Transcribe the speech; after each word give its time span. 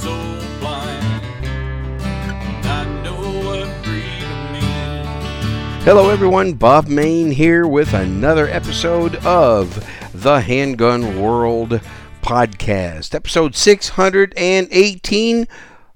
so 0.00 0.16
blind. 0.60 1.04
Hello, 5.84 6.08
everyone. 6.08 6.54
Bob 6.54 6.88
Mayne 6.88 7.32
here 7.32 7.66
with 7.66 7.92
another 7.92 8.48
episode 8.48 9.16
of 9.26 9.86
the 10.14 10.40
Handgun 10.40 11.20
World 11.20 11.82
Podcast, 12.22 13.14
episode 13.14 13.54
618 13.54 15.46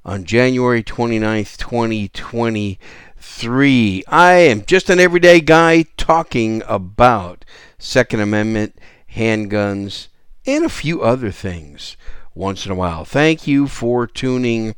on 0.05 0.25
January 0.25 0.83
29th, 0.83 1.57
2023. 1.57 4.05
I 4.07 4.33
am 4.33 4.67
just 4.67 4.91
an 4.91 5.01
everyday 5.01 5.41
guy 5.41 5.87
talking 5.97 6.63
about 6.67 7.47
Second 7.79 8.21
Amendment, 8.21 8.79
handguns, 9.15 10.09
and 10.47 10.63
a 10.63 10.69
few 10.69 11.01
other 11.01 11.31
things 11.31 11.97
once 12.35 12.67
in 12.67 12.73
a 12.73 12.75
while. 12.75 13.05
Thank 13.05 13.47
you 13.47 13.67
for 13.67 14.07
tuning 14.07 14.75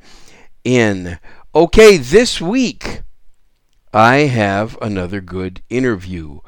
in. 0.64 1.18
Okay, 1.54 1.96
this 1.96 2.40
week 2.40 3.02
I 3.92 4.16
have 4.26 4.76
another 4.82 5.20
good 5.20 5.62
interview 5.70 6.40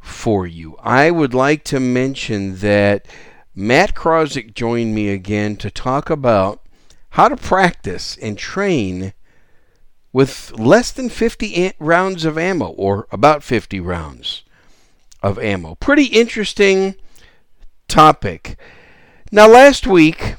for 0.00 0.46
you. 0.46 0.76
I 0.82 1.10
would 1.10 1.34
like 1.34 1.64
to 1.64 1.80
mention 1.80 2.56
that 2.56 3.06
Matt 3.54 3.94
Krawczyk 3.94 4.54
joined 4.54 4.94
me 4.94 5.08
again 5.08 5.56
to 5.56 5.70
talk 5.70 6.10
about 6.10 6.62
how 7.10 7.28
to 7.28 7.36
practice 7.36 8.16
and 8.20 8.38
train 8.38 9.12
with 10.12 10.52
less 10.58 10.92
than 10.92 11.10
50 11.10 11.72
rounds 11.78 12.24
of 12.24 12.38
ammo, 12.38 12.68
or 12.68 13.06
about 13.10 13.42
50 13.42 13.80
rounds 13.80 14.44
of 15.22 15.38
ammo. 15.38 15.74
Pretty 15.74 16.06
interesting 16.06 16.94
topic. 17.88 18.58
Now, 19.30 19.48
last 19.48 19.86
week, 19.86 20.36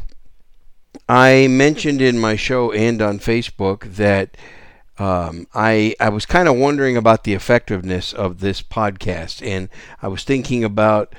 I 1.10 1.48
mentioned 1.48 2.02
in 2.02 2.20
my 2.20 2.36
show 2.36 2.72
and 2.72 3.02
on 3.02 3.20
Facebook 3.20 3.96
that 3.96 4.36
um, 5.00 5.48
I 5.54 5.96
I 6.00 6.10
was 6.10 6.26
kind 6.26 6.48
of 6.48 6.56
wondering 6.56 6.98
about 6.98 7.24
the 7.24 7.34
effectiveness 7.34 8.14
of 8.14 8.40
this 8.40 8.62
podcast, 8.62 9.46
and 9.46 9.70
I 10.02 10.08
was 10.08 10.24
thinking 10.24 10.64
about 10.64 11.14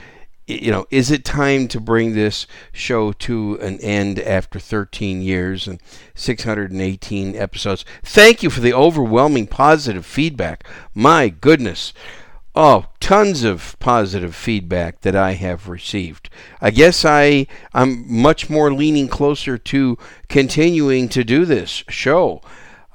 you 0.46 0.70
know 0.70 0.86
is 0.90 1.10
it 1.10 1.24
time 1.24 1.68
to 1.68 1.80
bring 1.80 2.14
this 2.14 2.46
show 2.72 3.12
to 3.12 3.58
an 3.60 3.78
end 3.80 4.18
after 4.18 4.58
13 4.58 5.22
years 5.22 5.66
and 5.66 5.80
618 6.14 7.36
episodes? 7.36 7.84
Thank 8.02 8.42
you 8.42 8.50
for 8.50 8.60
the 8.60 8.74
overwhelming 8.74 9.46
positive 9.46 10.04
feedback. 10.04 10.66
My 10.94 11.28
goodness. 11.28 11.92
Oh, 12.60 12.86
tons 12.98 13.44
of 13.44 13.76
positive 13.78 14.34
feedback 14.34 15.02
that 15.02 15.14
I 15.14 15.34
have 15.34 15.68
received. 15.68 16.28
I 16.60 16.72
guess 16.72 17.04
I 17.04 17.46
I'm 17.72 18.04
much 18.12 18.50
more 18.50 18.72
leaning 18.72 19.06
closer 19.06 19.56
to 19.56 19.96
continuing 20.28 21.08
to 21.10 21.22
do 21.22 21.44
this 21.44 21.84
show. 21.88 22.42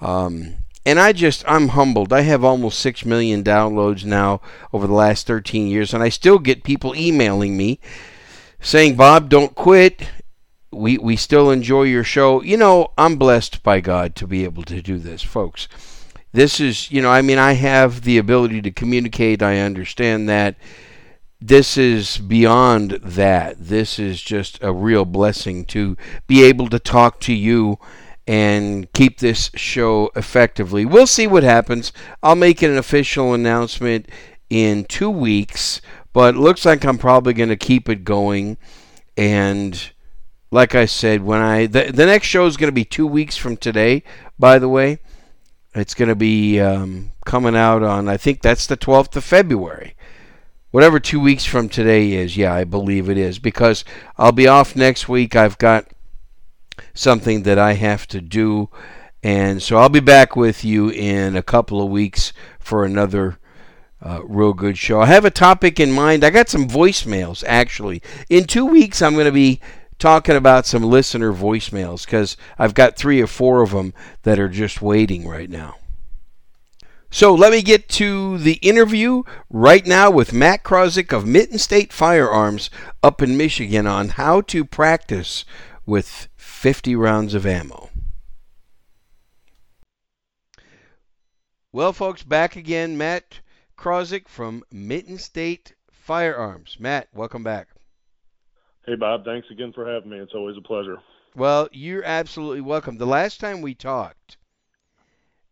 Um, 0.01 0.55
and 0.85 0.99
I 0.99 1.13
just 1.13 1.45
I'm 1.47 1.69
humbled. 1.69 2.11
I 2.11 2.23
have 2.23 2.43
almost 2.43 2.77
6 2.79 3.05
million 3.05 3.41
downloads 3.41 4.03
now 4.03 4.41
over 4.73 4.85
the 4.85 4.93
last 4.93 5.27
13 5.27 5.67
years 5.67 5.93
and 5.93 6.03
I 6.03 6.09
still 6.09 6.39
get 6.39 6.65
people 6.65 6.93
emailing 6.93 7.55
me 7.55 7.79
saying, 8.59 8.97
"Bob, 8.97 9.29
don't 9.29 9.55
quit. 9.55 10.09
We 10.73 10.97
we 10.97 11.15
still 11.15 11.49
enjoy 11.49 11.83
your 11.83 12.03
show." 12.03 12.43
You 12.43 12.57
know, 12.57 12.91
I'm 12.97 13.15
blessed 13.15 13.63
by 13.63 13.79
God 13.79 14.13
to 14.17 14.27
be 14.27 14.43
able 14.43 14.63
to 14.63 14.81
do 14.81 14.97
this, 14.97 15.21
folks 15.21 15.69
this 16.33 16.59
is, 16.59 16.91
you 16.91 17.01
know, 17.01 17.11
I 17.11 17.21
mean, 17.21 17.37
I 17.37 17.53
have 17.53 18.01
the 18.01 18.17
ability 18.17 18.61
to 18.63 18.71
communicate. 18.71 19.41
I 19.41 19.59
understand 19.59 20.27
that. 20.27 20.55
This 21.39 21.77
is 21.77 22.17
beyond 22.19 22.91
that. 23.03 23.57
This 23.59 23.99
is 23.99 24.21
just 24.21 24.57
a 24.61 24.71
real 24.71 25.03
blessing 25.03 25.65
to 25.65 25.97
be 26.25 26.41
able 26.43 26.69
to 26.69 26.79
talk 26.79 27.19
to 27.21 27.33
you 27.33 27.79
and 28.25 28.91
keep 28.93 29.19
this 29.19 29.51
show 29.53 30.09
effectively. 30.15 30.85
We'll 30.85 31.05
see 31.05 31.27
what 31.27 31.43
happens. 31.43 31.91
I'll 32.21 32.35
make 32.35 32.61
an 32.61 32.77
official 32.77 33.33
announcement 33.33 34.07
in 34.49 34.85
two 34.85 35.09
weeks, 35.09 35.81
but 36.13 36.35
looks 36.35 36.65
like 36.65 36.85
I'm 36.85 36.97
probably 36.97 37.33
going 37.33 37.49
to 37.49 37.57
keep 37.57 37.89
it 37.89 38.05
going. 38.05 38.57
And 39.17 39.91
like 40.49 40.75
I 40.75 40.85
said, 40.85 41.23
when 41.23 41.41
I 41.41 41.65
the, 41.65 41.91
the 41.91 42.05
next 42.05 42.27
show 42.27 42.45
is 42.45 42.55
going 42.55 42.69
to 42.69 42.71
be 42.71 42.85
two 42.85 43.07
weeks 43.07 43.35
from 43.35 43.57
today, 43.57 44.03
by 44.39 44.59
the 44.59 44.69
way. 44.69 44.99
It's 45.75 45.93
going 45.93 46.09
to 46.09 46.15
be 46.15 46.59
um, 46.59 47.11
coming 47.25 47.55
out 47.55 47.81
on, 47.83 48.07
I 48.07 48.17
think 48.17 48.41
that's 48.41 48.67
the 48.67 48.77
12th 48.77 49.15
of 49.15 49.23
February. 49.23 49.95
Whatever 50.71 50.99
two 50.99 51.19
weeks 51.19 51.45
from 51.45 51.69
today 51.69 52.13
is, 52.13 52.37
yeah, 52.37 52.53
I 52.53 52.63
believe 52.63 53.09
it 53.09 53.17
is. 53.17 53.39
Because 53.39 53.83
I'll 54.17 54.31
be 54.31 54.47
off 54.47 54.75
next 54.75 55.09
week. 55.09 55.35
I've 55.35 55.57
got 55.57 55.87
something 56.93 57.43
that 57.43 57.57
I 57.57 57.73
have 57.73 58.07
to 58.07 58.21
do. 58.21 58.69
And 59.21 59.61
so 59.61 59.77
I'll 59.77 59.89
be 59.89 59.99
back 59.99 60.35
with 60.35 60.65
you 60.65 60.89
in 60.89 61.35
a 61.35 61.43
couple 61.43 61.81
of 61.81 61.89
weeks 61.89 62.33
for 62.59 62.85
another 62.85 63.37
uh, 64.01 64.21
real 64.25 64.53
good 64.53 64.77
show. 64.77 64.99
I 64.99 65.05
have 65.05 65.25
a 65.25 65.31
topic 65.31 65.79
in 65.79 65.91
mind. 65.91 66.23
I 66.23 66.29
got 66.29 66.49
some 66.49 66.67
voicemails, 66.67 67.43
actually. 67.47 68.01
In 68.29 68.45
two 68.45 68.65
weeks, 68.65 69.01
I'm 69.01 69.13
going 69.13 69.25
to 69.25 69.31
be 69.31 69.61
talking 70.03 70.35
about 70.35 70.65
some 70.65 70.83
listener 70.83 71.31
voicemails 71.31 72.03
because 72.03 72.35
I've 72.59 72.73
got 72.73 72.97
three 72.97 73.21
or 73.21 73.27
four 73.27 73.61
of 73.61 73.71
them 73.71 73.93
that 74.23 74.37
are 74.37 74.49
just 74.49 74.81
waiting 74.81 75.25
right 75.25 75.49
now. 75.49 75.77
So 77.09 77.33
let 77.33 77.53
me 77.53 77.61
get 77.61 77.87
to 77.89 78.37
the 78.37 78.55
interview 78.55 79.23
right 79.49 79.87
now 79.87 80.11
with 80.11 80.33
Matt 80.33 80.61
Krawczyk 80.61 81.13
of 81.13 81.25
Mitten 81.25 81.57
State 81.57 81.93
Firearms 81.93 82.69
up 83.01 83.21
in 83.21 83.37
Michigan 83.37 83.87
on 83.87 84.09
how 84.09 84.41
to 84.41 84.65
practice 84.65 85.45
with 85.85 86.27
50 86.35 86.97
rounds 86.97 87.33
of 87.33 87.45
ammo. 87.45 87.89
Well, 91.71 91.93
folks, 91.93 92.23
back 92.23 92.57
again. 92.57 92.97
Matt 92.97 93.39
Krawczyk 93.77 94.27
from 94.27 94.65
Mitten 94.69 95.17
State 95.17 95.75
Firearms. 95.89 96.75
Matt, 96.77 97.07
welcome 97.13 97.43
back. 97.43 97.69
Hey, 98.85 98.95
Bob. 98.95 99.23
Thanks 99.23 99.49
again 99.49 99.71
for 99.71 99.89
having 99.89 100.09
me. 100.09 100.17
It's 100.17 100.33
always 100.33 100.57
a 100.57 100.61
pleasure. 100.61 100.97
Well, 101.35 101.69
you're 101.71 102.03
absolutely 102.03 102.61
welcome. 102.61 102.97
The 102.97 103.05
last 103.05 103.39
time 103.39 103.61
we 103.61 103.73
talked, 103.73 104.35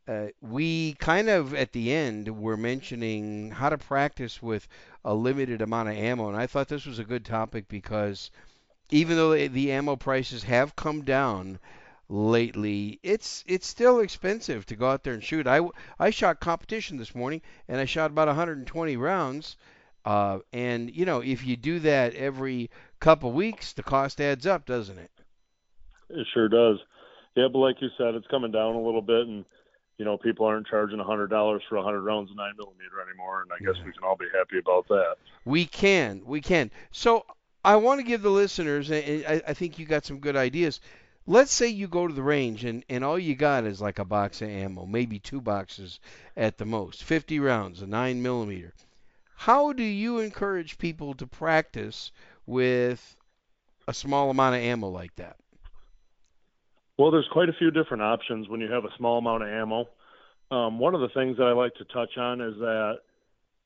uh, 0.06 0.28
we 0.42 0.96
kind 0.96 1.30
of 1.30 1.54
at 1.54 1.72
the 1.72 1.94
end 1.94 2.28
were 2.38 2.58
mentioning 2.58 3.52
how 3.52 3.70
to 3.70 3.78
practice 3.78 4.42
with 4.42 4.68
a 5.06 5.14
limited 5.14 5.62
amount 5.62 5.88
of 5.88 5.96
ammo, 5.96 6.28
and 6.28 6.36
I 6.36 6.46
thought 6.46 6.68
this 6.68 6.86
was 6.86 7.00
a 7.00 7.06
good 7.06 7.24
topic 7.24 7.70
because 7.70 8.32
even 8.90 9.16
though 9.16 9.48
the 9.48 9.72
ammo 9.72 9.96
prices 9.96 10.44
have 10.44 10.76
come 10.76 11.04
down 11.04 11.58
lately, 12.10 13.00
it's 13.02 13.46
it's 13.48 13.66
still 13.66 14.02
expensive 14.02 14.66
to 14.66 14.76
go 14.76 14.90
out 14.90 15.04
there 15.04 15.14
and 15.14 15.24
shoot. 15.24 15.48
I 15.48 15.62
I 15.98 16.10
shot 16.10 16.42
competition 16.42 16.98
this 16.98 17.16
morning, 17.16 17.42
and 17.70 17.80
I 17.80 17.86
shot 17.86 18.12
about 18.12 18.28
120 18.28 18.98
rounds. 18.98 19.56
Uh, 20.04 20.40
and 20.52 20.94
you 20.94 21.06
know, 21.06 21.22
if 21.22 21.46
you 21.46 21.56
do 21.56 21.80
that 21.80 22.14
every 22.16 22.70
couple 23.02 23.32
weeks, 23.34 23.74
the 23.74 23.84
cost 23.84 24.22
adds 24.22 24.48
up, 24.48 24.66
doesn't 24.66 24.98
it? 24.98 25.12
It 26.10 26.28
sure 26.34 26.48
does. 26.48 26.78
Yeah, 27.36 27.48
but 27.52 27.60
like 27.60 27.82
you 27.82 27.90
said, 27.98 28.16
it's 28.16 28.28
coming 28.28 28.52
down 28.52 28.76
a 28.76 28.82
little 28.82 29.02
bit, 29.02 29.28
and 29.28 29.44
you 29.98 30.06
know, 30.06 30.18
people 30.18 30.46
aren't 30.46 30.68
charging 30.68 31.00
a 31.00 31.04
hundred 31.04 31.30
dollars 31.30 31.62
for 31.68 31.76
a 31.76 31.84
hundred 31.84 32.02
rounds 32.02 32.32
of 32.32 32.38
nine 32.38 32.54
millimeter 32.58 33.02
anymore, 33.08 33.42
and 33.42 33.52
I 33.52 33.64
guess 33.64 33.84
we 33.86 33.92
can 33.92 34.04
all 34.04 34.16
be 34.16 34.28
happy 34.34 34.58
about 34.58 34.88
that. 34.88 35.16
We 35.46 35.66
can, 35.66 36.22
we 36.26 36.42
can. 36.42 36.72
So 36.92 37.26
I 37.64 37.76
want 37.76 38.00
to 38.00 38.06
give 38.06 38.22
the 38.22 38.30
listeners, 38.30 38.90
and 38.90 39.26
I, 39.26 39.42
I 39.48 39.54
think 39.54 39.78
you 39.78 39.86
got 39.86 40.06
some 40.06 40.20
good 40.20 40.36
ideas. 40.36 40.80
Let's 41.28 41.54
say 41.54 41.68
you 41.68 41.88
go 41.88 42.08
to 42.08 42.14
the 42.14 42.24
range 42.24 42.66
and, 42.66 42.84
and 42.90 43.04
all 43.04 43.20
you 43.20 43.36
got 43.36 43.66
is 43.66 43.80
like 43.80 44.00
a 44.00 44.06
box 44.06 44.42
of 44.42 44.50
ammo, 44.50 44.88
maybe 44.88 45.20
two 45.20 45.40
boxes 45.40 46.00
at 46.36 46.58
the 46.58 46.66
most, 46.66 47.04
50 47.04 47.40
rounds, 47.40 47.82
a 47.82 47.88
9 47.88 48.22
millimeter. 48.24 48.74
How 49.36 49.72
do 49.72 49.84
you 49.84 50.20
encourage 50.20 50.80
people 50.80 51.14
to 51.16 51.28
practice 51.28 52.12
with 52.46 53.16
a 53.88 53.94
small 53.94 54.30
amount 54.30 54.56
of 54.56 54.62
ammo 54.62 54.90
like 54.90 55.16
that? 55.16 55.38
Well, 56.98 57.12
there's 57.12 57.28
quite 57.32 57.50
a 57.50 57.54
few 57.54 57.72
different 57.72 58.04
options 58.04 58.48
when 58.48 58.62
you 58.62 58.72
have 58.72 58.86
a 58.86 58.96
small 58.98 59.18
amount 59.18 59.44
of 59.44 59.50
ammo. 59.50 59.90
Um, 60.52 60.80
one 60.80 60.94
of 60.94 61.02
the 61.02 61.10
things 61.10 61.38
that 61.38 61.46
I 61.46 61.54
like 61.54 61.74
to 61.76 61.86
touch 61.86 62.18
on 62.18 62.42
is 62.42 62.56
that 62.60 63.00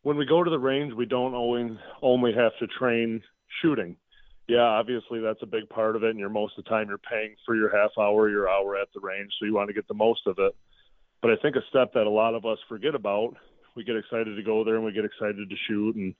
when 0.03 0.17
we 0.17 0.25
go 0.25 0.43
to 0.43 0.49
the 0.49 0.59
range, 0.59 0.93
we 0.93 1.05
don't 1.05 1.33
always 1.33 1.71
only 2.01 2.31
have 2.33 2.51
to 2.59 2.67
train 2.67 3.21
shooting. 3.61 3.97
Yeah, 4.47 4.61
obviously 4.61 5.19
that's 5.19 5.41
a 5.41 5.47
big 5.47 5.67
part 5.69 5.95
of 5.95 6.03
it, 6.03 6.11
and 6.11 6.19
you're 6.19 6.29
most 6.29 6.53
of 6.57 6.63
the 6.63 6.69
time 6.69 6.87
you're 6.87 6.99
paying 6.99 7.35
for 7.45 7.55
your 7.55 7.75
half 7.75 7.91
hour, 7.99 8.29
your 8.29 8.47
hour 8.47 8.77
at 8.77 8.89
the 8.93 8.99
range, 8.99 9.31
so 9.39 9.45
you 9.45 9.55
want 9.55 9.67
to 9.69 9.73
get 9.73 9.87
the 9.87 9.95
most 9.95 10.21
of 10.27 10.37
it. 10.37 10.55
But 11.21 11.31
I 11.31 11.35
think 11.41 11.55
a 11.55 11.65
step 11.69 11.93
that 11.93 12.05
a 12.05 12.09
lot 12.09 12.35
of 12.35 12.45
us 12.45 12.59
forget 12.69 12.93
about, 12.93 13.35
we 13.75 13.83
get 13.83 13.97
excited 13.97 14.35
to 14.35 14.43
go 14.43 14.63
there 14.63 14.75
and 14.75 14.85
we 14.85 14.91
get 14.91 15.05
excited 15.05 15.49
to 15.49 15.55
shoot, 15.67 15.95
and 15.95 16.13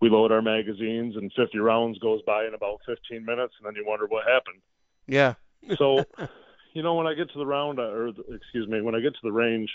we 0.00 0.10
load 0.10 0.32
our 0.32 0.42
magazines 0.42 1.16
and 1.16 1.32
50 1.36 1.58
rounds 1.58 1.98
goes 1.98 2.20
by 2.22 2.46
in 2.46 2.54
about 2.54 2.80
15 2.86 3.24
minutes 3.24 3.54
and 3.58 3.66
then 3.66 3.74
you 3.74 3.84
wonder 3.86 4.06
what 4.06 4.24
happened. 4.26 4.60
Yeah. 5.06 5.34
So 5.78 6.04
you 6.74 6.82
know 6.82 6.94
when 6.94 7.06
i 7.06 7.14
get 7.14 7.30
to 7.30 7.38
the 7.38 7.46
round 7.46 7.78
uh, 7.78 7.84
or 7.84 8.08
excuse 8.08 8.68
me 8.68 8.82
when 8.82 8.96
i 8.96 9.00
get 9.00 9.12
to 9.12 9.20
the 9.22 9.32
range 9.32 9.70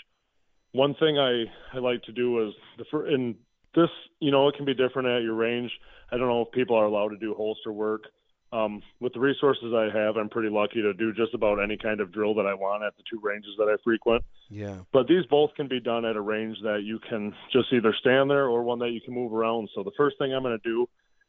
one 0.72 0.94
thing 0.96 1.18
i 1.18 1.44
i 1.74 1.78
like 1.78 2.02
to 2.02 2.12
do 2.12 2.46
is 2.46 2.54
the 2.78 3.04
in 3.06 3.34
this 3.74 3.88
you 4.20 4.30
know 4.30 4.48
it 4.48 4.56
can 4.56 4.64
be 4.64 4.74
different 4.74 5.08
at 5.08 5.22
your 5.22 5.34
range. 5.34 5.70
I 6.10 6.16
don't 6.16 6.28
know 6.28 6.42
if 6.42 6.52
people 6.52 6.76
are 6.76 6.84
allowed 6.84 7.10
to 7.10 7.16
do 7.16 7.34
holster 7.34 7.72
work 7.72 8.04
Um, 8.52 8.82
with 8.98 9.12
the 9.12 9.20
resources 9.20 9.72
I 9.72 9.96
have, 9.96 10.16
I'm 10.16 10.28
pretty 10.28 10.48
lucky 10.48 10.82
to 10.82 10.92
do 10.92 11.12
just 11.12 11.34
about 11.34 11.62
any 11.62 11.76
kind 11.76 12.00
of 12.00 12.12
drill 12.12 12.34
that 12.34 12.46
I 12.46 12.54
want 12.54 12.82
at 12.82 12.96
the 12.96 13.04
two 13.08 13.20
ranges 13.22 13.52
that 13.58 13.64
I 13.64 13.76
frequent. 13.84 14.24
Yeah. 14.48 14.78
But 14.92 15.06
these 15.06 15.24
both 15.30 15.54
can 15.54 15.68
be 15.68 15.78
done 15.78 16.04
at 16.04 16.16
a 16.16 16.20
range 16.20 16.56
that 16.64 16.82
you 16.82 16.98
can 17.08 17.32
just 17.52 17.72
either 17.72 17.94
stand 18.00 18.28
there 18.28 18.46
or 18.46 18.64
one 18.64 18.80
that 18.80 18.90
you 18.90 19.00
can 19.00 19.14
move 19.14 19.32
around. 19.32 19.68
So 19.74 19.84
the 19.84 19.92
first 19.96 20.18
thing 20.18 20.34
I'm 20.34 20.42
going 20.42 20.58
to 20.58 20.68
do, 20.68 20.88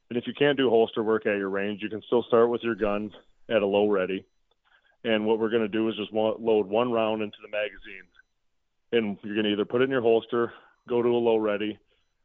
and 0.09 0.17
if 0.17 0.25
you 0.25 0.33
can't 0.33 0.57
do 0.57 0.69
holster 0.69 1.03
work 1.03 1.27
at 1.27 1.37
your 1.37 1.49
range, 1.49 1.81
you 1.83 1.89
can 1.89 2.01
still 2.07 2.23
start 2.23 2.49
with 2.49 2.63
your 2.63 2.75
gun 2.75 3.11
at 3.49 3.61
a 3.61 3.67
low 3.67 3.87
ready. 3.87 4.25
And 5.03 5.25
what 5.25 5.39
we're 5.39 5.49
going 5.49 5.61
to 5.61 5.67
do 5.67 5.89
is 5.89 5.95
just 5.97 6.11
load 6.13 6.67
one 6.67 6.91
round 6.91 7.21
into 7.21 7.37
the 7.41 7.49
magazine. 7.49 8.07
And 8.91 9.17
you're 9.23 9.35
going 9.35 9.45
to 9.45 9.53
either 9.53 9.65
put 9.65 9.81
it 9.81 9.85
in 9.85 9.91
your 9.91 10.01
holster, 10.01 10.53
go 10.89 11.03
to 11.03 11.09
a 11.09 11.17
low 11.17 11.37
ready, 11.37 11.77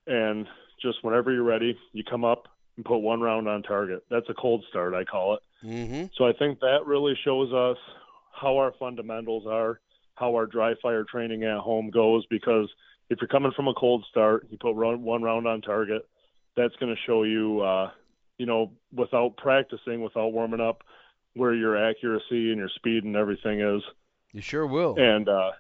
and 0.07 0.47
just 0.81 0.99
whenever 1.03 1.33
you're 1.33 1.43
ready, 1.43 1.79
you 1.93 2.03
come 2.03 2.25
up 2.25 2.49
and 2.77 2.85
put 2.85 2.99
one 2.99 3.21
round 3.21 3.49
on 3.49 3.63
target. 3.63 4.05
That's 4.11 4.29
a 4.29 4.35
cold 4.35 4.65
start, 4.69 4.95
I 4.95 5.05
call 5.05 5.35
it. 5.35 5.41
Mm-hmm. 5.65 6.07
So 6.17 6.27
I 6.27 6.33
think 6.33 6.61
that 6.61 6.87
really 6.87 7.15
shows 7.25 7.53
us 7.53 7.79
how 8.33 8.57
our 8.59 8.73
fundamentals 8.79 9.47
are, 9.47 9.81
how 10.15 10.35
our 10.35 10.47
dry 10.47 10.75
fire 10.83 11.05
training 11.05 11.45
at 11.45 11.59
home 11.59 11.91
goes. 11.91 12.27
Because 12.27 12.69
if 13.09 13.19
you're 13.21 13.29
coming 13.29 13.53
from 13.57 13.69
a 13.69 13.75
cold 13.75 14.05
start, 14.11 14.47
you 14.51 14.59
put 14.59 14.73
one 14.75 15.23
round 15.23 15.47
on 15.47 15.63
target. 15.63 16.07
That's 16.57 16.77
going 16.77 16.95
to 16.95 17.01
show 17.07 17.23
you, 17.23 17.61
uh, 17.61 17.91
you 18.39 18.47
know, 18.47 18.73
without 18.93 19.37
practicing, 19.37 20.03
without 20.03 20.33
warming 20.33 20.61
up, 20.61 20.83
where 21.35 21.55
your 21.55 21.77
accuracy 21.77 22.51
and 22.51 22.57
your 22.57 22.71
speed 22.75 23.05
and 23.05 23.17
everything 23.17 23.61
is. 23.61 23.83
You 24.33 24.41
sure 24.41 24.67
will. 24.67 24.97
And 24.99 25.29
uh, 25.29 25.53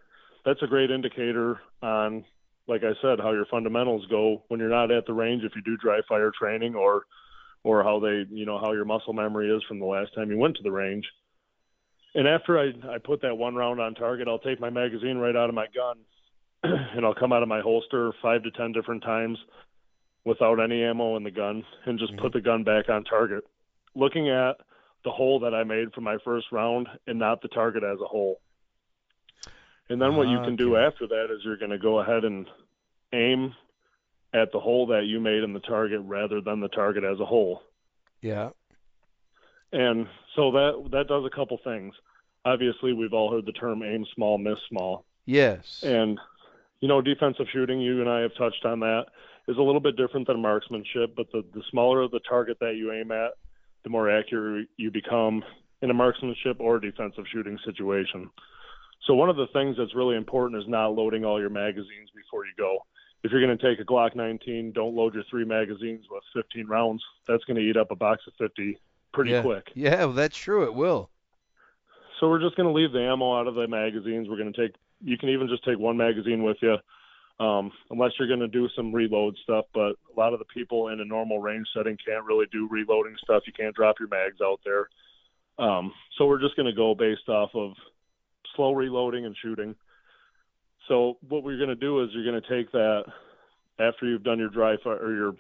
that's 0.44 0.62
a 0.62 0.66
great 0.66 0.90
indicator 0.90 1.60
on 1.82 2.24
like 2.68 2.82
I 2.82 2.92
said, 3.00 3.20
how 3.20 3.32
your 3.32 3.46
fundamentals 3.46 4.06
go 4.10 4.42
when 4.48 4.60
you're 4.60 4.68
not 4.68 4.90
at 4.90 5.06
the 5.06 5.12
range. 5.12 5.42
If 5.44 5.52
you 5.54 5.62
do 5.62 5.76
dry 5.76 6.00
fire 6.08 6.32
training, 6.38 6.74
or 6.74 7.04
or 7.62 7.82
how 7.82 7.98
they, 7.98 8.24
you 8.30 8.46
know, 8.46 8.58
how 8.58 8.72
your 8.72 8.84
muscle 8.84 9.12
memory 9.12 9.50
is 9.50 9.62
from 9.66 9.80
the 9.80 9.86
last 9.86 10.14
time 10.14 10.30
you 10.30 10.38
went 10.38 10.56
to 10.56 10.62
the 10.62 10.70
range. 10.70 11.04
And 12.14 12.26
after 12.28 12.58
I 12.58 12.66
I 12.88 12.98
put 12.98 13.22
that 13.22 13.36
one 13.36 13.54
round 13.54 13.80
on 13.80 13.94
target, 13.94 14.28
I'll 14.28 14.38
take 14.38 14.60
my 14.60 14.70
magazine 14.70 15.18
right 15.18 15.36
out 15.36 15.48
of 15.48 15.54
my 15.54 15.66
gun, 15.74 15.98
and 16.96 17.04
I'll 17.04 17.14
come 17.14 17.32
out 17.32 17.42
of 17.42 17.48
my 17.48 17.60
holster 17.60 18.12
five 18.22 18.42
to 18.42 18.50
ten 18.52 18.72
different 18.72 19.02
times 19.02 19.38
without 20.24 20.58
any 20.58 20.82
ammo 20.82 21.16
in 21.16 21.22
the 21.22 21.30
gun, 21.30 21.64
and 21.84 21.98
just 21.98 22.12
mm-hmm. 22.12 22.22
put 22.22 22.32
the 22.32 22.40
gun 22.40 22.64
back 22.64 22.88
on 22.88 23.04
target, 23.04 23.44
looking 23.94 24.28
at 24.28 24.56
the 25.04 25.10
hole 25.10 25.38
that 25.40 25.54
I 25.54 25.62
made 25.62 25.94
for 25.94 26.00
my 26.00 26.16
first 26.24 26.46
round 26.50 26.88
and 27.06 27.18
not 27.18 27.40
the 27.40 27.48
target 27.48 27.84
as 27.84 27.98
a 28.00 28.08
whole. 28.08 28.40
And 29.88 30.02
then 30.02 30.16
what 30.16 30.28
you 30.28 30.38
can 30.40 30.56
do 30.56 30.76
after 30.76 31.06
that 31.06 31.28
is 31.30 31.44
you're 31.44 31.56
going 31.56 31.70
to 31.70 31.78
go 31.78 32.00
ahead 32.00 32.24
and 32.24 32.46
aim 33.12 33.54
at 34.34 34.50
the 34.52 34.58
hole 34.58 34.86
that 34.88 35.04
you 35.04 35.20
made 35.20 35.42
in 35.42 35.52
the 35.52 35.60
target 35.60 36.00
rather 36.04 36.40
than 36.40 36.60
the 36.60 36.68
target 36.68 37.04
as 37.04 37.20
a 37.20 37.24
whole. 37.24 37.62
Yeah. 38.20 38.50
And 39.72 40.06
so 40.34 40.50
that 40.52 40.88
that 40.92 41.08
does 41.08 41.24
a 41.24 41.34
couple 41.34 41.58
things. 41.62 41.94
Obviously, 42.44 42.92
we've 42.92 43.12
all 43.12 43.30
heard 43.30 43.46
the 43.46 43.52
term 43.52 43.82
aim 43.82 44.06
small, 44.14 44.38
miss 44.38 44.58
small. 44.68 45.04
Yes. 45.24 45.82
And 45.82 46.18
you 46.80 46.88
know, 46.88 47.00
defensive 47.00 47.46
shooting, 47.52 47.80
you 47.80 48.00
and 48.00 48.10
I 48.10 48.20
have 48.20 48.34
touched 48.36 48.64
on 48.64 48.80
that, 48.80 49.06
is 49.48 49.56
a 49.56 49.62
little 49.62 49.80
bit 49.80 49.96
different 49.96 50.26
than 50.26 50.40
marksmanship, 50.40 51.14
but 51.16 51.30
the 51.32 51.44
the 51.54 51.62
smaller 51.70 52.08
the 52.08 52.20
target 52.28 52.58
that 52.60 52.76
you 52.76 52.92
aim 52.92 53.12
at, 53.12 53.32
the 53.84 53.90
more 53.90 54.10
accurate 54.10 54.68
you 54.76 54.90
become 54.90 55.44
in 55.82 55.90
a 55.90 55.94
marksmanship 55.94 56.56
or 56.58 56.78
defensive 56.78 57.24
shooting 57.32 57.58
situation. 57.64 58.30
So 59.04 59.14
one 59.14 59.30
of 59.30 59.36
the 59.36 59.46
things 59.52 59.76
that's 59.78 59.94
really 59.94 60.16
important 60.16 60.60
is 60.60 60.68
not 60.68 60.94
loading 60.94 61.24
all 61.24 61.40
your 61.40 61.50
magazines 61.50 62.10
before 62.14 62.44
you 62.44 62.52
go. 62.56 62.78
If 63.22 63.32
you're 63.32 63.44
going 63.44 63.56
to 63.56 63.70
take 63.70 63.80
a 63.80 63.84
Glock 63.84 64.14
19, 64.14 64.72
don't 64.72 64.94
load 64.94 65.14
your 65.14 65.24
three 65.30 65.44
magazines 65.44 66.06
with 66.10 66.22
15 66.34 66.66
rounds. 66.66 67.02
That's 67.26 67.44
going 67.44 67.56
to 67.56 67.62
eat 67.62 67.76
up 67.76 67.90
a 67.90 67.96
box 67.96 68.22
of 68.26 68.34
50 68.38 68.78
pretty 69.12 69.30
yeah. 69.32 69.42
quick. 69.42 69.72
Yeah, 69.74 70.04
well, 70.04 70.12
that's 70.12 70.36
true. 70.36 70.64
It 70.64 70.74
will. 70.74 71.10
So 72.20 72.28
we're 72.28 72.40
just 72.40 72.56
going 72.56 72.68
to 72.68 72.72
leave 72.72 72.92
the 72.92 73.00
ammo 73.00 73.38
out 73.38 73.46
of 73.46 73.54
the 73.54 73.66
magazines. 73.66 74.28
We're 74.28 74.38
going 74.38 74.52
to 74.52 74.68
take. 74.68 74.76
You 75.02 75.18
can 75.18 75.30
even 75.30 75.48
just 75.48 75.64
take 75.64 75.78
one 75.78 75.96
magazine 75.96 76.42
with 76.42 76.56
you, 76.62 76.76
um, 77.44 77.72
unless 77.90 78.12
you're 78.18 78.28
going 78.28 78.40
to 78.40 78.48
do 78.48 78.68
some 78.74 78.94
reload 78.94 79.36
stuff. 79.42 79.66
But 79.74 79.96
a 80.14 80.16
lot 80.16 80.32
of 80.32 80.38
the 80.38 80.46
people 80.46 80.88
in 80.88 81.00
a 81.00 81.04
normal 81.04 81.40
range 81.40 81.66
setting 81.74 81.98
can't 82.06 82.24
really 82.24 82.46
do 82.52 82.68
reloading 82.70 83.16
stuff. 83.22 83.42
You 83.46 83.52
can't 83.52 83.74
drop 83.74 83.96
your 83.98 84.08
mags 84.08 84.40
out 84.42 84.60
there. 84.64 84.88
Um, 85.58 85.92
so 86.16 86.26
we're 86.26 86.40
just 86.40 86.56
going 86.56 86.66
to 86.66 86.76
go 86.76 86.94
based 86.94 87.28
off 87.28 87.50
of 87.54 87.72
slow 88.56 88.72
reloading 88.72 89.26
and 89.26 89.36
shooting. 89.42 89.74
So 90.88 91.18
what 91.28 91.42
we're 91.42 91.58
going 91.58 91.68
to 91.68 91.74
do 91.74 92.02
is 92.02 92.10
you're 92.12 92.24
going 92.24 92.40
to 92.40 92.48
take 92.48 92.72
that 92.72 93.04
after 93.78 94.06
you've 94.06 94.24
done 94.24 94.38
your 94.38 94.48
dry 94.48 94.76
fire 94.82 94.96
or 94.96 95.14
your 95.14 95.32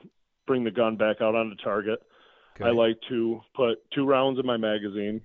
bring 0.46 0.64
the 0.64 0.70
gun 0.70 0.96
back 0.96 1.20
out 1.20 1.34
on 1.34 1.50
the 1.50 1.56
target. 1.56 2.00
Okay. 2.56 2.68
I 2.68 2.72
like 2.72 2.98
to 3.08 3.40
put 3.54 3.78
two 3.94 4.06
rounds 4.06 4.38
in 4.38 4.46
my 4.46 4.56
magazine 4.56 5.20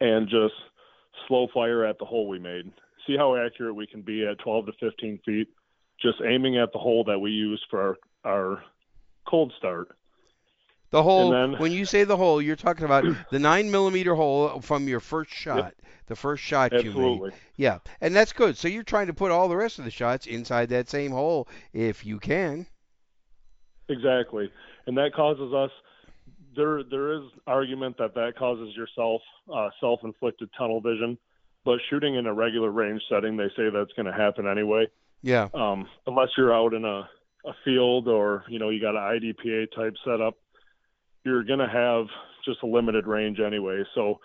and 0.00 0.28
just 0.28 0.54
slow 1.28 1.48
fire 1.52 1.84
at 1.84 1.98
the 1.98 2.04
hole 2.04 2.28
we 2.28 2.38
made. 2.38 2.72
See 3.06 3.16
how 3.16 3.36
accurate 3.36 3.74
we 3.74 3.86
can 3.86 4.02
be 4.02 4.26
at 4.26 4.38
12 4.40 4.66
to 4.66 4.72
15 4.80 5.20
feet, 5.24 5.48
just 6.00 6.18
aiming 6.26 6.58
at 6.58 6.72
the 6.72 6.78
hole 6.78 7.04
that 7.04 7.18
we 7.18 7.30
use 7.30 7.64
for 7.70 7.96
our, 8.24 8.30
our 8.30 8.62
cold 9.28 9.52
start. 9.58 9.96
The 10.90 11.02
hole. 11.02 11.30
Then, 11.30 11.54
when 11.58 11.72
you 11.72 11.84
say 11.84 12.04
the 12.04 12.16
hole, 12.16 12.40
you're 12.40 12.56
talking 12.56 12.84
about 12.84 13.04
the 13.30 13.38
nine 13.38 13.70
millimeter 13.70 14.14
hole 14.14 14.60
from 14.60 14.88
your 14.88 15.00
first 15.00 15.30
shot. 15.30 15.56
Yep. 15.56 15.74
The 16.06 16.16
first 16.16 16.42
shot 16.42 16.72
Absolutely. 16.72 17.02
you 17.02 17.24
made. 17.24 17.32
Yeah, 17.56 17.78
and 18.00 18.14
that's 18.14 18.32
good. 18.32 18.56
So 18.56 18.68
you're 18.68 18.84
trying 18.84 19.08
to 19.08 19.14
put 19.14 19.32
all 19.32 19.48
the 19.48 19.56
rest 19.56 19.80
of 19.80 19.84
the 19.84 19.90
shots 19.90 20.26
inside 20.26 20.68
that 20.68 20.88
same 20.88 21.10
hole 21.10 21.48
if 21.72 22.06
you 22.06 22.20
can. 22.20 22.66
Exactly, 23.88 24.50
and 24.86 24.96
that 24.98 25.12
causes 25.14 25.52
us. 25.52 25.70
There, 26.54 26.82
there 26.84 27.12
is 27.12 27.22
argument 27.46 27.98
that 27.98 28.14
that 28.14 28.34
causes 28.38 28.74
yourself 28.74 29.20
uh, 29.52 29.68
self-inflicted 29.80 30.48
tunnel 30.56 30.80
vision, 30.80 31.18
but 31.64 31.80
shooting 31.90 32.14
in 32.14 32.26
a 32.26 32.32
regular 32.32 32.70
range 32.70 33.02
setting, 33.10 33.36
they 33.36 33.48
say 33.56 33.68
that's 33.70 33.92
going 33.92 34.06
to 34.06 34.12
happen 34.12 34.46
anyway. 34.46 34.86
Yeah. 35.22 35.48
Um, 35.52 35.88
unless 36.06 36.28
you're 36.38 36.54
out 36.54 36.72
in 36.72 36.84
a, 36.84 37.08
a 37.44 37.52
field 37.64 38.06
or 38.06 38.44
you 38.48 38.58
know 38.58 38.70
you 38.70 38.80
got 38.80 38.94
an 38.94 39.20
IDPA 39.20 39.72
type 39.74 39.94
setup, 40.04 40.36
you're 41.26 41.42
going 41.42 41.58
to 41.58 41.68
have 41.68 42.06
just 42.44 42.62
a 42.62 42.66
limited 42.66 43.06
range 43.06 43.40
anyway. 43.44 43.82
So 43.96 44.20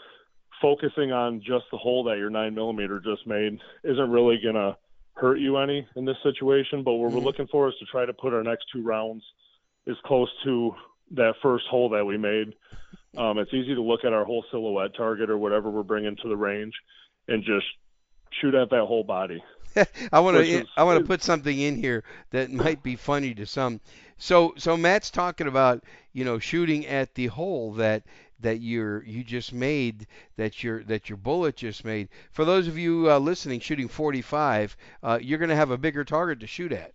focusing 0.62 1.12
on 1.12 1.40
just 1.40 1.66
the 1.72 1.78
hole 1.78 2.04
that 2.04 2.20
your 2.20 2.30
nine 2.30 2.54
millimeter 2.54 3.00
just 3.00 3.26
made 3.26 3.60
isn't 3.84 4.12
really 4.12 4.40
going 4.42 4.56
to 4.56 4.78
hurt 5.16 5.40
you 5.40 5.58
any 5.58 5.88
in 5.96 6.06
this 6.06 6.18
situation. 6.22 6.84
But 6.84 6.94
what 6.94 7.08
mm-hmm. 7.08 7.18
we're 7.18 7.24
looking 7.24 7.48
for 7.48 7.68
is 7.68 7.74
to 7.80 7.86
try 7.86 8.06
to 8.06 8.14
put 8.14 8.34
our 8.34 8.44
next 8.44 8.66
two 8.72 8.84
rounds 8.84 9.24
as 9.90 9.96
close 10.06 10.30
to 10.44 10.76
that 11.16 11.34
first 11.42 11.66
hole 11.72 11.90
that 11.90 12.06
we 12.06 12.18
made. 12.18 12.54
Um, 13.18 13.40
it's 13.40 13.54
easy 13.54 13.74
to 13.74 13.82
look 13.82 14.06
at 14.06 14.14
our 14.14 14.24
whole 14.24 14.46
silhouette 14.52 14.92
target 14.96 15.32
or 15.32 15.40
whatever 15.40 15.72
we're 15.72 15.82
bringing 15.82 16.16
to 16.18 16.30
the 16.30 16.38
range 16.38 16.74
and 17.28 17.44
just 17.44 17.66
shoot 18.40 18.54
at 18.54 18.70
that 18.70 18.86
whole 18.86 19.04
body. 19.04 19.44
I 20.12 20.20
want 20.20 20.38
to 20.38 20.66
I 20.78 20.84
want 20.84 21.00
to 21.00 21.06
put 21.06 21.24
something 21.24 21.58
in 21.58 21.76
here 21.78 22.04
that 22.32 22.52
might 22.52 22.84
be 22.84 22.96
funny 22.96 23.34
to 23.36 23.46
some. 23.46 23.80
So 24.18 24.54
so 24.58 24.78
Matt's 24.78 25.10
talking 25.10 25.48
about 25.48 25.84
you 26.14 26.26
know 26.26 26.40
shooting 26.40 26.86
at 26.86 27.16
the 27.16 27.28
hole 27.28 27.74
that 27.74 28.04
that 28.40 28.60
you're 28.60 29.04
you 29.04 29.24
just 29.24 29.54
made 29.54 30.08
that 30.36 30.64
your 30.64 30.84
that 30.84 31.10
your 31.10 31.18
bullet 31.18 31.56
just 31.56 31.86
made. 31.86 32.10
For 32.32 32.46
those 32.46 32.68
of 32.68 32.78
you 32.78 33.12
uh, 33.12 33.20
listening, 33.20 33.60
shooting 33.60 33.88
45, 33.88 34.76
uh, 35.04 35.20
you're 35.22 35.40
going 35.40 35.50
to 35.50 35.56
have 35.56 35.72
a 35.72 35.78
bigger 35.78 36.04
target 36.04 36.40
to 36.42 36.48
shoot 36.48 36.72
at. 36.72 36.94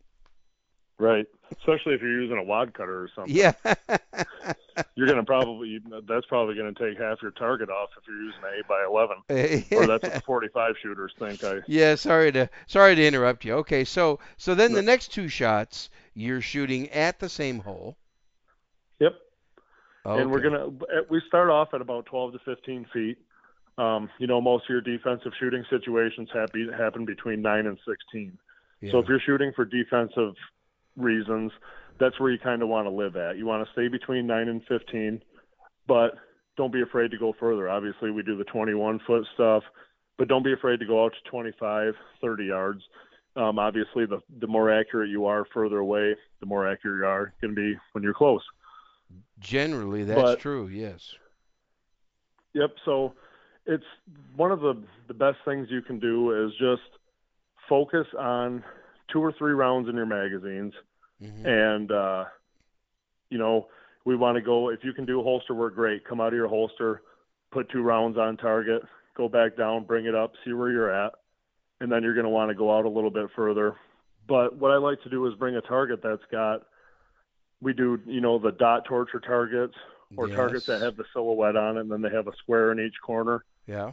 Right, 0.99 1.27
especially 1.53 1.95
if 1.95 2.01
you're 2.01 2.21
using 2.23 2.39
a 2.39 2.43
wad 2.43 2.73
cutter 2.73 3.03
or 3.03 3.11
something. 3.15 3.35
Yeah. 3.35 3.53
you're 4.95 5.07
going 5.07 5.19
to 5.19 5.25
probably 5.25 5.79
that's 6.09 6.25
probably 6.27 6.55
going 6.55 6.75
to 6.75 6.89
take 6.89 6.99
half 6.99 7.21
your 7.21 7.33
target 7.33 7.69
off 7.69 7.91
if 7.99 8.09
you're 8.09 8.23
using 8.23 8.41
an 8.43 8.51
8 8.61 8.69
by 8.69 8.85
11 8.87 9.17
or 9.79 9.87
that's 9.87 10.03
what 10.03 10.15
the 10.15 10.23
45 10.25 10.75
shooters 10.83 11.13
think 11.19 11.45
I 11.45 11.61
Yeah, 11.67 11.95
sorry 11.97 12.33
to 12.33 12.49
sorry 12.67 12.95
to 12.95 13.07
interrupt 13.07 13.45
you. 13.45 13.55
Okay, 13.57 13.85
so 13.85 14.21
so 14.39 14.55
then 14.55 14.73
the 14.73 14.83
next 14.83 15.13
two 15.13 15.29
shots 15.29 15.91
you're 16.15 16.41
shooting 16.41 16.89
at 16.91 17.19
the 17.19 17.29
same 17.29 17.59
hole. 17.59 17.97
Yep. 18.99 19.13
Okay. 20.07 20.23
And 20.23 20.31
we're 20.31 20.41
gonna 20.41 20.71
we 21.11 21.21
start 21.29 21.51
off 21.51 21.75
at 21.75 21.81
about 21.81 22.07
12 22.07 22.33
to 22.33 22.39
15 22.39 22.87
feet. 22.93 23.19
Um, 23.79 24.09
you 24.19 24.27
know, 24.27 24.41
most 24.41 24.65
of 24.65 24.71
your 24.71 24.81
defensive 24.81 25.33
shooting 25.39 25.65
situations 25.69 26.31
happen 26.33 26.73
happen 26.77 27.05
between 27.05 27.43
nine 27.43 27.67
and 27.67 27.79
16. 27.87 28.39
Yeah. 28.81 28.93
So 28.93 28.99
if 29.01 29.09
you're 29.09 29.21
shooting 29.21 29.53
for 29.55 29.65
defensive 29.65 30.35
reasons, 30.97 31.53
that's 31.99 32.19
where 32.21 32.31
you 32.31 32.39
kind 32.39 32.63
of 32.63 32.69
want 32.69 32.87
to 32.87 32.91
live 32.91 33.17
at. 33.17 33.37
You 33.37 33.47
want 33.47 33.67
to 33.67 33.73
stay 33.73 33.89
between 33.89 34.27
nine 34.27 34.49
and 34.49 34.63
15, 34.69 35.23
but 35.87 36.15
don't 36.57 36.73
be 36.73 36.83
afraid 36.83 37.11
to 37.11 37.19
go 37.19 37.35
further. 37.39 37.69
Obviously, 37.69 38.11
we 38.11 38.23
do 38.23 38.37
the 38.37 38.45
21 38.45 39.01
foot 39.07 39.25
stuff, 39.35 39.63
but 40.19 40.29
don't 40.29 40.45
be 40.45 40.53
afraid 40.53 40.81
to 40.81 40.87
go 40.87 41.05
out 41.05 41.13
to 41.13 41.31
25, 41.31 41.95
30 42.21 42.45
yards. 42.45 42.83
Um, 43.37 43.59
obviously, 43.59 44.07
the 44.07 44.23
the 44.41 44.47
more 44.47 44.71
accurate 44.71 45.11
you 45.11 45.27
are 45.27 45.45
further 45.53 45.79
away, 45.79 46.17
the 46.41 46.47
more 46.47 46.67
accurate 46.67 47.01
you 47.01 47.07
are 47.07 47.35
going 47.43 47.55
to 47.55 47.61
be 47.61 47.79
when 47.93 48.03
you're 48.03 48.15
close. 48.15 48.41
Generally, 49.39 50.05
that's 50.05 50.23
but, 50.23 50.41
true. 50.41 50.69
Yes. 50.69 51.15
Yep. 52.55 52.71
So 52.87 53.13
it's 53.67 53.85
one 54.37 54.53
of 54.53 54.61
the 54.61 54.83
the 55.09 55.15
best 55.15 55.37
things 55.45 55.69
you 55.71 55.83
can 55.83 55.99
do 55.99 56.47
is 56.47 56.53
just 56.53 56.99
focus 57.69 58.07
on 58.19 58.65
two 59.13 59.23
or 59.23 59.33
three 59.33 59.53
rounds 59.53 59.89
in 59.89 59.97
your 59.97 60.07
magazines, 60.07 60.73
mm-hmm. 61.23 61.47
and 61.47 61.91
uh, 61.93 62.25
you 63.31 63.39
know 63.39 63.69
we 64.05 64.17
want 64.17 64.37
to 64.37 64.43
go. 64.43 64.71
If 64.71 64.85
you 64.85 64.93
can 64.93 65.05
do 65.05 65.23
holster 65.23 65.55
work, 65.55 65.75
great. 65.75 66.05
Come 66.05 66.21
out 66.21 66.29
of 66.29 66.35
your 66.35 66.49
holster, 66.49 67.03
put 67.51 67.69
two 67.71 67.83
rounds 67.83 68.17
on 68.19 68.37
target, 68.37 68.83
go 69.17 69.29
back 69.29 69.57
down, 69.57 69.85
bring 69.85 70.07
it 70.07 70.15
up, 70.15 70.33
see 70.45 70.53
where 70.53 70.71
you're 70.71 70.93
at, 70.93 71.13
and 71.81 71.91
then 71.91 72.03
you're 72.03 72.15
going 72.15 72.25
to 72.25 72.31
want 72.31 72.51
to 72.51 72.55
go 72.55 72.77
out 72.77 72.85
a 72.85 72.89
little 72.89 73.11
bit 73.11 73.29
further. 73.35 73.75
But 74.29 74.57
what 74.57 74.71
I 74.71 74.77
like 74.77 75.03
to 75.03 75.11
do 75.11 75.27
is 75.27 75.35
bring 75.35 75.57
a 75.57 75.61
target 75.61 76.01
that's 76.03 76.23
got. 76.31 76.63
We 77.61 77.73
do, 77.73 77.99
you 78.07 78.21
know, 78.21 78.39
the 78.39 78.53
dot 78.53 78.85
torture 78.85 79.19
targets 79.21 79.75
or 80.17 80.29
Yes. 80.29 80.37
targets 80.37 80.67
that 80.67 80.83
have 80.83 80.97
the 80.97 81.05
silhouette 81.13 81.57
on 81.57 81.77
it, 81.79 81.81
and 81.81 81.91
then 81.91 82.03
they 82.03 82.11
have 82.11 82.29
a 82.29 82.37
square 82.37 82.71
in 82.71 82.79
each 82.79 82.95
corner 83.05 83.45
Yeah. 83.67 83.93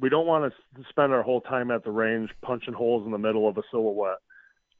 we 0.00 0.08
don't 0.08 0.26
want 0.26 0.52
to 0.52 0.84
spend 0.88 1.12
our 1.12 1.22
whole 1.22 1.40
time 1.42 1.70
at 1.70 1.84
the 1.84 1.90
range 1.92 2.30
punching 2.42 2.74
holes 2.74 3.04
in 3.04 3.12
the 3.12 3.18
middle 3.18 3.46
of 3.46 3.56
a 3.58 3.62
silhouette. 3.70 4.18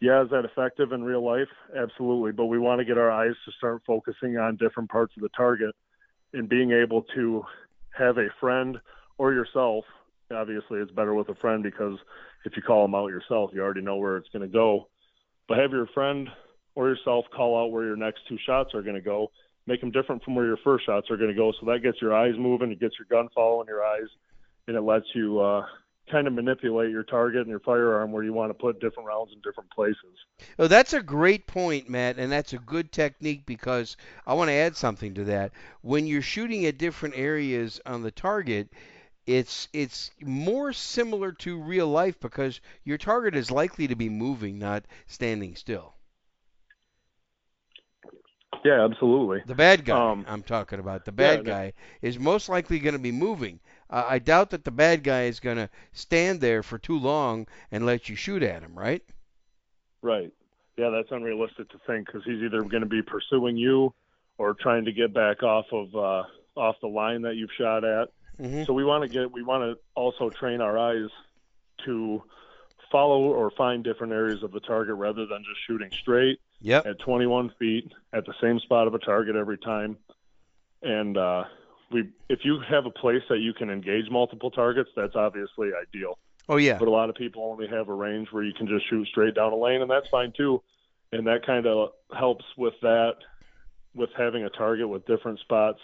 Yeah, 0.04 0.22
is 0.22 0.28
that 0.32 0.44
effective 0.44 0.92
in 0.92 1.02
real 1.02 1.24
life? 1.24 1.48
Absolutely. 1.74 2.32
But 2.32 2.44
we 2.44 2.58
want 2.58 2.78
to 2.78 2.84
get 2.84 2.98
our 2.98 3.10
eyes 3.10 3.32
to 3.46 3.52
start 3.56 3.80
focusing 3.86 4.36
on 4.36 4.56
different 4.56 4.90
parts 4.90 5.14
of 5.16 5.22
the 5.22 5.30
target 5.30 5.74
and 6.34 6.46
being 6.46 6.72
able 6.72 7.04
to 7.14 7.42
have 7.96 8.18
a 8.18 8.28
friend 8.38 8.76
or 9.16 9.32
yourself. 9.32 9.86
Obviously, 10.30 10.80
it's 10.80 10.90
better 10.90 11.14
with 11.14 11.30
a 11.30 11.34
friend 11.36 11.62
because 11.62 11.98
if 12.44 12.52
you 12.54 12.60
call 12.60 12.82
them 12.82 12.94
out 12.94 13.06
yourself, 13.06 13.48
you 13.54 13.62
already 13.62 13.80
know 13.80 13.96
where 13.96 14.18
it's 14.18 14.28
going 14.28 14.42
to 14.42 14.52
go. 14.52 14.88
But 15.48 15.56
have 15.56 15.70
your 15.70 15.86
friend 15.94 16.28
or 16.74 16.90
yourself 16.90 17.24
call 17.34 17.58
out 17.58 17.72
where 17.72 17.86
your 17.86 17.96
next 17.96 18.28
two 18.28 18.36
shots 18.44 18.74
are 18.74 18.82
going 18.82 18.96
to 18.96 19.00
go. 19.00 19.30
Make 19.66 19.80
them 19.80 19.90
different 19.90 20.22
from 20.22 20.34
where 20.34 20.44
your 20.44 20.58
first 20.62 20.84
shots 20.84 21.10
are 21.10 21.16
going 21.16 21.30
to 21.30 21.34
go. 21.34 21.50
So 21.58 21.64
that 21.72 21.82
gets 21.82 22.02
your 22.02 22.14
eyes 22.14 22.34
moving. 22.38 22.70
It 22.70 22.80
gets 22.80 22.96
your 22.98 23.06
gun 23.08 23.30
following 23.34 23.68
your 23.68 23.82
eyes 23.82 24.08
and 24.68 24.76
it 24.76 24.82
lets 24.82 25.06
you 25.14 25.40
uh, 25.40 25.64
kind 26.10 26.26
of 26.26 26.32
manipulate 26.32 26.90
your 26.90 27.04
target 27.04 27.40
and 27.42 27.48
your 27.48 27.60
firearm 27.60 28.12
where 28.12 28.22
you 28.22 28.32
want 28.32 28.50
to 28.50 28.54
put 28.54 28.80
different 28.80 29.06
rounds 29.08 29.32
in 29.32 29.40
different 29.40 29.70
places. 29.70 30.16
Oh, 30.58 30.66
that's 30.66 30.92
a 30.92 31.00
great 31.00 31.46
point, 31.46 31.88
Matt, 31.88 32.18
and 32.18 32.32
that's 32.32 32.52
a 32.52 32.58
good 32.58 32.90
technique 32.90 33.46
because 33.46 33.96
I 34.26 34.34
want 34.34 34.48
to 34.48 34.54
add 34.54 34.76
something 34.76 35.14
to 35.14 35.24
that. 35.26 35.52
When 35.80 36.08
you're 36.08 36.22
shooting 36.22 36.66
at 36.66 36.76
different 36.76 37.14
areas 37.16 37.80
on 37.86 38.02
the 38.02 38.10
target, 38.10 38.68
it's 39.26 39.68
it's 39.72 40.10
more 40.20 40.72
similar 40.72 41.32
to 41.32 41.60
real 41.62 41.88
life 41.88 42.18
because 42.20 42.60
your 42.84 42.98
target 42.98 43.36
is 43.36 43.50
likely 43.50 43.86
to 43.88 43.96
be 43.96 44.08
moving, 44.08 44.58
not 44.58 44.84
standing 45.06 45.56
still. 45.56 45.94
Yeah, 48.64 48.84
absolutely. 48.84 49.42
The 49.44 49.54
bad 49.54 49.86
guy 49.86 50.12
Um, 50.12 50.26
I'm 50.26 50.42
talking 50.42 50.78
about, 50.78 51.04
the 51.06 51.12
bad 51.12 51.44
yeah, 51.44 51.44
guy 51.44 51.72
is 52.02 52.18
most 52.18 52.48
likely 52.50 52.78
going 52.78 52.92
to 52.94 52.98
be 52.98 53.10
moving. 53.10 53.60
Uh, 53.94 54.04
I 54.08 54.18
doubt 54.18 54.50
that 54.50 54.64
the 54.64 54.72
bad 54.72 55.04
guy 55.04 55.26
is 55.26 55.38
going 55.38 55.56
to 55.56 55.70
stand 55.92 56.40
there 56.40 56.64
for 56.64 56.78
too 56.78 56.98
long 56.98 57.46
and 57.70 57.86
let 57.86 58.08
you 58.08 58.16
shoot 58.16 58.42
at 58.42 58.60
him, 58.60 58.76
right? 58.76 59.04
Right. 60.02 60.32
Yeah, 60.76 60.90
that's 60.90 61.12
unrealistic 61.12 61.68
to 61.68 61.78
think 61.86 62.06
because 62.06 62.24
he's 62.24 62.42
either 62.42 62.62
going 62.62 62.82
to 62.82 62.86
be 62.88 63.02
pursuing 63.02 63.56
you 63.56 63.94
or 64.36 64.54
trying 64.54 64.84
to 64.86 64.92
get 64.92 65.14
back 65.14 65.44
off 65.44 65.66
of 65.70 65.94
uh, 65.94 66.24
off 66.56 66.74
the 66.80 66.88
line 66.88 67.22
that 67.22 67.36
you've 67.36 67.52
shot 67.56 67.84
at. 67.84 68.08
hmm 68.36 68.64
So 68.64 68.72
we 68.72 68.84
want 68.84 69.02
to 69.04 69.08
get 69.08 69.30
we 69.30 69.44
want 69.44 69.62
to 69.62 69.80
also 69.94 70.28
train 70.28 70.60
our 70.60 70.76
eyes 70.76 71.08
to 71.84 72.20
follow 72.90 73.22
or 73.22 73.52
find 73.52 73.84
different 73.84 74.12
areas 74.12 74.42
of 74.42 74.50
the 74.50 74.58
target 74.60 74.96
rather 74.96 75.24
than 75.26 75.44
just 75.44 75.60
shooting 75.68 75.90
straight 75.92 76.40
Yep. 76.62 76.86
at 76.86 76.98
21 76.98 77.50
feet 77.60 77.92
at 78.12 78.26
the 78.26 78.34
same 78.40 78.58
spot 78.58 78.88
of 78.88 78.94
a 78.94 78.98
target 78.98 79.36
every 79.36 79.58
time. 79.58 79.98
And 80.82 81.16
uh, 81.16 81.44
we, 81.94 82.08
if 82.28 82.40
you 82.42 82.58
have 82.68 82.86
a 82.86 82.90
place 82.90 83.22
that 83.28 83.38
you 83.38 83.54
can 83.54 83.70
engage 83.70 84.10
multiple 84.10 84.50
targets, 84.50 84.90
that's 84.96 85.14
obviously 85.14 85.70
ideal. 85.80 86.18
Oh 86.48 86.56
yeah. 86.56 86.76
But 86.76 86.88
a 86.88 86.90
lot 86.90 87.08
of 87.08 87.14
people 87.14 87.44
only 87.44 87.68
have 87.68 87.88
a 87.88 87.94
range 87.94 88.28
where 88.32 88.42
you 88.42 88.52
can 88.52 88.66
just 88.66 88.90
shoot 88.90 89.06
straight 89.08 89.36
down 89.36 89.52
a 89.52 89.56
lane, 89.56 89.80
and 89.80 89.90
that's 89.90 90.08
fine 90.08 90.32
too. 90.36 90.60
And 91.12 91.26
that 91.28 91.46
kind 91.46 91.66
of 91.66 91.90
helps 92.12 92.44
with 92.58 92.74
that, 92.82 93.14
with 93.94 94.10
having 94.18 94.44
a 94.44 94.50
target 94.50 94.88
with 94.88 95.06
different 95.06 95.38
spots 95.38 95.78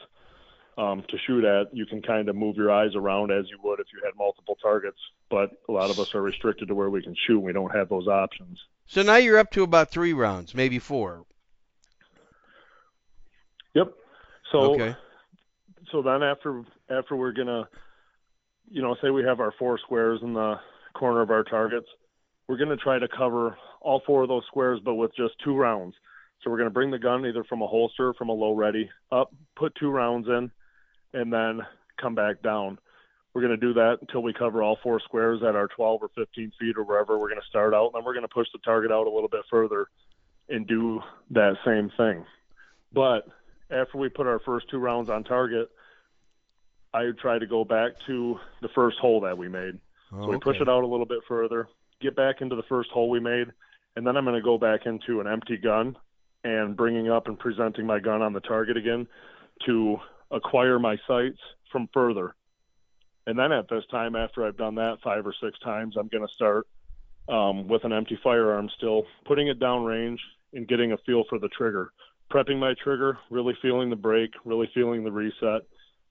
um, 0.77 1.05
to 1.09 1.17
shoot 1.27 1.45
at. 1.45 1.75
You 1.75 1.87
can 1.87 2.03
kind 2.03 2.29
of 2.29 2.35
move 2.35 2.57
your 2.57 2.73
eyes 2.73 2.97
around 2.97 3.31
as 3.31 3.49
you 3.49 3.59
would 3.63 3.79
if 3.79 3.87
you 3.93 4.01
had 4.05 4.13
multiple 4.19 4.59
targets. 4.61 4.99
But 5.31 5.53
a 5.69 5.73
lot 5.73 5.91
of 5.91 6.01
us 6.01 6.13
are 6.17 6.23
restricted 6.23 6.67
to 6.69 6.75
where 6.75 6.91
we 6.91 7.03
can 7.03 7.15
shoot. 7.27 7.39
We 7.39 7.53
don't 7.53 7.75
have 7.75 7.89
those 7.89 8.09
options. 8.09 8.59
So 8.87 9.03
now 9.03 9.17
you're 9.17 9.39
up 9.39 9.53
to 9.53 9.63
about 9.63 9.93
three 9.93 10.13
rounds, 10.13 10.57
maybe 10.57 10.81
four. 10.81 11.25
Yep. 13.75 13.93
So 14.51 14.75
okay. 14.75 14.97
So 15.93 16.03
then 16.03 16.23
after 16.23 16.63
after 16.91 17.17
we're 17.17 17.33
gonna 17.33 17.69
you 18.71 18.83
know 18.83 18.97
say 19.03 19.11
we 19.11 19.25
have 19.25 19.41
our 19.41 19.53
four 19.59 19.79
squares 19.79 20.21
in 20.23 20.35
the 20.35 20.55
corner 20.95 21.21
of 21.21 21.31
our 21.31 21.45
targets 21.45 21.87
we're 22.49 22.59
gonna 22.59 22.77
try 22.77 22.99
to 22.99 23.09
cover 23.09 23.57
all 23.81 24.03
four 24.07 24.23
of 24.23 24.29
those 24.29 24.45
squares 24.47 24.81
but 24.85 24.95
with 24.95 25.15
just 25.17 25.35
two 25.45 25.57
rounds. 25.57 25.95
So 26.43 26.51
we're 26.51 26.59
gonna 26.59 26.71
bring 26.71 26.91
the 26.91 26.99
gun 26.99 27.25
either 27.27 27.45
from 27.45 27.63
a 27.63 27.67
holster 27.67 28.13
from 28.15 28.29
a 28.29 28.33
low 28.33 28.55
ready 28.55 28.91
up 29.13 29.33
put 29.57 29.75
two 29.77 29.91
rounds 29.91 30.27
in 30.29 30.51
and 31.13 31.33
then 31.33 31.61
come 32.01 32.15
back 32.15 32.43
down. 32.43 32.79
We're 33.33 33.43
going 33.43 33.59
to 33.61 33.67
do 33.67 33.75
that 33.75 33.99
until 34.01 34.23
we 34.23 34.33
cover 34.33 34.63
all 34.63 34.79
four 34.83 35.01
squares 35.01 35.43
at 35.47 35.55
our 35.55 35.69
12 35.69 36.03
or 36.03 36.11
15 36.17 36.53
feet 36.59 36.77
or 36.77 36.83
wherever 36.83 37.19
we're 37.19 37.29
going 37.29 37.41
to 37.41 37.49
start 37.49 37.75
out. 37.75 37.87
And 37.87 37.95
then 37.95 38.05
we're 38.05 38.15
going 38.15 38.27
to 38.27 38.35
push 38.35 38.49
the 38.53 38.59
target 38.65 38.91
out 38.91 39.07
a 39.07 39.11
little 39.11 39.29
bit 39.29 39.43
further 39.51 39.87
and 40.49 40.67
do 40.67 41.01
that 41.31 41.55
same 41.65 41.91
thing. 41.97 42.25
But 42.93 43.29
after 43.71 43.99
we 43.99 44.09
put 44.09 44.27
our 44.27 44.41
first 44.41 44.69
two 44.69 44.79
rounds 44.79 45.11
on 45.11 45.23
target, 45.23 45.71
I 46.93 47.05
would 47.05 47.19
try 47.19 47.39
to 47.39 47.47
go 47.47 47.65
back 47.65 47.93
to 48.07 48.39
the 48.63 48.69
first 48.75 48.99
hole 48.99 49.21
that 49.21 49.37
we 49.37 49.49
made. 49.49 49.79
So 50.11 50.27
we 50.29 50.39
push 50.39 50.57
it 50.61 50.69
out 50.69 50.83
a 50.83 50.87
little 50.87 51.07
bit 51.07 51.21
further, 51.29 51.69
get 52.01 52.17
back 52.17 52.41
into 52.41 52.57
the 52.57 52.65
first 52.69 52.91
hole 52.91 53.09
we 53.09 53.21
made, 53.21 53.47
and 53.95 54.05
then 54.05 54.17
I'm 54.17 54.25
going 54.25 54.37
to 54.37 54.43
go 54.43 54.59
back 54.59 54.87
into 54.87 55.21
an 55.21 55.29
empty 55.29 55.57
gun 55.57 55.97
and 56.43 56.77
bringing 56.77 57.09
up 57.11 57.29
and 57.29 57.39
presenting 57.39 57.87
my 57.87 58.01
gun 58.01 58.23
on 58.23 58.33
the 58.33 58.41
target 58.41 58.77
again 58.77 59.07
to 59.67 59.99
acquire 60.33 60.81
my 60.81 60.97
sights 61.07 61.39
from 61.71 61.89
further. 61.95 62.35
And 63.27 63.39
then 63.39 63.53
at 63.53 63.69
this 63.69 63.85
time, 63.91 64.17
after 64.17 64.45
I've 64.45 64.57
done 64.57 64.75
that 64.77 64.99
five 65.05 65.25
or 65.25 65.35
six 65.41 65.57
times, 65.61 65.95
I'm 65.97 66.09
going 66.09 66.27
to 66.27 66.35
start 66.35 66.67
um, 67.29 67.69
with 67.69 67.85
an 67.85 67.93
empty 67.93 68.19
firearm 68.25 68.69
still, 68.77 69.05
putting 69.27 69.47
it 69.47 69.61
down 69.61 69.85
range 69.85 70.19
and 70.55 70.67
getting 70.67 70.91
a 70.91 70.97
feel 71.07 71.23
for 71.29 71.39
the 71.39 71.49
trigger 71.49 71.93
prepping 72.31 72.59
my 72.59 72.75
trigger, 72.83 73.19
really 73.31 73.55
feeling 73.61 73.91
the 73.91 73.97
break, 73.97 74.31
really 74.45 74.71
feeling 74.73 75.05
the 75.05 75.11
reset. 75.11 75.63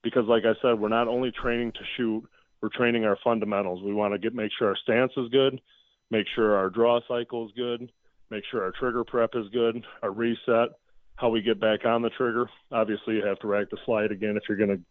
Because, 0.03 0.25
like 0.25 0.43
I 0.45 0.53
said, 0.61 0.79
we're 0.79 0.89
not 0.89 1.07
only 1.07 1.31
training 1.31 1.73
to 1.73 1.79
shoot, 1.97 2.23
we're 2.61 2.69
training 2.69 3.05
our 3.05 3.17
fundamentals. 3.23 3.83
We 3.83 3.93
want 3.93 4.13
to 4.13 4.19
get 4.19 4.33
make 4.33 4.51
sure 4.57 4.69
our 4.69 4.77
stance 4.77 5.11
is 5.17 5.29
good, 5.29 5.59
make 6.09 6.25
sure 6.35 6.55
our 6.55 6.69
draw 6.69 6.99
cycle 7.07 7.45
is 7.45 7.51
good, 7.55 7.91
make 8.29 8.43
sure 8.49 8.63
our 8.63 8.71
trigger 8.71 9.03
prep 9.03 9.31
is 9.35 9.47
good, 9.51 9.83
our 10.01 10.11
reset, 10.11 10.69
how 11.15 11.29
we 11.29 11.41
get 11.41 11.59
back 11.59 11.85
on 11.85 12.01
the 12.01 12.09
trigger. 12.11 12.49
Obviously, 12.71 13.15
you 13.15 13.25
have 13.25 13.39
to 13.39 13.47
rack 13.47 13.69
the 13.69 13.77
slide 13.85 14.11
again 14.11 14.37
if 14.37 14.43
you're 14.47 14.57
going 14.57 14.77
to 14.77 14.81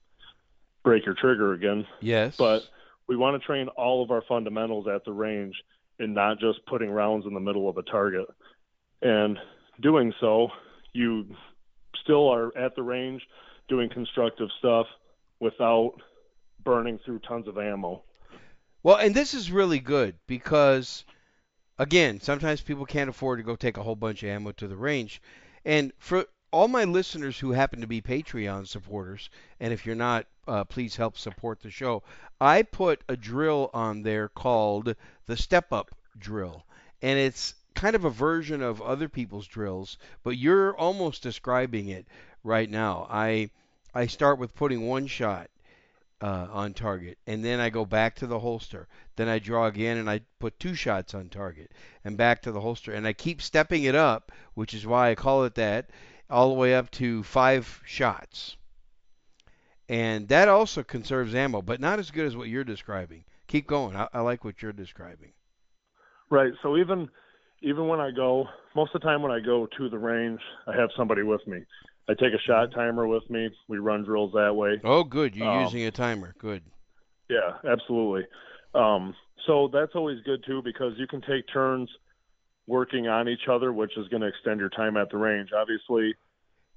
break 0.84 1.06
your 1.06 1.14
trigger 1.14 1.54
again. 1.54 1.86
Yes. 2.00 2.36
But 2.36 2.62
we 3.08 3.16
want 3.16 3.40
to 3.40 3.46
train 3.46 3.68
all 3.68 4.02
of 4.02 4.10
our 4.10 4.22
fundamentals 4.28 4.86
at 4.86 5.04
the 5.04 5.12
range 5.12 5.54
and 5.98 6.14
not 6.14 6.38
just 6.38 6.64
putting 6.66 6.90
rounds 6.90 7.26
in 7.26 7.34
the 7.34 7.40
middle 7.40 7.68
of 7.68 7.76
a 7.78 7.82
target. 7.82 8.26
And 9.02 9.38
doing 9.80 10.12
so, 10.20 10.48
you 10.92 11.26
still 12.02 12.28
are 12.28 12.56
at 12.56 12.76
the 12.76 12.82
range 12.82 13.22
doing 13.68 13.88
constructive 13.90 14.48
stuff 14.58 14.86
without 15.40 15.94
burning 16.64 16.98
through 17.04 17.20
tons 17.20 17.48
of 17.48 17.58
ammo. 17.58 18.02
Well, 18.82 18.96
and 18.96 19.14
this 19.14 19.34
is 19.34 19.50
really 19.50 19.78
good 19.80 20.14
because, 20.26 21.04
again, 21.78 22.20
sometimes 22.20 22.60
people 22.60 22.86
can't 22.86 23.10
afford 23.10 23.38
to 23.38 23.44
go 23.44 23.56
take 23.56 23.76
a 23.76 23.82
whole 23.82 23.96
bunch 23.96 24.22
of 24.22 24.28
ammo 24.28 24.52
to 24.52 24.68
the 24.68 24.76
range. 24.76 25.20
And 25.64 25.92
for 25.98 26.26
all 26.52 26.68
my 26.68 26.84
listeners 26.84 27.38
who 27.38 27.52
happen 27.52 27.80
to 27.80 27.86
be 27.86 28.00
Patreon 28.00 28.66
supporters, 28.66 29.30
and 29.60 29.72
if 29.72 29.84
you're 29.84 29.94
not, 29.94 30.26
uh, 30.46 30.64
please 30.64 30.96
help 30.96 31.18
support 31.18 31.60
the 31.60 31.70
show. 31.70 32.02
I 32.40 32.62
put 32.62 33.02
a 33.08 33.16
drill 33.16 33.70
on 33.74 34.02
there 34.02 34.28
called 34.28 34.94
the 35.26 35.36
Step 35.36 35.72
Up 35.72 35.94
Drill, 36.18 36.64
and 37.02 37.18
it's 37.18 37.54
kind 37.74 37.94
of 37.94 38.04
a 38.04 38.10
version 38.10 38.62
of 38.62 38.80
other 38.80 39.08
people's 39.08 39.46
drills, 39.46 39.98
but 40.22 40.36
you're 40.36 40.76
almost 40.76 41.22
describing 41.22 41.88
it 41.88 42.06
right 42.42 42.70
now. 42.70 43.06
I 43.10 43.50
I 43.94 44.06
start 44.06 44.38
with 44.38 44.54
putting 44.54 44.86
one 44.86 45.06
shot 45.06 45.50
uh, 46.20 46.48
on 46.50 46.74
target, 46.74 47.18
and 47.26 47.44
then 47.44 47.60
I 47.60 47.70
go 47.70 47.84
back 47.84 48.16
to 48.16 48.26
the 48.26 48.40
holster. 48.40 48.88
Then 49.16 49.28
I 49.28 49.38
draw 49.38 49.66
again, 49.66 49.98
and 49.98 50.10
I 50.10 50.20
put 50.38 50.58
two 50.58 50.74
shots 50.74 51.14
on 51.14 51.28
target, 51.28 51.72
and 52.04 52.16
back 52.16 52.42
to 52.42 52.52
the 52.52 52.60
holster, 52.60 52.92
and 52.92 53.06
I 53.06 53.12
keep 53.12 53.40
stepping 53.40 53.84
it 53.84 53.94
up, 53.94 54.32
which 54.54 54.74
is 54.74 54.86
why 54.86 55.10
I 55.10 55.14
call 55.14 55.44
it 55.44 55.54
that, 55.54 55.90
all 56.28 56.48
the 56.48 56.54
way 56.54 56.74
up 56.74 56.90
to 56.92 57.22
five 57.22 57.80
shots. 57.84 58.56
And 59.88 60.28
that 60.28 60.48
also 60.48 60.82
conserves 60.82 61.34
ammo, 61.34 61.62
but 61.62 61.80
not 61.80 61.98
as 61.98 62.10
good 62.10 62.26
as 62.26 62.36
what 62.36 62.48
you're 62.48 62.64
describing. 62.64 63.24
Keep 63.46 63.66
going. 63.66 63.96
I, 63.96 64.08
I 64.12 64.20
like 64.20 64.44
what 64.44 64.60
you're 64.60 64.72
describing. 64.72 65.32
Right. 66.30 66.52
So 66.62 66.76
even 66.76 67.08
even 67.62 67.88
when 67.88 67.98
I 67.98 68.10
go, 68.10 68.44
most 68.76 68.94
of 68.94 69.00
the 69.00 69.06
time 69.06 69.22
when 69.22 69.32
I 69.32 69.40
go 69.40 69.66
to 69.78 69.88
the 69.88 69.98
range, 69.98 70.40
I 70.66 70.76
have 70.76 70.90
somebody 70.96 71.22
with 71.22 71.44
me. 71.46 71.60
I 72.08 72.14
take 72.14 72.32
a 72.32 72.40
shot 72.46 72.72
timer 72.72 73.06
with 73.06 73.28
me. 73.28 73.50
We 73.68 73.78
run 73.78 74.02
drills 74.04 74.32
that 74.32 74.54
way. 74.54 74.80
Oh, 74.82 75.04
good. 75.04 75.36
You're 75.36 75.46
Um, 75.48 75.64
using 75.64 75.84
a 75.84 75.90
timer. 75.90 76.34
Good. 76.38 76.62
Yeah, 77.28 77.58
absolutely. 77.70 78.26
Um, 78.74 79.14
so 79.46 79.68
that's 79.72 79.94
always 79.94 80.18
good 80.24 80.42
too 80.46 80.62
because 80.62 80.94
you 80.96 81.06
can 81.06 81.20
take 81.20 81.46
turns 81.52 81.90
working 82.66 83.08
on 83.08 83.28
each 83.28 83.48
other, 83.50 83.72
which 83.72 83.96
is 83.96 84.08
going 84.08 84.22
to 84.22 84.28
extend 84.28 84.60
your 84.60 84.68
time 84.70 84.96
at 84.96 85.10
the 85.10 85.16
range. 85.16 85.50
Obviously, 85.52 86.14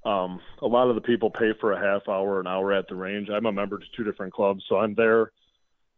Um, 0.04 0.42
a 0.64 0.68
lot 0.68 0.90
of 0.90 0.96
the 0.96 1.02
people 1.02 1.30
pay 1.30 1.54
for 1.62 1.74
a 1.74 1.80
half 1.80 2.10
hour, 2.10 2.40
an 2.40 2.48
hour 2.48 2.74
at 2.74 2.88
the 2.88 2.96
range. 2.96 3.30
I'm 3.30 3.46
a 3.46 3.52
member 3.52 3.78
to 3.78 3.86
two 3.96 4.04
different 4.04 4.34
clubs, 4.34 4.64
so 4.68 4.78
I'm 4.80 4.96
there. 4.96 5.32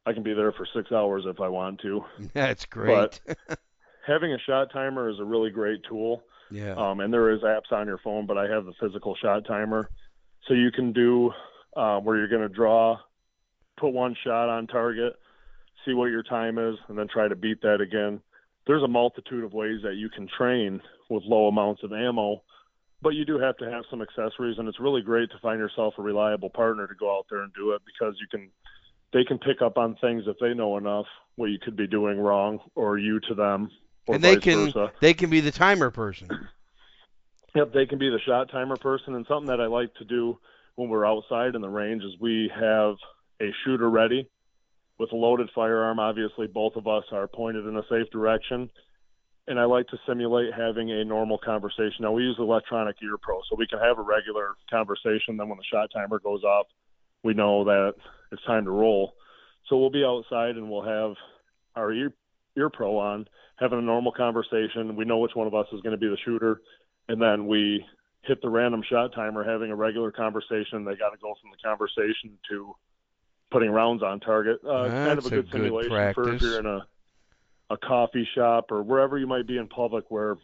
I 0.05 0.11
can 0.11 0.23
be 0.23 0.33
there 0.33 0.51
for 0.51 0.65
six 0.75 0.91
hours 0.91 1.23
if 1.25 1.39
I 1.39 1.47
want 1.47 1.79
to. 1.83 2.03
That's 2.33 2.65
great. 2.65 3.21
But 3.27 3.59
having 4.05 4.33
a 4.33 4.39
shot 4.39 4.73
timer 4.73 5.09
is 5.09 5.19
a 5.21 5.23
really 5.23 5.51
great 5.51 5.83
tool. 5.87 6.21
Yeah. 6.51 6.73
Um, 6.73 6.99
and 6.99 7.13
there 7.13 7.31
is 7.31 7.41
apps 7.41 7.71
on 7.71 7.87
your 7.87 7.99
phone, 7.99 8.25
but 8.25 8.37
I 8.37 8.47
have 8.47 8.65
the 8.65 8.73
physical 8.79 9.15
shot 9.15 9.45
timer, 9.45 9.89
so 10.47 10.53
you 10.53 10.71
can 10.71 10.93
do 10.93 11.31
uh, 11.75 11.99
where 11.99 12.17
you're 12.17 12.27
going 12.27 12.47
to 12.47 12.53
draw, 12.53 12.97
put 13.77 13.89
one 13.89 14.15
shot 14.23 14.49
on 14.49 14.67
target, 14.67 15.13
see 15.85 15.93
what 15.93 16.05
your 16.05 16.23
time 16.23 16.57
is, 16.57 16.75
and 16.87 16.97
then 16.97 17.07
try 17.07 17.27
to 17.27 17.35
beat 17.35 17.61
that 17.61 17.81
again. 17.81 18.21
There's 18.67 18.83
a 18.83 18.87
multitude 18.87 19.43
of 19.43 19.53
ways 19.53 19.81
that 19.83 19.95
you 19.95 20.09
can 20.09 20.27
train 20.37 20.81
with 21.09 21.23
low 21.25 21.47
amounts 21.47 21.83
of 21.83 21.91
ammo, 21.91 22.41
but 23.01 23.09
you 23.09 23.25
do 23.25 23.37
have 23.37 23.57
to 23.57 23.69
have 23.69 23.83
some 23.89 24.01
accessories, 24.01 24.57
and 24.57 24.67
it's 24.67 24.79
really 24.79 25.01
great 25.01 25.29
to 25.31 25.39
find 25.41 25.59
yourself 25.59 25.95
a 25.97 26.01
reliable 26.01 26.49
partner 26.49 26.87
to 26.87 26.95
go 26.95 27.17
out 27.17 27.25
there 27.29 27.41
and 27.41 27.53
do 27.53 27.71
it 27.71 27.81
because 27.85 28.15
you 28.19 28.27
can. 28.31 28.49
They 29.11 29.23
can 29.23 29.37
pick 29.37 29.61
up 29.61 29.77
on 29.77 29.95
things 30.01 30.23
if 30.25 30.37
they 30.41 30.55
know 30.55 30.75
enough 30.75 31.05
what 31.35 31.51
you 31.51 31.59
could 31.59 31.75
be 31.75 31.85
doing 31.85 32.19
wrong, 32.19 32.59
or 32.73 32.97
you 32.97 33.19
to 33.27 33.35
them, 33.35 33.69
and 34.07 34.23
they 34.23 34.37
can 34.37 34.65
versa. 34.65 34.91
they 35.01 35.13
can 35.13 35.29
be 35.29 35.39
the 35.39 35.51
timer 35.51 35.91
person. 35.91 36.29
Yep, 37.55 37.71
they 37.73 37.85
can 37.85 37.99
be 37.99 38.09
the 38.09 38.19
shot 38.25 38.49
timer 38.49 38.77
person. 38.77 39.13
And 39.15 39.25
something 39.27 39.47
that 39.47 39.61
I 39.61 39.67
like 39.67 39.93
to 39.95 40.05
do 40.05 40.39
when 40.75 40.89
we're 40.89 41.05
outside 41.05 41.53
in 41.55 41.61
the 41.61 41.69
range 41.69 42.03
is 42.03 42.19
we 42.19 42.51
have 42.53 42.95
a 43.41 43.51
shooter 43.63 43.89
ready 43.89 44.27
with 44.97 45.11
a 45.11 45.15
loaded 45.15 45.49
firearm. 45.53 45.99
Obviously, 45.99 46.47
both 46.47 46.75
of 46.75 46.87
us 46.87 47.03
are 47.11 47.27
pointed 47.27 47.65
in 47.67 47.77
a 47.77 47.83
safe 47.89 48.09
direction. 48.11 48.69
And 49.45 49.59
I 49.59 49.65
like 49.65 49.87
to 49.87 49.97
simulate 50.07 50.53
having 50.53 50.89
a 50.91 51.03
normal 51.03 51.37
conversation. 51.37 51.97
Now, 51.99 52.13
we 52.13 52.23
use 52.23 52.37
electronic 52.39 52.95
ear 53.03 53.17
pro, 53.21 53.41
so 53.49 53.57
we 53.57 53.67
can 53.67 53.79
have 53.79 53.99
a 53.99 54.01
regular 54.01 54.55
conversation. 54.69 55.37
Then, 55.37 55.49
when 55.49 55.57
the 55.57 55.65
shot 55.71 55.89
timer 55.93 56.19
goes 56.19 56.43
off, 56.43 56.67
we 57.23 57.33
know 57.33 57.65
that 57.65 57.93
it's 58.31 58.43
time 58.45 58.65
to 58.65 58.71
roll. 58.71 59.15
So, 59.67 59.77
we'll 59.77 59.89
be 59.89 60.05
outside 60.05 60.55
and 60.55 60.71
we'll 60.71 60.83
have 60.83 61.15
our 61.75 61.91
ear, 61.91 62.13
ear 62.57 62.69
pro 62.69 62.97
on, 62.97 63.27
having 63.59 63.79
a 63.79 63.81
normal 63.81 64.11
conversation. 64.11 64.95
We 64.95 65.05
know 65.05 65.19
which 65.19 65.35
one 65.35 65.47
of 65.47 65.53
us 65.53 65.67
is 65.71 65.81
going 65.81 65.91
to 65.91 65.97
be 65.97 66.07
the 66.07 66.17
shooter. 66.25 66.61
And 67.07 67.21
then 67.21 67.47
we 67.47 67.85
hit 68.21 68.41
the 68.41 68.49
random 68.49 68.81
shot 68.89 69.13
timer 69.13 69.43
having 69.43 69.71
a 69.71 69.75
regular 69.75 70.11
conversation. 70.11 70.85
They 70.85 70.95
got 70.95 71.09
to 71.09 71.17
go 71.21 71.33
from 71.41 71.51
the 71.51 71.57
conversation 71.63 72.37
to 72.49 72.75
putting 73.51 73.69
rounds 73.69 74.01
on 74.01 74.19
target. 74.19 74.59
Uh, 74.63 74.89
kind 74.89 75.19
of 75.19 75.25
a 75.25 75.27
a 75.27 75.29
good 75.29 75.45
good 75.45 75.51
simulation 75.51 76.13
for 76.13 76.33
if 76.33 76.41
you're 76.41 76.59
in 76.59 76.65
a 76.65 76.85
a 77.69 77.77
coffee 77.77 78.27
shop 78.35 78.71
or 78.71 78.83
wherever 78.83 79.17
you 79.17 79.27
might 79.27 79.47
be 79.47 79.57
in 79.57 79.67
public 79.67 80.05
where 80.09 80.37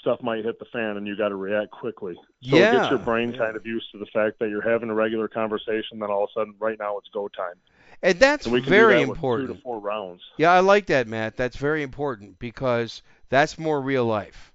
stuff 0.00 0.20
might 0.22 0.44
hit 0.44 0.58
the 0.58 0.64
fan 0.72 0.96
and 0.96 1.06
you 1.06 1.16
got 1.16 1.28
to 1.28 1.36
react 1.36 1.70
quickly. 1.70 2.14
So 2.48 2.56
it 2.56 2.60
Yeah, 2.60 2.72
gets 2.72 2.90
your 2.90 2.98
brain 3.00 3.32
yeah. 3.32 3.38
kind 3.38 3.56
of 3.56 3.66
used 3.66 3.90
to 3.92 3.98
the 3.98 4.06
fact 4.06 4.38
that 4.40 4.48
you're 4.48 4.68
having 4.68 4.88
a 4.90 4.94
regular 4.94 5.28
conversation 5.28 5.98
then 6.00 6.10
all 6.10 6.24
of 6.24 6.30
a 6.34 6.40
sudden 6.40 6.54
right 6.58 6.78
now 6.78 6.98
it's 6.98 7.08
go 7.12 7.28
time 7.28 7.54
And 8.02 8.18
that's 8.18 8.46
and 8.46 8.52
we 8.52 8.60
can 8.60 8.70
very 8.70 8.94
that 8.96 9.02
important. 9.02 9.48
two 9.48 9.54
to 9.54 9.60
four 9.62 9.78
rounds 9.80 10.22
Yeah, 10.36 10.52
I 10.52 10.60
like 10.60 10.86
that, 10.86 11.06
Matt. 11.06 11.36
That's 11.36 11.56
very 11.56 11.82
important 11.82 12.38
because 12.38 13.02
that's 13.28 13.58
more 13.58 13.80
real 13.80 14.04
life. 14.04 14.52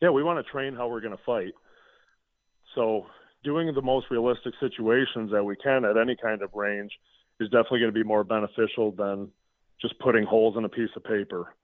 yeah, 0.00 0.10
we 0.10 0.22
want 0.22 0.44
to 0.44 0.50
train 0.50 0.74
how 0.74 0.88
we're 0.88 1.00
going 1.00 1.16
to 1.16 1.22
fight. 1.24 1.54
So, 2.74 3.06
doing 3.44 3.72
the 3.74 3.82
most 3.82 4.06
realistic 4.10 4.54
situations 4.60 5.30
that 5.32 5.44
we 5.44 5.56
can 5.56 5.84
at 5.84 5.96
any 5.96 6.16
kind 6.16 6.42
of 6.42 6.54
range 6.54 6.92
is 7.40 7.48
definitely 7.50 7.80
going 7.80 7.92
to 7.92 7.98
be 7.98 8.04
more 8.04 8.24
beneficial 8.24 8.92
than 8.92 9.30
just 9.80 9.98
putting 9.98 10.24
holes 10.24 10.56
in 10.56 10.64
a 10.64 10.68
piece 10.68 10.90
of 10.96 11.04
paper. 11.04 11.54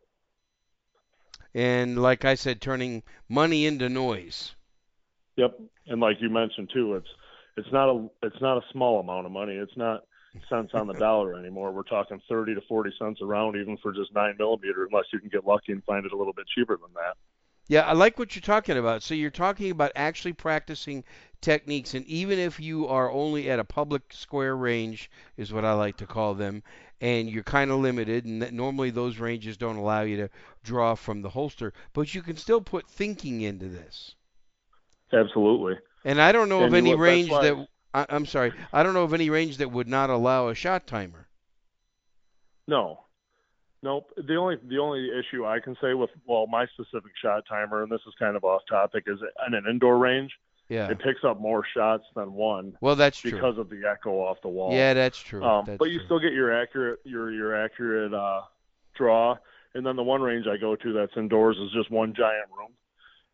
And 1.54 2.00
like 2.00 2.24
I 2.24 2.34
said, 2.34 2.60
turning 2.60 3.02
money 3.28 3.66
into 3.66 3.88
noise. 3.88 4.54
Yep, 5.36 5.60
and 5.86 6.00
like 6.00 6.16
you 6.20 6.30
mentioned 6.30 6.70
too, 6.72 6.94
it's 6.94 7.08
it's 7.56 7.72
not 7.72 7.88
a 7.88 8.08
it's 8.22 8.40
not 8.40 8.58
a 8.58 8.62
small 8.72 9.00
amount 9.00 9.26
of 9.26 9.32
money. 9.32 9.54
It's 9.54 9.76
not 9.76 10.04
cents 10.48 10.72
on 10.74 10.86
the 10.86 10.94
dollar 10.94 11.38
anymore. 11.38 11.72
We're 11.72 11.82
talking 11.82 12.20
thirty 12.28 12.54
to 12.54 12.60
forty 12.68 12.92
cents 12.98 13.20
a 13.22 13.26
round, 13.26 13.56
even 13.56 13.76
for 13.78 13.92
just 13.92 14.14
nine 14.14 14.34
millimeter, 14.38 14.86
unless 14.90 15.06
you 15.12 15.18
can 15.18 15.28
get 15.28 15.46
lucky 15.46 15.72
and 15.72 15.82
find 15.84 16.04
it 16.04 16.12
a 16.12 16.16
little 16.16 16.32
bit 16.32 16.46
cheaper 16.54 16.76
than 16.76 16.92
that. 16.94 17.16
Yeah, 17.68 17.80
I 17.80 17.94
like 17.94 18.18
what 18.18 18.36
you're 18.36 18.42
talking 18.42 18.76
about. 18.76 19.02
So 19.02 19.14
you're 19.14 19.30
talking 19.30 19.72
about 19.72 19.90
actually 19.96 20.34
practicing 20.34 21.02
techniques, 21.40 21.94
and 21.94 22.06
even 22.06 22.38
if 22.38 22.60
you 22.60 22.86
are 22.86 23.10
only 23.10 23.50
at 23.50 23.58
a 23.58 23.64
public 23.64 24.12
square 24.12 24.54
range, 24.54 25.10
is 25.36 25.52
what 25.52 25.64
I 25.64 25.72
like 25.72 25.96
to 25.96 26.06
call 26.06 26.34
them, 26.34 26.62
and 27.00 27.28
you're 27.28 27.42
kind 27.42 27.72
of 27.72 27.80
limited, 27.80 28.24
and 28.24 28.40
that 28.40 28.52
normally 28.52 28.90
those 28.90 29.18
ranges 29.18 29.56
don't 29.56 29.76
allow 29.76 30.02
you 30.02 30.16
to 30.18 30.30
draw 30.62 30.94
from 30.94 31.22
the 31.22 31.30
holster, 31.30 31.72
but 31.92 32.14
you 32.14 32.22
can 32.22 32.36
still 32.36 32.60
put 32.60 32.88
thinking 32.88 33.40
into 33.40 33.66
this. 33.68 34.14
Absolutely. 35.12 35.74
And 36.06 36.22
I 36.22 36.32
don't 36.32 36.48
know 36.48 36.62
of 36.64 36.72
any 36.72 36.94
range 36.94 37.28
that 37.30 37.68
I, 37.92 38.06
I'm 38.08 38.24
sorry, 38.26 38.52
I 38.72 38.82
don't 38.82 38.94
know 38.94 39.02
of 39.02 39.12
any 39.12 39.28
range 39.28 39.58
that 39.58 39.70
would 39.72 39.88
not 39.88 40.08
allow 40.08 40.48
a 40.48 40.54
shot 40.54 40.86
timer. 40.86 41.26
No. 42.68 43.00
Nope. 43.82 44.10
The 44.16 44.36
only 44.36 44.56
the 44.66 44.78
only 44.78 45.08
issue 45.10 45.44
I 45.46 45.60
can 45.60 45.76
say 45.80 45.94
with 45.94 46.10
well 46.26 46.46
my 46.46 46.66
specific 46.74 47.12
shot 47.22 47.44
timer, 47.48 47.82
and 47.82 47.92
this 47.92 48.00
is 48.06 48.14
kind 48.18 48.36
of 48.36 48.44
off 48.44 48.62
topic, 48.68 49.04
is 49.06 49.18
in 49.46 49.54
an 49.54 49.64
indoor 49.68 49.98
range, 49.98 50.32
Yeah. 50.68 50.88
it 50.90 50.98
picks 50.98 51.22
up 51.24 51.38
more 51.40 51.62
shots 51.74 52.04
than 52.16 52.32
one 52.32 52.76
Well, 52.80 52.96
that's 52.96 53.18
true. 53.20 53.30
because 53.32 53.58
of 53.58 53.68
the 53.68 53.82
echo 53.88 54.12
off 54.20 54.38
the 54.42 54.48
wall. 54.48 54.72
Yeah, 54.72 54.94
that's 54.94 55.18
true. 55.18 55.44
Um, 55.44 55.64
that's 55.66 55.78
but 55.78 55.90
you 55.90 55.98
true. 55.98 56.06
still 56.06 56.18
get 56.20 56.32
your 56.32 56.52
accurate 56.52 57.00
your 57.04 57.30
your 57.30 57.54
accurate 57.54 58.14
uh, 58.14 58.42
draw. 58.94 59.36
And 59.74 59.84
then 59.84 59.94
the 59.96 60.02
one 60.02 60.22
range 60.22 60.46
I 60.46 60.56
go 60.56 60.74
to 60.74 60.92
that's 60.94 61.12
indoors 61.16 61.56
is 61.58 61.70
just 61.72 61.90
one 61.90 62.14
giant 62.14 62.48
room, 62.56 62.70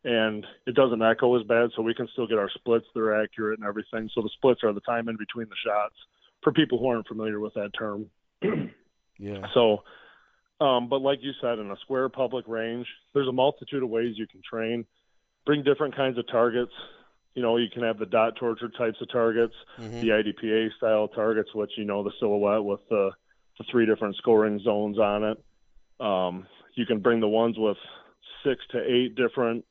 and 0.05 0.45
it 0.67 0.75
doesn't 0.75 1.01
echo 1.03 1.39
as 1.39 1.47
bad, 1.47 1.71
so 1.77 1.83
we 1.83 1.95
can 1.95 2.09
still 2.13 2.27
get 2.27 2.39
our 2.39 2.51
splits. 2.51 2.87
They're 2.95 3.23
accurate 3.23 3.59
and 3.59 3.69
everything. 3.69 4.11
So 4.15 4.23
the 4.23 4.31
splits 4.35 4.63
are 4.65 4.73
the 4.73 4.81
time 4.81 5.09
in 5.09 5.17
between 5.17 5.49
the 5.49 5.57
shots. 5.65 5.95
For 6.43 6.53
people 6.53 6.79
who 6.79 6.89
aren't 6.89 7.07
familiar 7.07 7.39
with 7.39 7.55
that 7.55 7.71
term, 7.79 8.07
yeah. 9.19 9.47
so, 9.55 9.85
um, 10.61 10.89
but 10.89 11.01
like 11.01 11.21
you 11.23 11.31
said, 11.41 11.59
in 11.61 11.71
a 11.71 11.77
square 11.83 12.09
public 12.09 12.47
range, 12.49 12.87
there's 13.15 13.29
a 13.29 13.33
multitude 13.33 13.83
of 13.83 13.89
ways 13.89 14.15
you 14.17 14.27
can 14.27 14.41
train. 14.49 14.85
Bring 15.47 15.63
different 15.63 15.95
kinds 15.95 16.19
of 16.19 16.27
targets. 16.27 16.73
You 17.35 17.43
know, 17.43 17.57
you 17.57 17.69
can 17.73 17.83
have 17.85 17.99
the 17.99 18.07
dot 18.07 18.35
torture 18.37 18.69
types 18.77 19.01
of 19.01 19.09
targets, 19.11 19.55
Mhm. 19.79 20.01
the 20.01 20.09
IDPA 20.11 20.73
style 20.77 21.09
targets, 21.09 21.55
which 21.55 21.71
you 21.79 21.85
know 21.85 22.03
the 22.03 22.13
silhouette 22.19 22.65
with 22.65 22.81
the, 22.89 23.13
the 23.59 23.65
three 23.71 23.87
different 23.87 24.17
scoring 24.17 24.59
zones 24.61 24.99
on 24.99 25.25
it. 25.25 25.43
Um, 26.05 26.47
you 26.75 26.87
can 26.87 26.99
bring 26.99 27.21
the 27.21 27.29
ones 27.29 27.57
with 27.57 27.77
six 28.45 28.65
to 28.73 28.83
eight 28.83 29.15
different 29.15 29.65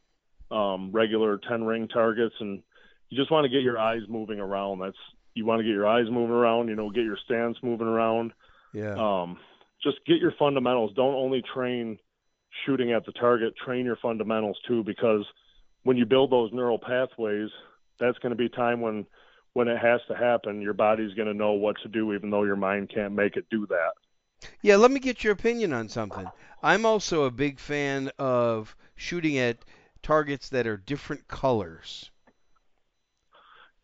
um, 0.51 0.91
regular 0.91 1.39
ten 1.47 1.63
ring 1.63 1.87
targets, 1.87 2.35
and 2.39 2.61
you 3.09 3.17
just 3.17 3.31
want 3.31 3.45
to 3.45 3.49
get 3.49 3.61
your 3.63 3.79
eyes 3.79 4.01
moving 4.07 4.39
around. 4.39 4.79
That's 4.79 4.97
you 5.33 5.45
want 5.45 5.59
to 5.59 5.63
get 5.63 5.71
your 5.71 5.87
eyes 5.87 6.05
moving 6.09 6.35
around. 6.35 6.67
You 6.67 6.75
know, 6.75 6.89
get 6.89 7.03
your 7.05 7.17
stance 7.25 7.57
moving 7.63 7.87
around 7.87 8.33
Yeah. 8.73 8.95
um, 8.95 9.37
just 9.83 9.97
get 10.05 10.17
your 10.17 10.33
fundamentals. 10.37 10.93
Don't 10.95 11.15
only 11.15 11.41
train 11.53 11.97
shooting 12.65 12.91
at 12.91 13.05
the 13.05 13.11
target, 13.13 13.55
train 13.55 13.85
your 13.85 13.95
fundamentals 13.95 14.59
too, 14.67 14.83
because 14.83 15.25
when 15.83 15.97
you 15.97 16.05
build 16.05 16.31
those 16.31 16.51
neural 16.53 16.77
pathways, 16.77 17.49
that's 17.99 18.17
going 18.19 18.31
to 18.31 18.35
be 18.35 18.49
time 18.49 18.81
when 18.81 19.05
when 19.53 19.67
it 19.67 19.77
has 19.77 19.99
to 20.07 20.15
happen. 20.15 20.61
Your 20.61 20.73
body's 20.73 21.13
going 21.13 21.27
to 21.27 21.33
know 21.33 21.53
what 21.53 21.75
to 21.83 21.89
do, 21.89 22.13
even 22.13 22.29
though 22.29 22.43
your 22.43 22.55
mind 22.55 22.91
can't 22.93 23.13
make 23.13 23.35
it 23.37 23.45
do 23.49 23.65
that. 23.67 24.49
Yeah, 24.61 24.77
let 24.77 24.91
me 24.91 24.99
get 24.99 25.23
your 25.23 25.33
opinion 25.33 25.73
on 25.73 25.89
something. 25.89 26.27
I'm 26.63 26.85
also 26.85 27.23
a 27.23 27.31
big 27.31 27.59
fan 27.59 28.11
of 28.17 28.75
shooting 28.95 29.37
at 29.37 29.57
targets 30.01 30.49
that 30.49 30.67
are 30.67 30.77
different 30.77 31.27
colors. 31.27 32.11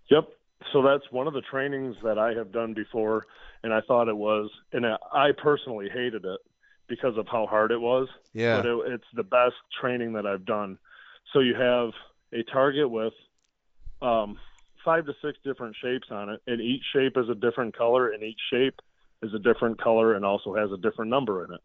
Yep. 0.10 0.30
So 0.74 0.82
that's 0.82 1.04
one 1.12 1.28
of 1.28 1.34
the 1.34 1.42
trainings 1.42 1.96
that 2.04 2.18
I 2.18 2.34
have 2.34 2.52
done 2.52 2.74
before, 2.74 3.26
and 3.64 3.74
I 3.74 3.82
thought 3.82 4.08
it 4.08 4.18
was, 4.18 4.50
and 4.74 4.86
I 4.86 5.32
personally 5.38 5.90
hated 5.90 6.26
it 6.26 6.40
because 6.88 7.18
of 7.18 7.28
how 7.28 7.46
hard 7.46 7.72
it 7.72 7.80
was. 7.80 8.08
Yeah. 8.34 8.58
but 8.58 8.66
it, 8.66 8.94
it's 8.94 9.08
the 9.14 9.24
best 9.24 9.56
training 9.80 10.14
that 10.14 10.26
I've 10.26 10.46
done. 10.46 10.78
So 11.34 11.40
you 11.40 11.56
have 11.56 11.92
a 12.34 12.44
target 12.52 12.90
with 12.90 13.14
um, 14.02 14.38
five 14.84 15.06
to 15.06 15.14
six 15.22 15.38
different 15.44 15.76
shapes 15.82 16.08
on 16.12 16.30
it, 16.30 16.42
and 16.48 16.62
each 16.62 16.84
shape 16.94 17.18
is 17.18 17.30
a 17.30 17.36
different 17.36 17.78
color, 17.78 18.10
and 18.10 18.24
each 18.24 18.40
shape 18.52 18.80
is 19.22 19.34
a 19.34 19.40
different 19.40 19.82
color 19.82 20.14
and 20.14 20.24
also 20.24 20.56
has 20.56 20.72
a 20.72 20.78
different 20.78 21.10
number 21.10 21.44
in 21.44 21.54
it. 21.54 21.62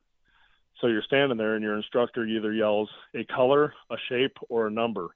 So 0.83 0.88
you're 0.88 1.03
standing 1.03 1.38
there, 1.38 1.55
and 1.55 1.62
your 1.62 1.77
instructor 1.77 2.27
either 2.27 2.53
yells 2.53 2.90
a 3.14 3.25
color, 3.25 3.73
a 3.88 3.97
shape, 4.09 4.37
or 4.49 4.66
a 4.66 4.71
number, 4.71 5.14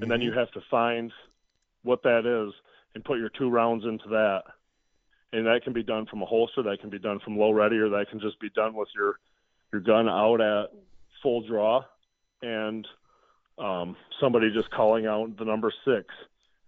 and 0.00 0.10
then 0.10 0.20
Mhm. 0.20 0.24
you 0.24 0.32
have 0.32 0.50
to 0.52 0.60
find 0.62 1.12
what 1.82 2.02
that 2.02 2.26
is 2.26 2.52
and 2.94 3.04
put 3.04 3.18
your 3.20 3.28
two 3.28 3.48
rounds 3.48 3.84
into 3.84 4.08
that. 4.08 4.42
And 5.32 5.46
that 5.46 5.62
can 5.62 5.72
be 5.72 5.84
done 5.84 6.06
from 6.06 6.22
a 6.22 6.26
holster, 6.26 6.62
that 6.64 6.80
can 6.80 6.90
be 6.90 6.98
done 6.98 7.20
from 7.20 7.38
low 7.38 7.52
ready, 7.52 7.78
or 7.78 7.88
that 7.90 8.10
can 8.10 8.18
just 8.18 8.40
be 8.40 8.50
done 8.50 8.74
with 8.74 8.88
your 8.94 9.20
your 9.72 9.82
gun 9.82 10.08
out 10.08 10.40
at 10.40 10.70
full 11.22 11.42
draw 11.42 11.84
and 12.40 12.88
um, 13.58 13.96
somebody 14.18 14.50
just 14.50 14.70
calling 14.70 15.06
out 15.06 15.36
the 15.36 15.44
number 15.44 15.70
six 15.84 16.12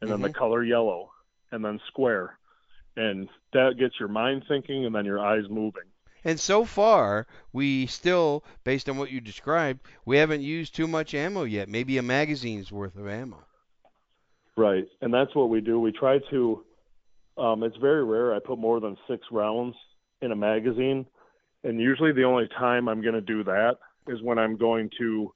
and 0.02 0.10
then 0.10 0.20
the 0.20 0.28
Mhm. 0.28 0.34
color 0.34 0.62
yellow 0.62 1.10
and 1.50 1.64
then 1.64 1.80
square. 1.86 2.38
And 2.96 3.30
that 3.54 3.78
gets 3.78 3.98
your 3.98 4.10
mind 4.10 4.44
thinking 4.46 4.84
and 4.84 4.94
then 4.94 5.06
your 5.06 5.18
eyes 5.18 5.48
moving. 5.48 5.89
And 6.24 6.38
so 6.38 6.64
far, 6.64 7.26
we 7.52 7.86
still, 7.86 8.44
based 8.64 8.88
on 8.88 8.98
what 8.98 9.10
you 9.10 9.20
described, 9.20 9.86
we 10.04 10.18
haven't 10.18 10.42
used 10.42 10.74
too 10.74 10.86
much 10.86 11.14
ammo 11.14 11.44
yet. 11.44 11.68
Maybe 11.68 11.98
a 11.98 12.02
magazine's 12.02 12.70
worth 12.70 12.96
of 12.96 13.08
ammo. 13.08 13.44
Right, 14.56 14.84
and 15.00 15.12
that's 15.12 15.34
what 15.34 15.48
we 15.48 15.60
do. 15.60 15.80
We 15.80 15.92
try 15.92 16.18
to. 16.30 16.64
Um, 17.38 17.62
it's 17.62 17.76
very 17.76 18.04
rare 18.04 18.34
I 18.34 18.38
put 18.38 18.58
more 18.58 18.80
than 18.80 18.96
six 19.08 19.26
rounds 19.30 19.74
in 20.20 20.32
a 20.32 20.36
magazine, 20.36 21.06
and 21.64 21.80
usually 21.80 22.12
the 22.12 22.24
only 22.24 22.48
time 22.58 22.88
I'm 22.88 23.00
going 23.00 23.14
to 23.14 23.22
do 23.22 23.42
that 23.44 23.76
is 24.08 24.20
when 24.20 24.38
I'm 24.38 24.56
going 24.56 24.90
to 24.98 25.32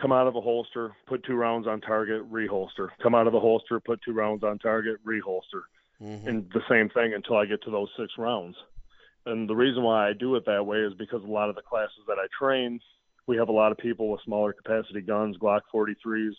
come 0.00 0.12
out 0.12 0.26
of 0.26 0.36
a 0.36 0.40
holster, 0.40 0.92
put 1.06 1.24
two 1.24 1.34
rounds 1.34 1.66
on 1.66 1.80
target, 1.80 2.30
reholster. 2.30 2.88
Come 3.02 3.14
out 3.14 3.26
of 3.26 3.32
the 3.32 3.40
holster, 3.40 3.80
put 3.80 4.00
two 4.02 4.12
rounds 4.12 4.44
on 4.44 4.58
target, 4.58 5.04
reholster. 5.04 5.62
Mm-hmm. 6.02 6.28
And 6.28 6.50
the 6.52 6.62
same 6.68 6.88
thing 6.88 7.12
until 7.14 7.36
I 7.36 7.46
get 7.46 7.62
to 7.64 7.70
those 7.70 7.88
six 7.98 8.12
rounds. 8.16 8.56
And 9.30 9.48
the 9.48 9.54
reason 9.54 9.82
why 9.82 10.08
I 10.08 10.12
do 10.12 10.34
it 10.36 10.44
that 10.46 10.66
way 10.66 10.78
is 10.78 10.92
because 10.94 11.22
a 11.22 11.26
lot 11.26 11.48
of 11.48 11.54
the 11.54 11.62
classes 11.62 12.02
that 12.08 12.18
I 12.18 12.26
train, 12.36 12.80
we 13.26 13.36
have 13.36 13.48
a 13.48 13.52
lot 13.52 13.72
of 13.72 13.78
people 13.78 14.10
with 14.10 14.20
smaller 14.24 14.52
capacity 14.52 15.00
guns, 15.00 15.36
Glock 15.38 15.60
43s, 15.72 16.32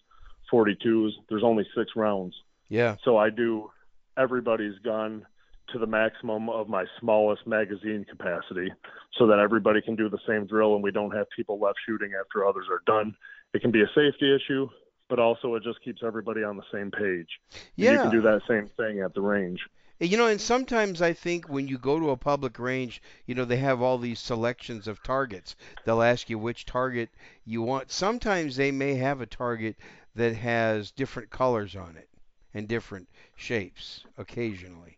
42s. 0.51 1.11
There's 1.29 1.43
only 1.43 1.65
six 1.75 1.91
rounds. 1.95 2.35
Yeah. 2.69 2.97
So 3.03 3.17
I 3.17 3.29
do 3.29 3.71
everybody's 4.17 4.77
gun 4.79 5.25
to 5.71 5.79
the 5.79 5.87
maximum 5.87 6.49
of 6.49 6.67
my 6.67 6.85
smallest 6.99 7.47
magazine 7.47 8.05
capacity 8.09 8.71
so 9.17 9.27
that 9.27 9.39
everybody 9.39 9.81
can 9.81 9.95
do 9.95 10.09
the 10.09 10.19
same 10.27 10.45
drill 10.45 10.75
and 10.75 10.83
we 10.83 10.91
don't 10.91 11.15
have 11.15 11.27
people 11.35 11.59
left 11.59 11.77
shooting 11.85 12.11
after 12.19 12.45
others 12.45 12.65
are 12.69 12.81
done. 12.85 13.15
It 13.53 13.61
can 13.61 13.71
be 13.71 13.81
a 13.81 13.87
safety 13.95 14.35
issue, 14.35 14.67
but 15.09 15.19
also 15.19 15.55
it 15.55 15.63
just 15.63 15.81
keeps 15.83 16.01
everybody 16.05 16.43
on 16.43 16.57
the 16.57 16.63
same 16.73 16.91
page. 16.91 17.27
Yeah. 17.75 17.91
And 17.91 17.95
you 17.95 18.01
can 18.01 18.11
do 18.11 18.21
that 18.21 18.41
same 18.47 18.67
thing 18.77 18.99
at 18.99 19.13
the 19.13 19.21
range. 19.21 19.59
You 20.01 20.17
know, 20.17 20.25
and 20.25 20.41
sometimes 20.41 20.99
I 20.99 21.13
think 21.13 21.47
when 21.47 21.67
you 21.67 21.77
go 21.77 21.99
to 21.99 22.09
a 22.09 22.17
public 22.17 22.57
range, 22.57 23.03
you 23.27 23.35
know, 23.35 23.45
they 23.45 23.57
have 23.57 23.83
all 23.83 23.99
these 23.99 24.19
selections 24.19 24.87
of 24.87 25.03
targets. 25.03 25.55
They'll 25.85 26.01
ask 26.01 26.27
you 26.27 26.39
which 26.39 26.65
target 26.65 27.09
you 27.45 27.61
want. 27.61 27.91
Sometimes 27.91 28.55
they 28.55 28.71
may 28.71 28.95
have 28.95 29.21
a 29.21 29.27
target 29.27 29.75
that 30.15 30.35
has 30.35 30.89
different 30.89 31.29
colors 31.29 31.75
on 31.75 31.97
it 31.97 32.09
and 32.51 32.67
different 32.67 33.09
shapes 33.35 34.03
occasionally. 34.17 34.97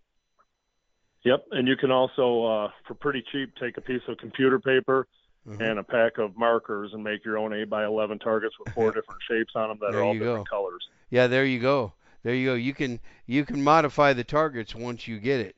Yep, 1.25 1.47
and 1.51 1.67
you 1.67 1.75
can 1.75 1.91
also, 1.91 2.45
uh, 2.45 2.71
for 2.87 2.93
pretty 2.93 3.25
cheap, 3.29 3.53
take 3.59 3.75
a 3.75 3.81
piece 3.81 4.01
of 4.07 4.17
computer 4.19 4.57
paper 4.57 5.07
mm-hmm. 5.45 5.61
and 5.61 5.79
a 5.79 5.83
pack 5.83 6.17
of 6.17 6.37
markers 6.37 6.91
and 6.93 7.03
make 7.03 7.25
your 7.25 7.37
own 7.37 7.53
8 7.53 7.69
by 7.69 7.83
11 7.83 8.19
targets 8.19 8.55
with 8.57 8.73
four 8.73 8.91
different 8.95 9.21
shapes 9.29 9.51
on 9.53 9.67
them 9.67 9.77
that 9.81 9.91
there 9.91 9.99
are 9.99 10.03
all 10.03 10.13
go. 10.13 10.19
different 10.19 10.49
colors. 10.49 10.87
Yeah, 11.09 11.27
there 11.27 11.45
you 11.45 11.59
go. 11.59 11.91
There 12.23 12.33
you 12.33 12.49
go. 12.49 12.53
You 12.55 12.73
can 12.73 12.99
you 13.25 13.45
can 13.45 13.63
modify 13.63 14.13
the 14.13 14.23
targets 14.23 14.73
once 14.73 15.07
you 15.07 15.19
get 15.19 15.41
it. 15.41 15.55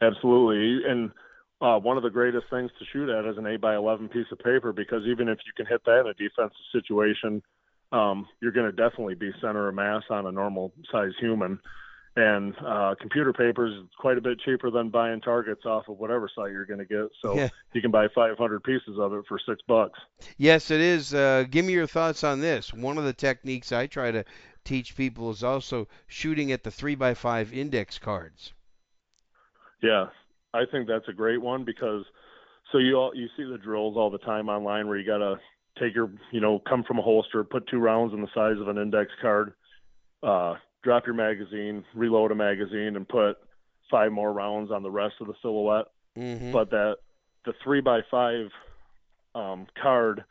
Absolutely, 0.00 0.88
and 0.90 1.10
uh, 1.60 1.78
one 1.78 1.96
of 1.96 2.02
the 2.02 2.10
greatest 2.10 2.46
things 2.50 2.70
to 2.78 2.84
shoot 2.92 3.08
at 3.08 3.24
is 3.24 3.38
an 3.38 3.46
8 3.46 3.60
by 3.60 3.76
11 3.76 4.08
piece 4.08 4.26
of 4.32 4.38
paper 4.38 4.72
because 4.72 5.02
even 5.06 5.28
if 5.28 5.38
you 5.46 5.52
can 5.56 5.66
hit 5.66 5.84
that 5.84 6.00
in 6.00 6.06
a 6.08 6.14
defensive 6.14 6.56
situation, 6.72 7.40
um, 7.92 8.26
you're 8.40 8.50
going 8.50 8.66
to 8.66 8.72
definitely 8.72 9.14
be 9.14 9.30
center 9.40 9.68
of 9.68 9.74
mass 9.74 10.02
on 10.10 10.26
a 10.26 10.32
normal 10.32 10.72
size 10.90 11.12
human 11.20 11.60
and 12.14 12.54
uh, 12.64 12.94
computer 13.00 13.32
papers 13.32 13.72
is 13.72 13.88
quite 13.98 14.18
a 14.18 14.20
bit 14.20 14.38
cheaper 14.40 14.70
than 14.70 14.90
buying 14.90 15.20
targets 15.20 15.64
off 15.64 15.88
of 15.88 15.98
whatever 15.98 16.28
site 16.34 16.52
you're 16.52 16.66
going 16.66 16.78
to 16.78 16.84
get. 16.84 17.08
So 17.22 17.36
yeah. 17.36 17.48
you 17.72 17.80
can 17.80 17.90
buy 17.90 18.08
500 18.14 18.62
pieces 18.62 18.98
of 18.98 19.14
it 19.14 19.24
for 19.26 19.38
six 19.48 19.62
bucks. 19.66 19.98
Yes, 20.36 20.70
it 20.70 20.80
is. 20.80 21.14
Uh, 21.14 21.44
give 21.50 21.64
me 21.64 21.72
your 21.72 21.86
thoughts 21.86 22.22
on 22.22 22.40
this. 22.40 22.74
One 22.74 22.98
of 22.98 23.04
the 23.04 23.14
techniques 23.14 23.72
I 23.72 23.86
try 23.86 24.10
to 24.10 24.24
teach 24.64 24.96
people 24.96 25.30
is 25.30 25.42
also 25.42 25.88
shooting 26.06 26.52
at 26.52 26.64
the 26.64 26.70
three 26.70 26.94
by 26.94 27.14
five 27.14 27.52
index 27.52 27.98
cards. 27.98 28.52
Yeah, 29.82 30.06
I 30.54 30.64
think 30.70 30.86
that's 30.86 31.08
a 31.08 31.12
great 31.12 31.40
one 31.40 31.64
because 31.64 32.04
so 32.70 32.78
you 32.78 32.96
all 32.96 33.12
you 33.14 33.28
see 33.36 33.44
the 33.44 33.58
drills 33.58 33.96
all 33.96 34.10
the 34.10 34.18
time 34.18 34.48
online 34.48 34.88
where 34.88 34.98
you 34.98 35.06
got 35.06 35.18
to 35.18 35.38
take 35.78 35.94
your 35.94 36.10
you 36.30 36.40
know 36.40 36.60
come 36.68 36.84
from 36.84 36.98
a 36.98 37.02
holster, 37.02 37.44
put 37.44 37.66
two 37.68 37.78
rounds 37.78 38.12
in 38.12 38.20
the 38.20 38.28
size 38.34 38.60
of 38.60 38.68
an 38.68 38.78
index 38.78 39.10
card. 39.20 39.54
Uh, 40.22 40.54
drop 40.82 41.06
your 41.06 41.14
magazine, 41.14 41.84
reload 41.94 42.30
a 42.30 42.34
magazine, 42.34 42.96
and 42.96 43.08
put 43.08 43.36
five 43.90 44.12
more 44.12 44.32
rounds 44.32 44.70
on 44.70 44.82
the 44.82 44.90
rest 44.90 45.14
of 45.20 45.26
the 45.26 45.34
silhouette. 45.42 45.86
Mm-hmm. 46.16 46.52
But 46.52 46.70
that 46.70 46.96
the 47.44 47.52
three 47.64 47.80
by 47.80 48.00
five 48.10 48.46
um, 49.34 49.66
card 49.80 50.24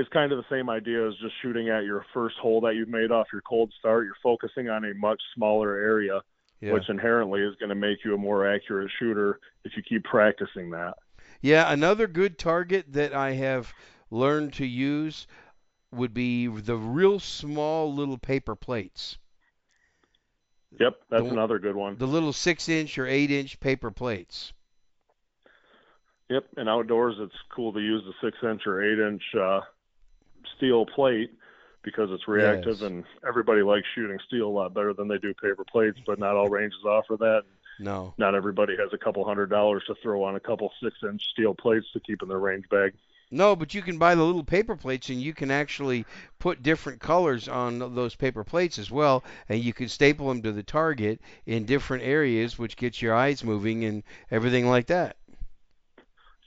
is 0.00 0.06
kind 0.12 0.32
of 0.32 0.38
the 0.38 0.54
same 0.54 0.70
idea 0.70 1.06
as 1.06 1.14
just 1.20 1.34
shooting 1.42 1.68
at 1.68 1.84
your 1.84 2.04
first 2.14 2.36
hole 2.38 2.60
that 2.62 2.74
you've 2.74 2.88
made 2.88 3.10
off 3.10 3.26
your 3.32 3.42
cold 3.42 3.72
start. 3.78 4.04
You're 4.04 4.14
focusing 4.22 4.68
on 4.68 4.84
a 4.84 4.94
much 4.94 5.20
smaller 5.34 5.74
area, 5.76 6.20
yeah. 6.60 6.72
which 6.72 6.88
inherently 6.88 7.42
is 7.42 7.54
going 7.56 7.68
to 7.68 7.74
make 7.74 7.98
you 8.04 8.14
a 8.14 8.18
more 8.18 8.48
accurate 8.48 8.90
shooter 8.98 9.38
if 9.64 9.72
you 9.76 9.82
keep 9.82 10.04
practicing 10.04 10.70
that. 10.70 10.94
Yeah, 11.40 11.72
another 11.72 12.06
good 12.06 12.38
target 12.38 12.86
that 12.92 13.14
I 13.14 13.32
have 13.32 13.72
learned 14.10 14.54
to 14.54 14.66
use 14.66 15.26
would 15.92 16.14
be 16.14 16.46
the 16.46 16.76
real 16.76 17.18
small 17.18 17.92
little 17.92 18.18
paper 18.18 18.54
plates. 18.54 19.18
Yep, 20.78 21.00
that's 21.10 21.24
the, 21.24 21.30
another 21.30 21.58
good 21.58 21.74
one. 21.74 21.96
The 21.98 22.06
little 22.06 22.32
six 22.32 22.68
inch 22.68 22.96
or 22.98 23.06
eight 23.06 23.30
inch 23.30 23.58
paper 23.58 23.90
plates. 23.90 24.52
Yep, 26.28 26.46
and 26.56 26.68
outdoors 26.68 27.16
it's 27.18 27.34
cool 27.54 27.72
to 27.72 27.80
use 27.80 28.04
the 28.04 28.14
six 28.24 28.38
inch 28.44 28.62
or 28.66 28.80
eight 28.80 29.00
inch 29.00 29.22
uh, 29.34 29.60
steel 30.60 30.84
plate 30.86 31.30
because 31.82 32.10
it's 32.10 32.28
reactive 32.28 32.80
yes. 32.80 32.82
and 32.82 33.04
everybody 33.26 33.62
likes 33.62 33.86
shooting 33.94 34.18
steel 34.26 34.48
a 34.48 34.48
lot 34.48 34.74
better 34.74 34.92
than 34.92 35.08
they 35.08 35.16
do 35.16 35.32
paper 35.34 35.64
plates, 35.64 35.98
but 36.06 36.18
not 36.18 36.36
all 36.36 36.48
ranges 36.48 36.84
offer 36.84 37.16
that. 37.16 37.42
No. 37.78 38.12
Not 38.18 38.34
everybody 38.34 38.76
has 38.76 38.90
a 38.92 38.98
couple 38.98 39.24
hundred 39.24 39.48
dollars 39.48 39.82
to 39.86 39.94
throw 40.02 40.22
on 40.22 40.36
a 40.36 40.40
couple 40.40 40.70
six 40.82 40.96
inch 41.02 41.22
steel 41.32 41.54
plates 41.54 41.86
to 41.94 42.00
keep 42.00 42.22
in 42.22 42.28
their 42.28 42.38
range 42.38 42.68
bag. 42.68 42.92
No, 43.30 43.54
but 43.54 43.74
you 43.74 43.80
can 43.80 43.96
buy 43.96 44.14
the 44.16 44.24
little 44.24 44.44
paper 44.44 44.76
plates 44.76 45.08
and 45.08 45.20
you 45.20 45.32
can 45.32 45.50
actually 45.50 46.04
put 46.40 46.62
different 46.62 47.00
colors 47.00 47.48
on 47.48 47.78
those 47.94 48.16
paper 48.16 48.42
plates 48.42 48.78
as 48.78 48.90
well, 48.90 49.24
and 49.48 49.60
you 49.60 49.72
can 49.72 49.88
staple 49.88 50.28
them 50.28 50.42
to 50.42 50.52
the 50.52 50.64
target 50.64 51.20
in 51.46 51.64
different 51.64 52.02
areas, 52.02 52.58
which 52.58 52.76
gets 52.76 53.00
your 53.00 53.14
eyes 53.14 53.44
moving 53.44 53.84
and 53.84 54.02
everything 54.30 54.68
like 54.68 54.86
that. 54.88 55.16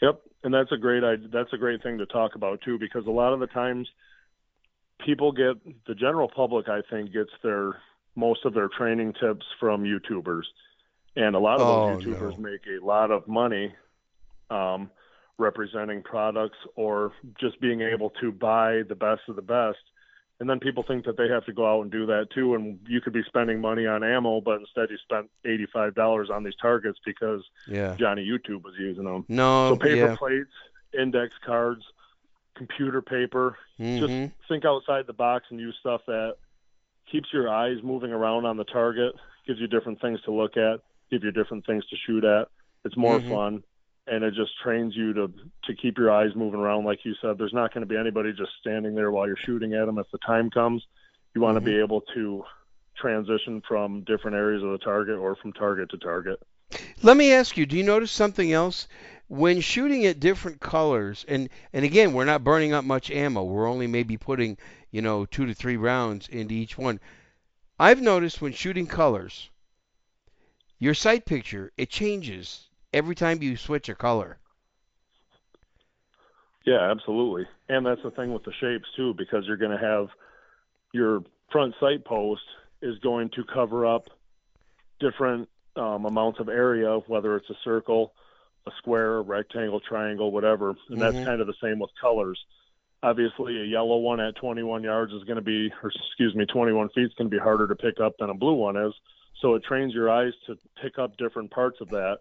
Yep, 0.01 0.21
and 0.43 0.53
that's 0.53 0.71
a 0.71 0.77
great 0.77 1.03
that's 1.31 1.53
a 1.53 1.57
great 1.57 1.83
thing 1.83 1.97
to 1.97 2.05
talk 2.05 2.35
about 2.35 2.61
too, 2.61 2.77
because 2.77 3.05
a 3.05 3.11
lot 3.11 3.33
of 3.33 3.39
the 3.39 3.47
times 3.47 3.87
people 5.05 5.31
get 5.31 5.55
the 5.87 5.95
general 5.95 6.29
public, 6.33 6.69
I 6.69 6.81
think, 6.89 7.11
gets 7.13 7.31
their 7.43 7.77
most 8.15 8.45
of 8.45 8.53
their 8.53 8.69
training 8.69 9.13
tips 9.19 9.45
from 9.59 9.83
YouTubers, 9.83 10.43
and 11.15 11.35
a 11.35 11.39
lot 11.39 11.59
of 11.59 11.67
oh, 11.67 11.95
those 11.95 12.03
YouTubers 12.03 12.37
no. 12.37 12.49
make 12.51 12.61
a 12.67 12.85
lot 12.85 13.11
of 13.11 13.27
money. 13.27 13.73
Um, 14.49 14.91
representing 15.37 16.01
products 16.03 16.57
or 16.75 17.11
just 17.39 17.59
being 17.59 17.81
able 17.81 18.11
to 18.21 18.31
buy 18.31 18.81
the 18.87 18.95
best 18.95 19.21
of 19.27 19.35
the 19.35 19.41
best. 19.41 19.79
And 20.43 20.49
then 20.49 20.59
people 20.59 20.83
think 20.83 21.05
that 21.05 21.15
they 21.15 21.29
have 21.29 21.45
to 21.45 21.53
go 21.53 21.65
out 21.65 21.83
and 21.83 21.89
do 21.89 22.05
that 22.07 22.27
too. 22.35 22.53
And 22.53 22.77
you 22.85 22.99
could 22.99 23.13
be 23.13 23.23
spending 23.23 23.61
money 23.61 23.87
on 23.87 24.03
ammo, 24.03 24.41
but 24.41 24.59
instead 24.59 24.89
you 24.89 24.97
spent 24.97 25.29
$85 25.45 26.29
on 26.29 26.43
these 26.43 26.57
targets 26.61 26.99
because 27.05 27.41
yeah. 27.65 27.95
Johnny 27.97 28.29
YouTube 28.29 28.61
was 28.61 28.73
using 28.77 29.05
them. 29.05 29.23
No, 29.29 29.69
so 29.69 29.75
paper 29.77 29.95
yeah. 29.95 30.15
plates, 30.17 30.51
index 30.93 31.33
cards, 31.45 31.85
computer 32.55 33.01
paper. 33.01 33.57
Mm-hmm. 33.79 34.05
Just 34.05 34.33
think 34.49 34.65
outside 34.65 35.07
the 35.07 35.13
box 35.13 35.45
and 35.49 35.61
use 35.61 35.77
stuff 35.79 36.01
that 36.07 36.35
keeps 37.09 37.29
your 37.31 37.47
eyes 37.47 37.77
moving 37.81 38.11
around 38.11 38.45
on 38.45 38.57
the 38.57 38.65
target, 38.65 39.15
gives 39.47 39.61
you 39.61 39.67
different 39.67 40.01
things 40.01 40.19
to 40.23 40.31
look 40.33 40.57
at, 40.57 40.81
give 41.09 41.23
you 41.23 41.31
different 41.31 41.65
things 41.65 41.85
to 41.85 41.95
shoot 42.05 42.25
at. 42.25 42.49
It's 42.83 42.97
more 42.97 43.17
Mhm. 43.17 43.29
fun 43.29 43.63
and 44.07 44.23
it 44.23 44.33
just 44.33 44.51
trains 44.61 44.95
you 44.95 45.13
to 45.13 45.31
to 45.63 45.75
keep 45.75 45.97
your 45.97 46.11
eyes 46.11 46.31
moving 46.35 46.59
around 46.59 46.85
like 46.85 47.05
you 47.05 47.13
said 47.21 47.37
there's 47.37 47.53
not 47.53 47.73
going 47.73 47.81
to 47.81 47.87
be 47.87 47.97
anybody 47.97 48.31
just 48.33 48.51
standing 48.59 48.95
there 48.95 49.11
while 49.11 49.27
you're 49.27 49.37
shooting 49.37 49.73
at 49.73 49.85
them 49.85 49.97
if 49.97 50.09
the 50.11 50.17
time 50.19 50.49
comes 50.49 50.85
you 51.33 51.41
want 51.41 51.55
to 51.55 51.61
be 51.61 51.71
mm-hmm. 51.71 51.83
able 51.83 52.01
to 52.13 52.43
transition 52.95 53.61
from 53.67 54.01
different 54.01 54.35
areas 54.35 54.61
of 54.63 54.71
the 54.71 54.77
target 54.77 55.17
or 55.17 55.35
from 55.35 55.53
target 55.53 55.89
to 55.89 55.97
target 55.97 56.39
Let 57.01 57.17
me 57.17 57.33
ask 57.33 57.57
you, 57.57 57.65
do 57.65 57.77
you 57.77 57.83
notice 57.83 58.11
something 58.11 58.51
else? 58.51 58.87
When 59.27 59.61
shooting 59.61 60.05
at 60.05 60.19
different 60.19 60.59
colors, 60.59 61.25
and, 61.27 61.49
and 61.71 61.85
again, 61.85 62.13
we're 62.13 62.25
not 62.25 62.43
burning 62.43 62.73
up 62.73 62.83
much 62.83 63.09
ammo. 63.11 63.43
We're 63.43 63.67
only 63.69 63.87
maybe 63.87 64.17
putting, 64.17 64.57
you 64.91 65.01
know, 65.01 65.25
two 65.25 65.45
to 65.45 65.53
three 65.53 65.77
rounds 65.77 66.27
into 66.27 66.53
each 66.53 66.77
one. 66.77 66.99
I've 67.79 68.01
noticed 68.01 68.41
when 68.41 68.53
shooting 68.53 68.87
colors, 68.87 69.49
your 70.79 70.93
sight 70.93 71.25
picture, 71.25 71.71
it 71.77 71.89
changes 71.89 72.69
every 72.93 73.15
time 73.15 73.41
you 73.41 73.57
switch 73.57 73.89
a 73.89 73.95
color. 73.95 74.39
yeah 76.65 76.89
absolutely. 76.91 77.45
And 77.69 77.85
that's 77.85 78.01
the 78.03 78.11
thing 78.11 78.33
with 78.33 78.43
the 78.43 78.53
shapes 78.61 78.87
too 78.95 79.13
because 79.17 79.43
you're 79.47 79.57
going 79.57 79.77
to 79.77 79.83
have 79.85 80.07
your 80.93 81.23
front 81.51 81.75
sight 81.79 82.05
post 82.05 82.41
is 82.81 82.97
going 82.99 83.29
to 83.35 83.43
cover 83.53 83.85
up 83.85 84.09
different 84.99 85.49
um, 85.75 86.05
amounts 86.05 86.39
of 86.39 86.49
area 86.49 86.99
whether 87.07 87.35
it's 87.35 87.49
a 87.49 87.55
circle 87.63 88.13
a 88.65 88.71
square 88.77 89.17
a 89.17 89.21
rectangle 89.21 89.79
triangle 89.81 90.31
whatever. 90.31 90.75
And 90.89 91.01
that's 91.01 91.17
Mhm. 91.17 91.25
kind 91.25 91.41
of 91.41 91.47
the 91.47 91.55
same 91.61 91.79
with 91.79 91.89
colors. 91.99 92.39
Obviously 93.01 93.59
a 93.59 93.65
yellow 93.65 93.97
one 93.97 94.21
at 94.21 94.35
21 94.37 94.83
yards 94.83 95.11
is 95.11 95.23
going 95.25 95.35
to 95.35 95.41
be 95.41 95.69
or 95.83 95.89
excuse 95.89 96.33
me 96.35 96.45
21 96.45 96.87
feet 96.89 97.07
is 97.07 97.13
going 97.15 97.29
to 97.29 97.35
be 97.35 97.41
harder 97.41 97.67
to 97.67 97.75
pick 97.75 97.99
up 97.99 98.13
than 98.19 98.29
a 98.29 98.33
blue 98.33 98.53
one 98.53 98.77
is. 98.77 98.93
So 99.41 99.55
it 99.55 99.63
trains 99.65 99.93
your 99.93 100.09
eyes 100.09 100.31
to 100.45 100.57
pick 100.81 100.97
up 100.97 101.17
different 101.17 101.51
parts 101.51 101.81
of 101.81 101.89
that 101.89 102.19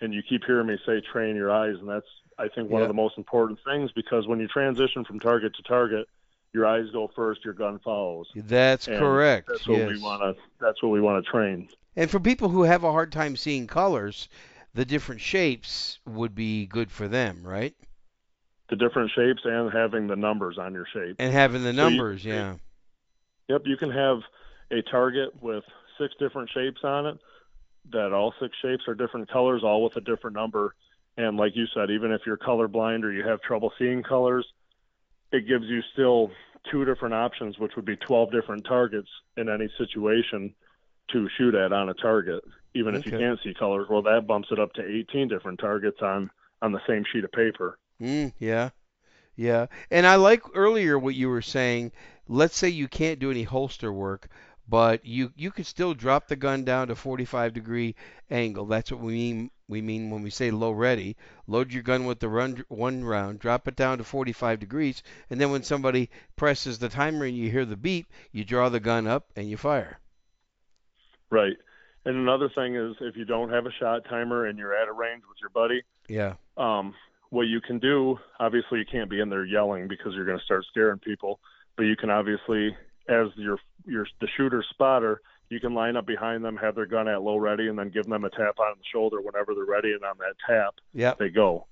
and 0.00 0.12
you 0.14 0.22
keep 0.28 0.44
hearing 0.44 0.66
me 0.66 0.76
say 0.86 1.00
train 1.12 1.36
your 1.36 1.50
eyes 1.50 1.74
and 1.80 1.88
that's 1.88 2.06
i 2.38 2.48
think 2.48 2.70
one 2.70 2.80
Yeah. 2.80 2.84
of 2.84 2.88
the 2.88 2.94
most 2.94 3.16
important 3.18 3.58
things 3.64 3.90
because 3.92 4.26
when 4.26 4.40
you 4.40 4.48
transition 4.48 5.04
from 5.04 5.20
target 5.20 5.54
to 5.56 5.62
target 5.62 6.06
your 6.52 6.64
eyes 6.64 6.86
go 6.90 7.10
first, 7.14 7.44
your 7.44 7.52
gun 7.52 7.78
follows. 7.84 8.28
That's 8.34 8.88
And 8.88 8.98
correct. 8.98 9.46
That's 9.48 9.68
what 9.68 9.76
yes. 9.78 9.88
we 9.90 10.00
want 10.00 10.22
to. 10.22 10.42
That's 10.58 10.82
what 10.82 10.88
we 10.88 11.02
want 11.02 11.22
to 11.22 11.30
train. 11.30 11.68
And 11.96 12.10
for 12.10 12.18
people 12.18 12.48
who 12.48 12.62
have 12.62 12.82
a 12.82 12.90
hard 12.92 13.12
time 13.12 13.36
seeing 13.36 13.66
colors, 13.66 14.30
the 14.72 14.86
different 14.86 15.20
shapes 15.20 15.98
would 16.06 16.34
be 16.34 16.64
good 16.64 16.90
for 16.90 17.08
them, 17.08 17.42
right? 17.46 17.74
The 18.70 18.76
different 18.76 19.10
shapes 19.14 19.42
and 19.44 19.70
having 19.70 20.06
the 20.06 20.16
numbers 20.16 20.56
on 20.56 20.72
your 20.72 20.86
shape. 20.94 21.16
And 21.18 21.30
having 21.30 21.62
the 21.62 21.74
So 21.74 21.88
you- 21.88 21.96
numbers, 21.96 22.24
yeah. 22.24 22.54
Yep, 23.48 23.62
you 23.66 23.76
can 23.76 23.90
have 23.90 24.20
a 24.70 24.80
target 24.90 25.42
with 25.42 25.64
six 25.98 26.14
different 26.18 26.48
shapes 26.54 26.80
on 26.84 27.04
it. 27.04 27.18
That 27.92 28.12
all 28.12 28.34
six 28.40 28.56
shapes 28.60 28.84
are 28.88 28.94
different 28.94 29.30
colors, 29.30 29.62
all 29.64 29.82
with 29.84 29.96
a 29.96 30.00
different 30.00 30.36
number. 30.36 30.74
And 31.16 31.36
like 31.36 31.56
you 31.56 31.66
said, 31.74 31.90
even 31.90 32.12
if 32.12 32.22
you're 32.26 32.36
colorblind 32.36 33.04
or 33.04 33.12
you 33.12 33.26
have 33.26 33.40
trouble 33.40 33.72
seeing 33.78 34.02
colors, 34.02 34.46
it 35.32 35.46
gives 35.46 35.64
you 35.64 35.80
still 35.92 36.30
two 36.70 36.84
different 36.84 37.14
options, 37.14 37.58
which 37.58 37.72
would 37.76 37.84
be 37.84 37.96
12 37.96 38.32
different 38.32 38.64
targets 38.64 39.08
in 39.36 39.48
any 39.48 39.68
situation 39.78 40.54
to 41.12 41.28
shoot 41.38 41.54
at 41.54 41.72
on 41.72 41.88
a 41.88 41.94
target. 41.94 42.42
Even 42.74 42.94
if 42.94 43.06
you 43.06 43.12
can't 43.12 43.38
see 43.42 43.54
colors, 43.54 43.86
well, 43.88 44.02
that 44.02 44.26
bumps 44.26 44.48
it 44.50 44.58
up 44.58 44.72
to 44.74 44.86
18 44.86 45.28
different 45.28 45.58
targets 45.58 46.02
on 46.02 46.30
on 46.62 46.72
the 46.72 46.80
same 46.86 47.04
sheet 47.10 47.24
of 47.24 47.32
paper. 47.32 47.78
Mm, 48.00 48.32
yeah. 48.38 48.70
Yeah. 49.36 49.66
And 49.90 50.06
I 50.06 50.16
like 50.16 50.42
earlier 50.54 50.98
what 50.98 51.14
you 51.14 51.28
were 51.28 51.42
saying. 51.42 51.92
Let's 52.28 52.56
say 52.56 52.68
you 52.68 52.88
can't 52.88 53.18
do 53.18 53.30
any 53.30 53.44
holster 53.44 53.92
work, 53.92 54.28
but 54.68 55.04
you 55.04 55.32
you 55.36 55.50
could 55.50 55.66
still 55.66 55.94
drop 55.94 56.28
the 56.28 56.36
gun 56.36 56.64
down 56.64 56.88
to 56.88 56.94
45 56.96 57.52
degree 57.52 57.94
angle. 58.30 58.66
That's 58.66 58.90
what 58.90 59.00
we 59.00 59.12
mean 59.12 59.50
we 59.68 59.80
mean 59.82 60.10
when 60.10 60.22
we 60.22 60.30
say 60.30 60.50
low 60.50 60.70
ready. 60.70 61.16
Load 61.46 61.72
your 61.72 61.82
gun 61.82 62.04
with 62.04 62.20
the 62.20 62.28
run 62.28 62.64
one 62.68 63.04
round, 63.04 63.38
drop 63.40 63.66
it 63.68 63.76
down 63.76 63.98
to 63.98 64.04
45 64.04 64.60
degrees, 64.60 65.02
and 65.30 65.40
then 65.40 65.50
when 65.50 65.62
somebody 65.62 66.10
presses 66.36 66.78
the 66.78 66.88
timer 66.88 67.24
and 67.24 67.36
you 67.36 67.50
hear 67.50 67.64
the 67.64 67.76
beep, 67.76 68.06
you 68.32 68.44
draw 68.44 68.68
the 68.68 68.80
gun 68.80 69.06
up 69.06 69.30
and 69.36 69.48
you 69.50 69.56
fire. 69.56 69.98
Right. 71.30 71.56
And 72.04 72.16
another 72.16 72.48
thing 72.54 72.76
is 72.76 72.94
if 73.00 73.16
you 73.16 73.24
don't 73.24 73.50
have 73.50 73.66
a 73.66 73.72
shot 73.80 74.04
timer 74.08 74.46
and 74.46 74.58
you're 74.58 74.74
at 74.76 74.86
a 74.88 74.92
range 74.92 75.22
with 75.28 75.38
your 75.40 75.50
buddy, 75.50 75.82
Yeah. 76.08 76.34
um, 76.56 76.94
what 77.30 77.48
you 77.48 77.60
can 77.60 77.80
do, 77.80 78.18
obviously, 78.38 78.78
you 78.78 78.84
can't 78.90 79.10
be 79.10 79.20
in 79.20 79.28
there 79.28 79.44
yelling 79.44 79.88
because 79.88 80.14
you're 80.14 80.24
going 80.24 80.38
to 80.38 80.44
start 80.44 80.64
scaring 80.70 81.00
people. 81.00 81.40
But 81.76 81.82
you 81.84 81.96
can 81.96 82.08
obviously, 82.08 82.76
as 83.08 83.28
your 83.36 83.58
your 83.86 84.06
the 84.20 84.28
shooter 84.36 84.64
spotter, 84.70 85.20
you 85.48 85.60
can 85.60 85.74
line 85.74 85.96
up 85.96 86.06
behind 86.06 86.44
them, 86.44 86.56
have 86.56 86.74
their 86.74 86.86
gun 86.86 87.08
at 87.08 87.22
low 87.22 87.36
ready, 87.36 87.68
and 87.68 87.78
then 87.78 87.90
give 87.90 88.06
them 88.06 88.24
a 88.24 88.30
tap 88.30 88.58
on 88.58 88.74
the 88.78 88.84
shoulder 88.92 89.20
whenever 89.20 89.54
they're 89.54 89.64
ready. 89.64 89.92
And 89.92 90.04
on 90.04 90.16
that 90.18 90.34
tap, 90.46 90.74
Yeah. 90.92 91.14
they 91.18 91.28
go. 91.28 91.66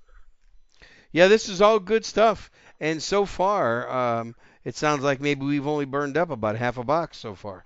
Yeah, 1.12 1.28
this 1.28 1.48
is 1.48 1.60
all 1.60 1.78
good 1.78 2.04
stuff. 2.04 2.50
And 2.80 3.02
so 3.02 3.24
far, 3.24 3.88
um, 3.90 4.34
it 4.64 4.76
sounds 4.76 5.02
like 5.02 5.20
maybe 5.20 5.44
we've 5.44 5.66
only 5.66 5.84
burned 5.84 6.16
up 6.16 6.30
about 6.30 6.56
half 6.56 6.76
a 6.78 6.84
box 6.84 7.18
so 7.18 7.34
far. 7.34 7.64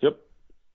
Yep, 0.00 0.16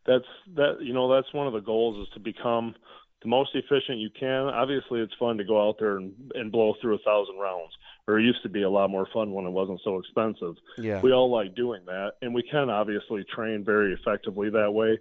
that's 0.06 0.26
that. 0.56 0.82
You 0.82 0.94
know, 0.94 1.14
that's 1.14 1.34
one 1.34 1.48
of 1.48 1.54
the 1.54 1.62
goals 1.62 2.08
is 2.08 2.14
to 2.14 2.20
become 2.20 2.76
the 3.22 3.30
most 3.30 3.52
efficient 3.54 4.00
you 4.00 4.10
can. 4.10 4.48
Obviously, 4.48 5.00
it's 5.00 5.14
fun 5.20 5.38
to 5.38 5.44
go 5.44 5.68
out 5.70 5.78
there 5.80 5.98
and, 5.98 6.14
and 6.34 6.52
blow 6.52 6.74
through 6.82 6.96
a 6.96 7.00
thousand 7.00 7.38
rounds. 7.38 7.72
Or 8.12 8.20
it 8.20 8.24
used 8.24 8.44
to 8.44 8.50
be 8.50 8.64
a 8.64 8.70
lot 8.70 8.90
more 8.90 9.08
fun 9.14 9.32
when 9.32 9.46
it 9.46 9.52
wasn't 9.52 9.80
so 9.86 9.98
expensive. 9.98 10.56
Yeah. 10.78 11.00
we 11.00 11.14
all 11.14 11.32
like 11.32 11.56
doing 11.56 11.86
that 11.86 12.16
and 12.22 12.34
we 12.34 12.44
can 12.44 12.70
obviously 12.70 13.24
train 13.34 13.64
very 13.64 13.94
effectively 13.94 14.50
that 14.50 14.74
way. 14.74 15.00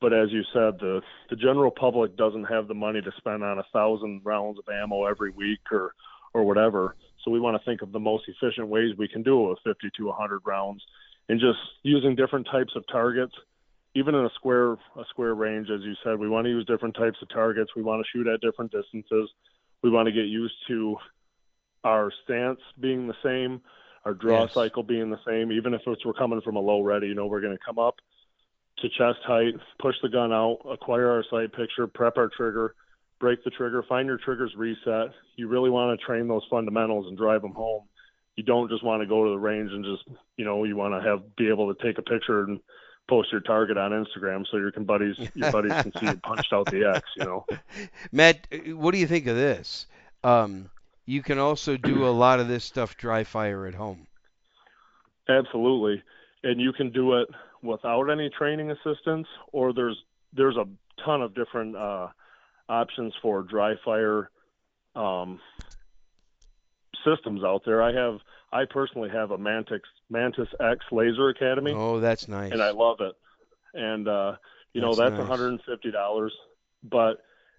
But 0.00 0.12
as 0.12 0.32
you 0.32 0.42
said 0.52 0.80
the 0.80 1.00
the 1.28 1.36
general 1.36 1.70
public 1.70 2.16
doesn't 2.16 2.44
have 2.44 2.66
the 2.66 2.74
money 2.74 3.00
to 3.02 3.12
spend 3.18 3.44
on 3.44 3.60
a 3.60 3.64
thousand 3.72 4.22
rounds 4.24 4.58
of 4.58 4.64
ammo 4.68 5.04
every 5.04 5.30
week 5.30 5.60
or 5.70 5.94
or 6.34 6.42
whatever. 6.42 6.96
So 7.24 7.30
we 7.30 7.38
want 7.38 7.56
to 7.56 7.64
think 7.64 7.82
of 7.82 7.92
the 7.92 8.00
most 8.00 8.24
efficient 8.26 8.66
ways 8.66 8.96
we 8.98 9.06
can 9.06 9.22
do 9.22 9.44
it 9.44 9.48
with 9.50 9.58
50 9.76 9.90
to 9.98 10.06
100 10.06 10.40
rounds. 10.44 10.82
And 11.28 11.38
just 11.38 11.58
using 11.84 12.16
different 12.16 12.48
types 12.50 12.74
of 12.74 12.84
targets 12.90 13.34
even 13.94 14.16
in 14.16 14.24
a 14.24 14.30
square 14.34 14.72
a 14.72 15.04
square 15.10 15.34
range 15.34 15.68
as 15.70 15.82
you 15.82 15.94
said 16.02 16.18
we 16.18 16.28
want 16.28 16.46
to 16.46 16.50
use 16.50 16.64
different 16.66 16.96
types 16.96 17.18
of 17.22 17.28
targets. 17.28 17.70
We 17.76 17.82
want 17.82 18.04
to 18.04 18.10
shoot 18.10 18.26
at 18.26 18.40
different 18.40 18.72
distances. 18.72 19.30
We 19.82 19.90
want 19.90 20.06
to 20.06 20.12
get 20.12 20.26
used 20.26 20.54
to 20.66 20.96
our 21.84 22.10
stance 22.24 22.60
being 22.80 23.06
the 23.06 23.14
same 23.22 23.60
our 24.04 24.14
draw 24.14 24.44
Yes. 24.44 24.54
cycle 24.54 24.82
being 24.82 25.10
the 25.10 25.20
same, 25.26 25.52
even 25.52 25.74
if 25.74 25.82
it's 25.86 26.04
we're 26.04 26.12
coming 26.14 26.40
from 26.40 26.56
a 26.56 26.60
low 26.60 26.80
ready, 26.80 27.08
you 27.08 27.14
know, 27.14 27.26
we're 27.26 27.40
going 27.40 27.56
to 27.56 27.62
come 27.64 27.78
up 27.78 27.96
to 28.78 28.88
chest 28.88 29.18
height, 29.26 29.54
push 29.78 29.94
the 30.02 30.08
gun 30.08 30.32
out, 30.32 30.58
acquire 30.70 31.10
our 31.10 31.24
sight 31.30 31.52
picture, 31.52 31.86
prep 31.86 32.16
our 32.16 32.30
trigger, 32.34 32.74
break 33.18 33.44
the 33.44 33.50
trigger, 33.50 33.84
find 33.88 34.06
your 34.06 34.16
triggers 34.16 34.54
reset. 34.56 35.12
You 35.36 35.48
really 35.48 35.68
want 35.68 35.98
to 35.98 36.06
train 36.06 36.28
those 36.28 36.42
fundamentals 36.48 37.08
and 37.08 37.18
drive 37.18 37.42
them 37.42 37.52
home. 37.52 37.84
You 38.36 38.42
don't 38.42 38.70
just 38.70 38.82
want 38.82 39.02
to 39.02 39.06
go 39.06 39.24
to 39.24 39.30
the 39.30 39.38
range 39.38 39.70
and 39.70 39.84
just, 39.84 40.18
you 40.38 40.46
know, 40.46 40.64
you 40.64 40.76
want 40.76 40.94
to 40.94 41.06
have 41.06 41.36
be 41.36 41.48
able 41.48 41.74
to 41.74 41.82
take 41.82 41.98
a 41.98 42.02
picture 42.02 42.44
and 42.44 42.58
post 43.06 43.30
your 43.32 43.42
target 43.42 43.76
on 43.76 43.90
Instagram 43.90 44.46
so 44.50 44.56
your 44.56 44.70
can 44.72 44.84
buddies 44.84 45.16
your 45.34 45.52
buddies 45.52 45.72
can 45.72 45.92
see 46.00 46.06
you 46.06 46.16
punched 46.22 46.52
out 46.54 46.64
the 46.70 46.90
X, 46.96 47.06
you 47.16 47.24
know. 47.24 47.44
Matt, 48.12 48.46
what 48.68 48.92
do 48.92 48.98
you 48.98 49.06
think 49.06 49.26
of 49.26 49.36
this? 49.36 49.86
Um, 50.24 50.70
you 51.10 51.22
can 51.22 51.38
also 51.38 51.76
do 51.76 52.06
a 52.06 52.10
lot 52.24 52.38
of 52.38 52.46
this 52.46 52.64
stuff 52.64 52.96
dry 52.96 53.24
fire 53.24 53.66
at 53.66 53.74
home. 53.74 54.06
Absolutely, 55.28 56.02
and 56.44 56.60
you 56.60 56.72
can 56.72 56.92
do 56.92 57.14
it 57.14 57.28
without 57.62 58.08
any 58.08 58.30
training 58.30 58.70
assistance, 58.70 59.26
or 59.52 59.72
there's 59.72 59.96
there's 60.32 60.56
a 60.56 60.66
ton 61.04 61.20
of 61.20 61.34
different 61.34 61.76
uh, 61.76 62.06
options 62.68 63.12
for 63.20 63.42
dry 63.42 63.74
fire 63.84 64.30
um, 64.94 65.40
systems 67.04 67.42
out 67.42 67.62
there. 67.66 67.82
I 67.82 67.92
have 67.92 68.20
I 68.52 68.64
personally 68.70 69.10
have 69.10 69.32
a 69.32 69.38
Mantis 69.38 69.80
Mantis 70.10 70.48
X 70.60 70.78
Laser 70.92 71.28
Academy, 71.28 71.72
Oh, 71.74 71.98
that's 71.98 72.28
nice. 72.28 72.52
and 72.52 72.62
I 72.62 72.70
love 72.70 72.98
it. 73.00 73.14
And 73.74 74.06
uh, 74.06 74.36
you 74.74 74.80
know 74.80 74.94
That's 74.94 75.16
that's 75.18 75.28
nice. 75.28 75.58
$150, 75.84 76.28
but 76.84 77.16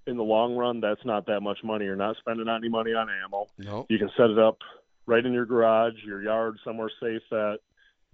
in 0.08 0.18
the 0.18 0.24
long 0.24 0.56
run, 0.56 0.82
that's 0.82 1.04
not 1.06 1.26
that 1.28 1.42
much 1.42 1.60
money. 1.64 1.86
You're 1.86 1.96
not 1.96 2.18
spending 2.18 2.48
any 2.50 2.70
money 2.70 2.92
on 2.92 3.08
ammo 3.24 3.48
no. 3.58 3.86
you 3.90 3.98
can 3.98 4.10
set 4.18 4.30
it 4.30 4.40
up 4.40 4.58
right 5.06 5.26
in 5.26 5.34
your 5.34 5.46
garage, 5.46 5.94
your 6.06 6.22
yard, 6.22 6.58
somewhere 6.64 6.92
safe 7.02 7.22
that, 7.32 7.60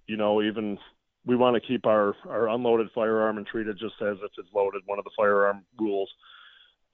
you 0.06 0.16
know, 0.16 0.42
even 0.42 0.78
we 1.24 1.36
want 1.36 1.54
to 1.54 1.66
keep 1.66 1.86
our, 1.86 2.14
our 2.28 2.48
unloaded 2.48 2.88
firearm 2.94 3.36
and 3.36 3.46
treat 3.46 3.66
it 3.66 3.78
just 3.78 3.94
as 4.00 4.16
if 4.22 4.30
it's 4.38 4.48
loaded, 4.54 4.82
one 4.86 4.98
of 4.98 5.04
the 5.04 5.10
firearm 5.16 5.64
rules. 5.78 6.10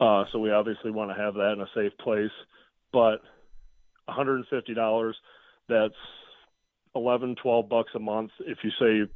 Uh, 0.01 0.25
so 0.33 0.39
we 0.39 0.51
obviously 0.51 0.91
want 0.91 1.11
to 1.11 1.23
have 1.23 1.35
that 1.35 1.53
in 1.53 1.61
a 1.61 1.69
safe 1.75 1.97
place. 1.99 2.33
But 2.93 3.21
$150, 4.09 5.13
that's 5.69 5.95
11, 6.95 7.37
12 7.43 7.69
bucks 7.69 7.91
a 7.95 7.99
month 7.99 8.31
if 8.41 8.59
you 8.63 8.71
say 8.71 9.11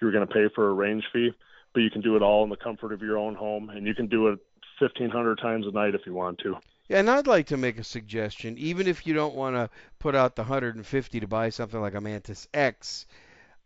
you're 0.00 0.12
going 0.12 0.26
to 0.26 0.32
pay 0.32 0.46
for 0.54 0.68
a 0.68 0.74
range 0.74 1.04
fee, 1.12 1.30
but 1.72 1.80
you 1.80 1.90
can 1.90 2.00
do 2.00 2.16
it 2.16 2.22
all 2.22 2.44
in 2.44 2.50
the 2.50 2.56
comfort 2.56 2.92
of 2.92 3.02
your 3.02 3.18
own 3.18 3.34
home 3.34 3.70
and 3.70 3.86
you 3.86 3.94
can 3.94 4.06
do 4.06 4.28
it 4.28 4.38
1500 4.80 5.38
times 5.38 5.66
a 5.66 5.70
night 5.70 5.94
if 5.94 6.06
you 6.06 6.14
want 6.14 6.38
to. 6.38 6.56
Yeah, 6.88 6.98
and 6.98 7.10
I'd 7.10 7.26
like 7.26 7.46
to 7.46 7.56
make 7.56 7.78
a 7.78 7.84
suggestion. 7.84 8.58
Even 8.58 8.88
if 8.88 9.06
you 9.06 9.14
don't 9.14 9.36
want 9.36 9.54
to 9.54 9.70
put 10.00 10.14
out 10.14 10.34
the 10.34 10.42
150 10.42 11.20
to 11.20 11.26
buy 11.26 11.50
something 11.50 11.80
like 11.80 11.94
a 11.94 12.00
Mantis 12.00 12.48
X, 12.52 13.06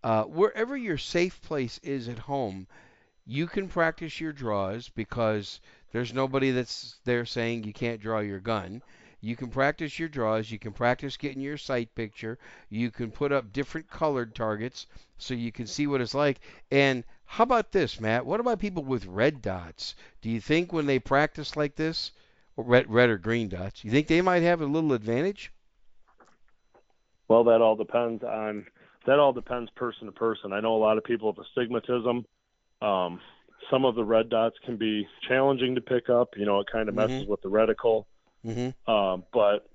uh, 0.02 0.24
wherever 0.24 0.76
your 0.76 0.98
safe 0.98 1.40
place 1.40 1.78
is 1.82 2.08
at 2.08 2.18
home, 2.18 2.66
you 3.24 3.46
can 3.46 3.68
practice 3.68 4.20
your 4.20 4.32
draws 4.32 4.90
because 4.90 5.60
there's 5.92 6.12
nobody 6.12 6.50
that's 6.50 7.00
there 7.04 7.24
saying 7.24 7.64
you 7.64 7.72
can't 7.72 8.02
draw 8.02 8.20
your 8.20 8.40
gun. 8.40 8.82
You 9.22 9.36
can 9.36 9.48
practice 9.48 9.98
your 9.98 10.10
draws. 10.10 10.50
You 10.50 10.58
can 10.58 10.72
practice 10.72 11.16
getting 11.16 11.40
your 11.40 11.56
sight 11.56 11.94
picture. 11.94 12.38
You 12.68 12.90
can 12.90 13.10
put 13.10 13.32
up 13.32 13.54
different 13.54 13.88
colored 13.88 14.34
targets 14.34 14.86
so 15.16 15.32
you 15.32 15.50
can 15.50 15.66
see 15.66 15.86
what 15.86 16.02
it's 16.02 16.14
like. 16.14 16.40
And 16.70 17.04
how 17.26 17.44
about 17.44 17.72
this, 17.72 18.00
Matt? 18.00 18.26
What 18.26 18.40
about 18.40 18.58
people 18.58 18.84
with 18.84 19.06
red 19.06 19.42
dots? 19.42 19.94
Do 20.20 20.30
you 20.30 20.40
think 20.40 20.72
when 20.72 20.86
they 20.86 20.98
practice 20.98 21.56
like 21.56 21.76
this, 21.76 22.12
or 22.56 22.64
red, 22.64 22.90
red 22.90 23.10
or 23.10 23.18
green 23.18 23.48
dots, 23.48 23.84
you 23.84 23.90
think 23.90 24.06
they 24.06 24.20
might 24.20 24.42
have 24.42 24.60
a 24.60 24.66
little 24.66 24.92
advantage? 24.92 25.52
Well, 27.28 27.44
that 27.44 27.60
all 27.60 27.76
depends 27.76 28.22
on 28.22 28.66
that 29.06 29.18
all 29.18 29.32
depends 29.32 29.70
person 29.70 30.06
to 30.06 30.12
person. 30.12 30.52
I 30.52 30.60
know 30.60 30.74
a 30.74 30.78
lot 30.78 30.98
of 30.98 31.04
people 31.04 31.32
have 31.32 31.44
astigmatism. 31.44 32.24
Um, 32.80 33.20
some 33.70 33.84
of 33.84 33.94
the 33.94 34.04
red 34.04 34.28
dots 34.28 34.56
can 34.64 34.76
be 34.76 35.06
challenging 35.28 35.74
to 35.74 35.80
pick 35.80 36.08
up. 36.08 36.30
You 36.36 36.46
know, 36.46 36.60
it 36.60 36.66
kind 36.70 36.88
of 36.88 36.94
messes 36.94 37.26
with 37.26 37.42
the 37.42 37.50
reticle. 37.50 38.04
Mm-hmm. 38.44 38.90
Um, 38.90 39.24
but 39.32 39.68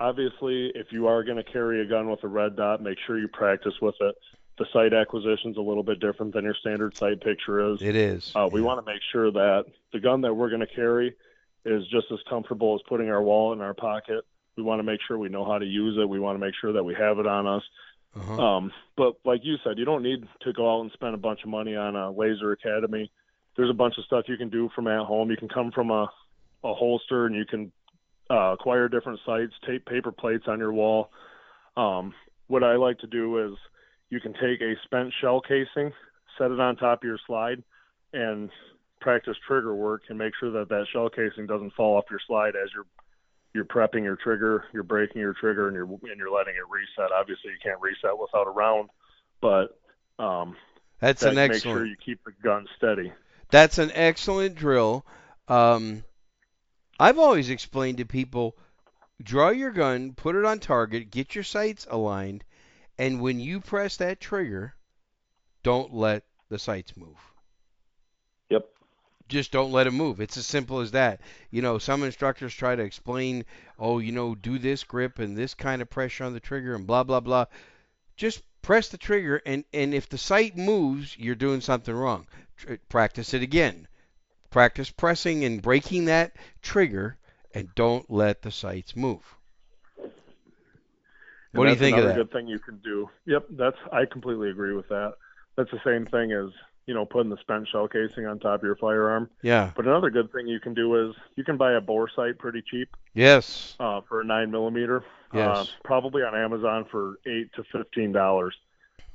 obviously, 0.00 0.72
if 0.74 0.88
you 0.90 1.06
are 1.06 1.22
going 1.22 1.36
to 1.36 1.44
carry 1.44 1.82
a 1.82 1.86
gun 1.86 2.10
with 2.10 2.24
a 2.24 2.28
red 2.28 2.56
dot, 2.56 2.82
make 2.82 2.98
sure 3.06 3.18
you 3.18 3.28
practice 3.28 3.74
with 3.80 3.94
it. 4.00 4.14
The 4.58 4.66
sight 4.72 4.94
acquisition 4.94 5.50
is 5.50 5.56
a 5.56 5.62
little 5.62 5.82
bit 5.82 6.00
different 6.00 6.32
than 6.32 6.44
your 6.44 6.54
standard 6.54 6.96
sight 6.96 7.20
picture 7.20 7.72
is. 7.72 7.82
It 7.82 7.94
is. 7.94 8.32
Uh, 8.34 8.48
we 8.50 8.60
yeah. 8.60 8.66
want 8.66 8.84
to 8.84 8.90
make 8.90 9.02
sure 9.12 9.30
that 9.30 9.66
the 9.92 10.00
gun 10.00 10.22
that 10.22 10.32
we're 10.32 10.48
going 10.48 10.60
to 10.60 10.66
carry 10.66 11.14
is 11.66 11.86
just 11.88 12.06
as 12.12 12.18
comfortable 12.28 12.74
as 12.74 12.80
putting 12.88 13.10
our 13.10 13.22
wallet 13.22 13.58
in 13.58 13.64
our 13.64 13.74
pocket. 13.74 14.24
We 14.56 14.62
want 14.62 14.78
to 14.78 14.82
make 14.82 15.00
sure 15.06 15.18
we 15.18 15.28
know 15.28 15.44
how 15.44 15.58
to 15.58 15.66
use 15.66 15.98
it. 16.00 16.08
We 16.08 16.18
want 16.18 16.38
to 16.38 16.44
make 16.44 16.54
sure 16.58 16.72
that 16.72 16.84
we 16.84 16.94
have 16.94 17.18
it 17.18 17.26
on 17.26 17.46
us. 17.46 17.62
Uh-huh. 18.14 18.42
Um, 18.42 18.72
but 18.96 19.16
like 19.24 19.40
you 19.44 19.56
said, 19.62 19.78
you 19.78 19.84
don't 19.84 20.02
need 20.02 20.26
to 20.40 20.52
go 20.52 20.74
out 20.74 20.80
and 20.80 20.92
spend 20.92 21.14
a 21.14 21.18
bunch 21.18 21.42
of 21.42 21.50
money 21.50 21.76
on 21.76 21.94
a 21.94 22.10
laser 22.10 22.52
academy. 22.52 23.10
There's 23.56 23.68
a 23.68 23.74
bunch 23.74 23.98
of 23.98 24.04
stuff 24.04 24.24
you 24.28 24.36
can 24.36 24.48
do 24.48 24.70
from 24.74 24.86
at 24.86 25.04
home. 25.04 25.30
You 25.30 25.36
can 25.36 25.48
come 25.48 25.70
from 25.70 25.90
a, 25.90 26.08
a 26.64 26.74
holster 26.74 27.26
and 27.26 27.34
you 27.34 27.44
can 27.44 27.72
uh, 28.30 28.52
acquire 28.52 28.88
different 28.88 29.20
sights, 29.26 29.52
tape 29.66 29.84
paper 29.86 30.12
plates 30.12 30.44
on 30.46 30.58
your 30.58 30.72
wall. 30.72 31.10
Um, 31.76 32.14
what 32.46 32.62
I 32.62 32.76
like 32.76 32.98
to 33.00 33.06
do 33.06 33.44
is 33.46 33.58
you 34.10 34.20
can 34.20 34.32
take 34.34 34.60
a 34.60 34.74
spent 34.84 35.12
shell 35.20 35.40
casing, 35.40 35.92
set 36.38 36.50
it 36.50 36.60
on 36.60 36.76
top 36.76 37.02
of 37.02 37.06
your 37.06 37.18
slide, 37.26 37.62
and 38.12 38.50
practice 39.00 39.36
trigger 39.46 39.74
work 39.74 40.02
and 40.08 40.18
make 40.18 40.32
sure 40.38 40.50
that 40.50 40.68
that 40.68 40.86
shell 40.92 41.08
casing 41.08 41.46
doesn't 41.46 41.72
fall 41.74 41.96
off 41.96 42.04
your 42.10 42.20
slide 42.26 42.54
as 42.56 42.70
you're 42.74 42.86
you're 43.54 43.64
prepping 43.64 44.02
your 44.02 44.16
trigger, 44.16 44.64
you're 44.74 44.82
breaking 44.82 45.20
your 45.20 45.32
trigger, 45.32 45.66
and 45.66 45.74
you're 45.74 45.86
and 45.86 46.18
you're 46.18 46.30
letting 46.30 46.54
it 46.54 46.68
reset. 46.70 47.10
Obviously, 47.10 47.50
you 47.50 47.58
can't 47.62 47.80
reset 47.80 48.18
without 48.18 48.46
a 48.46 48.50
round, 48.50 48.90
but 49.40 49.78
um, 50.18 50.56
That's 51.00 51.22
that 51.22 51.30
an 51.30 51.36
make 51.36 51.52
excellent. 51.52 51.78
sure 51.78 51.86
you 51.86 51.96
keep 51.96 52.22
the 52.24 52.32
gun 52.42 52.66
steady. 52.76 53.12
That's 53.50 53.78
an 53.78 53.90
excellent 53.94 54.56
drill. 54.56 55.06
Um, 55.48 56.04
I've 57.00 57.18
always 57.18 57.48
explained 57.48 57.98
to 57.98 58.04
people 58.04 58.56
draw 59.22 59.48
your 59.48 59.70
gun, 59.70 60.12
put 60.12 60.36
it 60.36 60.44
on 60.44 60.58
target, 60.58 61.10
get 61.10 61.34
your 61.34 61.44
sights 61.44 61.86
aligned, 61.90 62.44
and 62.98 63.20
when 63.20 63.40
you 63.40 63.60
press 63.60 63.96
that 63.98 64.20
trigger, 64.20 64.74
don't 65.62 65.92
let 65.92 66.24
the 66.48 66.58
sights 66.58 66.96
move. 66.96 67.18
Yep. 68.50 68.66
Just 69.28 69.52
don't 69.52 69.72
let 69.72 69.84
them 69.84 69.94
move. 69.96 70.20
It's 70.20 70.36
as 70.36 70.46
simple 70.46 70.80
as 70.80 70.92
that. 70.92 71.20
You 71.50 71.60
know, 71.60 71.78
some 71.78 72.04
instructors 72.04 72.54
try 72.54 72.76
to 72.76 72.82
explain, 72.82 73.44
oh, 73.78 73.98
you 73.98 74.12
know, 74.12 74.34
do 74.34 74.58
this 74.58 74.84
grip 74.84 75.18
and 75.18 75.36
this 75.36 75.54
kind 75.54 75.82
of 75.82 75.90
pressure 75.90 76.24
on 76.24 76.32
the 76.32 76.40
trigger 76.40 76.74
and 76.74 76.86
blah, 76.86 77.02
blah, 77.02 77.20
blah. 77.20 77.46
Just 78.16 78.42
press 78.62 78.88
the 78.88 78.98
trigger, 78.98 79.42
and, 79.44 79.64
and 79.72 79.92
if 79.92 80.08
the 80.08 80.18
sight 80.18 80.56
moves, 80.56 81.16
you're 81.18 81.34
doing 81.34 81.60
something 81.60 81.94
wrong. 81.94 82.26
Tr- 82.56 82.74
practice 82.88 83.34
it 83.34 83.42
again. 83.42 83.86
Practice 84.50 84.90
pressing 84.90 85.44
and 85.44 85.60
breaking 85.60 86.06
that 86.06 86.36
trigger, 86.62 87.18
and 87.52 87.74
don't 87.74 88.10
let 88.10 88.42
the 88.42 88.50
sights 88.50 88.96
move. 88.96 89.36
What 91.58 91.64
do 91.64 91.70
you 91.70 91.76
think 91.76 91.96
of 91.96 92.04
another 92.04 92.18
that? 92.18 92.30
good 92.30 92.32
thing 92.32 92.48
you 92.48 92.58
can 92.58 92.78
do. 92.78 93.08
Yep, 93.26 93.46
that's 93.50 93.76
I 93.92 94.04
completely 94.04 94.50
agree 94.50 94.74
with 94.74 94.88
that. 94.88 95.14
That's 95.56 95.70
the 95.70 95.80
same 95.84 96.06
thing 96.06 96.32
as 96.32 96.50
you 96.86 96.94
know 96.94 97.04
putting 97.04 97.30
the 97.30 97.38
spent 97.38 97.66
shell 97.68 97.88
casing 97.88 98.26
on 98.26 98.38
top 98.38 98.60
of 98.60 98.62
your 98.64 98.76
firearm. 98.76 99.28
Yeah. 99.42 99.70
But 99.74 99.86
another 99.86 100.10
good 100.10 100.30
thing 100.32 100.46
you 100.46 100.60
can 100.60 100.74
do 100.74 101.08
is 101.10 101.16
you 101.36 101.44
can 101.44 101.56
buy 101.56 101.72
a 101.72 101.80
bore 101.80 102.08
sight 102.14 102.38
pretty 102.38 102.62
cheap 102.62 102.88
Yes. 103.14 103.74
uh, 103.80 104.00
for 104.08 104.20
a 104.20 104.24
nine 104.24 104.50
millimeter. 104.50 104.98
Uh, 105.32 105.38
Yes. 105.38 105.72
probably 105.84 106.22
on 106.22 106.34
Amazon 106.36 106.84
for 106.90 107.18
eight 107.26 107.52
to 107.54 107.64
fifteen 107.72 108.12
dollars. 108.12 108.54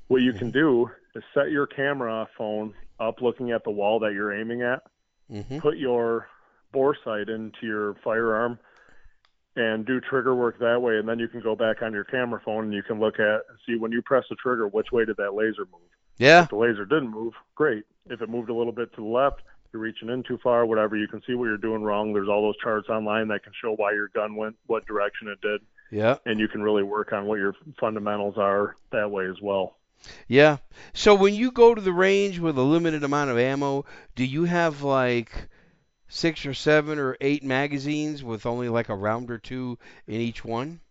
What 0.07 0.21
you 0.21 0.31
Mm-hmm. 0.31 0.39
can 0.39 0.51
do 0.51 0.89
is 1.15 1.23
set 1.33 1.51
your 1.51 1.67
camera 1.67 2.27
phone 2.37 2.73
up 2.99 3.21
looking 3.21 3.51
at 3.51 3.63
the 3.63 3.71
wall 3.71 3.99
that 3.99 4.13
you're 4.13 4.33
aiming 4.33 4.61
at. 4.61 4.81
Mm-hmm. 5.31 5.59
Put 5.59 5.77
your 5.77 6.27
bore 6.73 6.95
sight 7.03 7.29
into 7.29 7.65
your 7.65 7.95
firearm 8.03 8.59
and 9.55 9.85
do 9.85 9.99
trigger 9.99 10.33
work 10.33 10.59
that 10.59 10.81
way, 10.81 10.97
and 10.97 11.07
then 11.07 11.19
you 11.19 11.27
can 11.27 11.41
go 11.41 11.55
back 11.55 11.81
on 11.81 11.91
your 11.93 12.05
camera 12.05 12.41
phone 12.43 12.65
and 12.65 12.73
you 12.73 12.83
can 12.83 12.99
look 12.99 13.15
at 13.19 13.41
and 13.49 13.57
see 13.65 13.75
when 13.75 13.91
you 13.91 14.01
press 14.01 14.23
the 14.29 14.35
trigger 14.35 14.67
which 14.67 14.91
way 14.91 15.03
did 15.05 15.17
that 15.17 15.33
laser 15.33 15.65
move. 15.71 15.81
Yeah. 16.17 16.43
If 16.43 16.49
the 16.49 16.55
laser 16.55 16.85
didn't 16.85 17.09
move, 17.09 17.33
great. 17.55 17.83
If 18.09 18.21
it 18.21 18.29
moved 18.29 18.49
a 18.49 18.53
little 18.53 18.71
bit 18.71 18.93
to 18.95 19.01
the 19.01 19.07
left, 19.07 19.41
you're 19.73 19.81
reaching 19.81 20.09
in 20.09 20.23
too 20.23 20.37
far, 20.43 20.65
whatever, 20.65 20.95
you 20.95 21.07
can 21.07 21.21
see 21.25 21.33
what 21.33 21.45
you're 21.45 21.57
doing 21.57 21.81
wrong. 21.81 22.13
There's 22.13 22.27
all 22.29 22.41
those 22.41 22.57
charts 22.57 22.89
online 22.89 23.27
that 23.29 23.43
can 23.43 23.53
show 23.61 23.73
why 23.75 23.93
your 23.93 24.09
gun 24.09 24.35
went 24.35 24.55
what 24.67 24.85
direction 24.85 25.27
it 25.27 25.41
did, 25.41 25.61
Yeah. 25.91 26.17
and 26.25 26.39
you 26.39 26.47
can 26.47 26.61
really 26.61 26.83
work 26.83 27.13
on 27.13 27.25
what 27.25 27.39
your 27.39 27.55
fundamentals 27.79 28.37
are 28.37 28.75
that 28.91 29.11
way 29.11 29.27
as 29.27 29.41
well. 29.41 29.77
Yeah. 30.27 30.57
So 30.93 31.13
when 31.15 31.35
you 31.35 31.51
go 31.51 31.75
to 31.75 31.81
the 31.81 31.93
range 31.93 32.39
with 32.39 32.57
a 32.57 32.63
limited 32.63 33.03
amount 33.03 33.29
of 33.29 33.37
ammo, 33.37 33.85
do 34.15 34.25
you 34.25 34.45
have 34.45 34.81
like 34.81 35.47
six 36.11 36.45
or 36.45 36.53
seven 36.53 36.99
or 36.99 37.15
eight 37.21 37.41
magazines 37.41 38.21
with 38.21 38.45
only 38.45 38.67
like 38.67 38.89
a 38.89 38.95
round 38.95 39.31
or 39.31 39.37
two 39.37 39.77
in 40.07 40.19
each 40.19 40.43
one? 40.43 40.81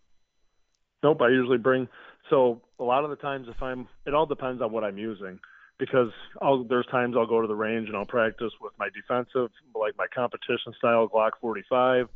Nope, 1.03 1.21
I 1.21 1.29
usually 1.29 1.59
bring. 1.59 1.87
So 2.29 2.61
a 2.79 2.83
lot 2.83 3.03
of 3.03 3.11
the 3.11 3.15
times, 3.15 3.47
if 3.47 3.61
I'm, 3.61 3.87
it 4.05 4.13
all 4.13 4.25
depends 4.25 4.61
on 4.61 4.71
what 4.71 4.83
I'm 4.83 4.97
using, 4.97 5.39
because 5.77 6.09
I'll 6.41 6.63
there's 6.63 6.87
times 6.87 7.15
I'll 7.17 7.27
go 7.27 7.41
to 7.41 7.47
the 7.47 7.55
range 7.55 7.87
and 7.87 7.95
I'll 7.95 8.05
practice 8.05 8.51
with 8.59 8.73
my 8.79 8.89
defensive, 8.93 9.51
like 9.75 9.95
my 9.97 10.07
competition 10.13 10.73
style 10.77 11.07
Glock 11.07 11.31
45. 11.39 12.07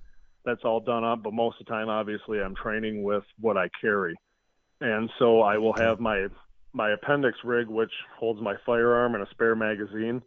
That's 0.44 0.62
all 0.64 0.80
done 0.80 1.04
up, 1.04 1.24
but 1.24 1.34
most 1.34 1.60
of 1.60 1.66
the 1.66 1.72
time, 1.72 1.90
obviously, 1.90 2.40
I'm 2.40 2.56
training 2.56 3.04
with 3.04 3.24
what 3.40 3.58
I 3.58 3.70
carry, 3.82 4.16
and 4.82 5.10
so 5.18 5.42
I 5.42 5.58
will 5.58 5.74
have 5.74 6.00
my 6.00 6.28
my 6.74 6.92
appendix 6.92 7.38
rig, 7.44 7.68
which 7.68 7.92
holds 8.20 8.42
my 8.42 8.56
firearm 8.66 9.16
and 9.16 9.24
a 9.24 9.30
spare 9.32 9.56
magazine, 9.56 10.22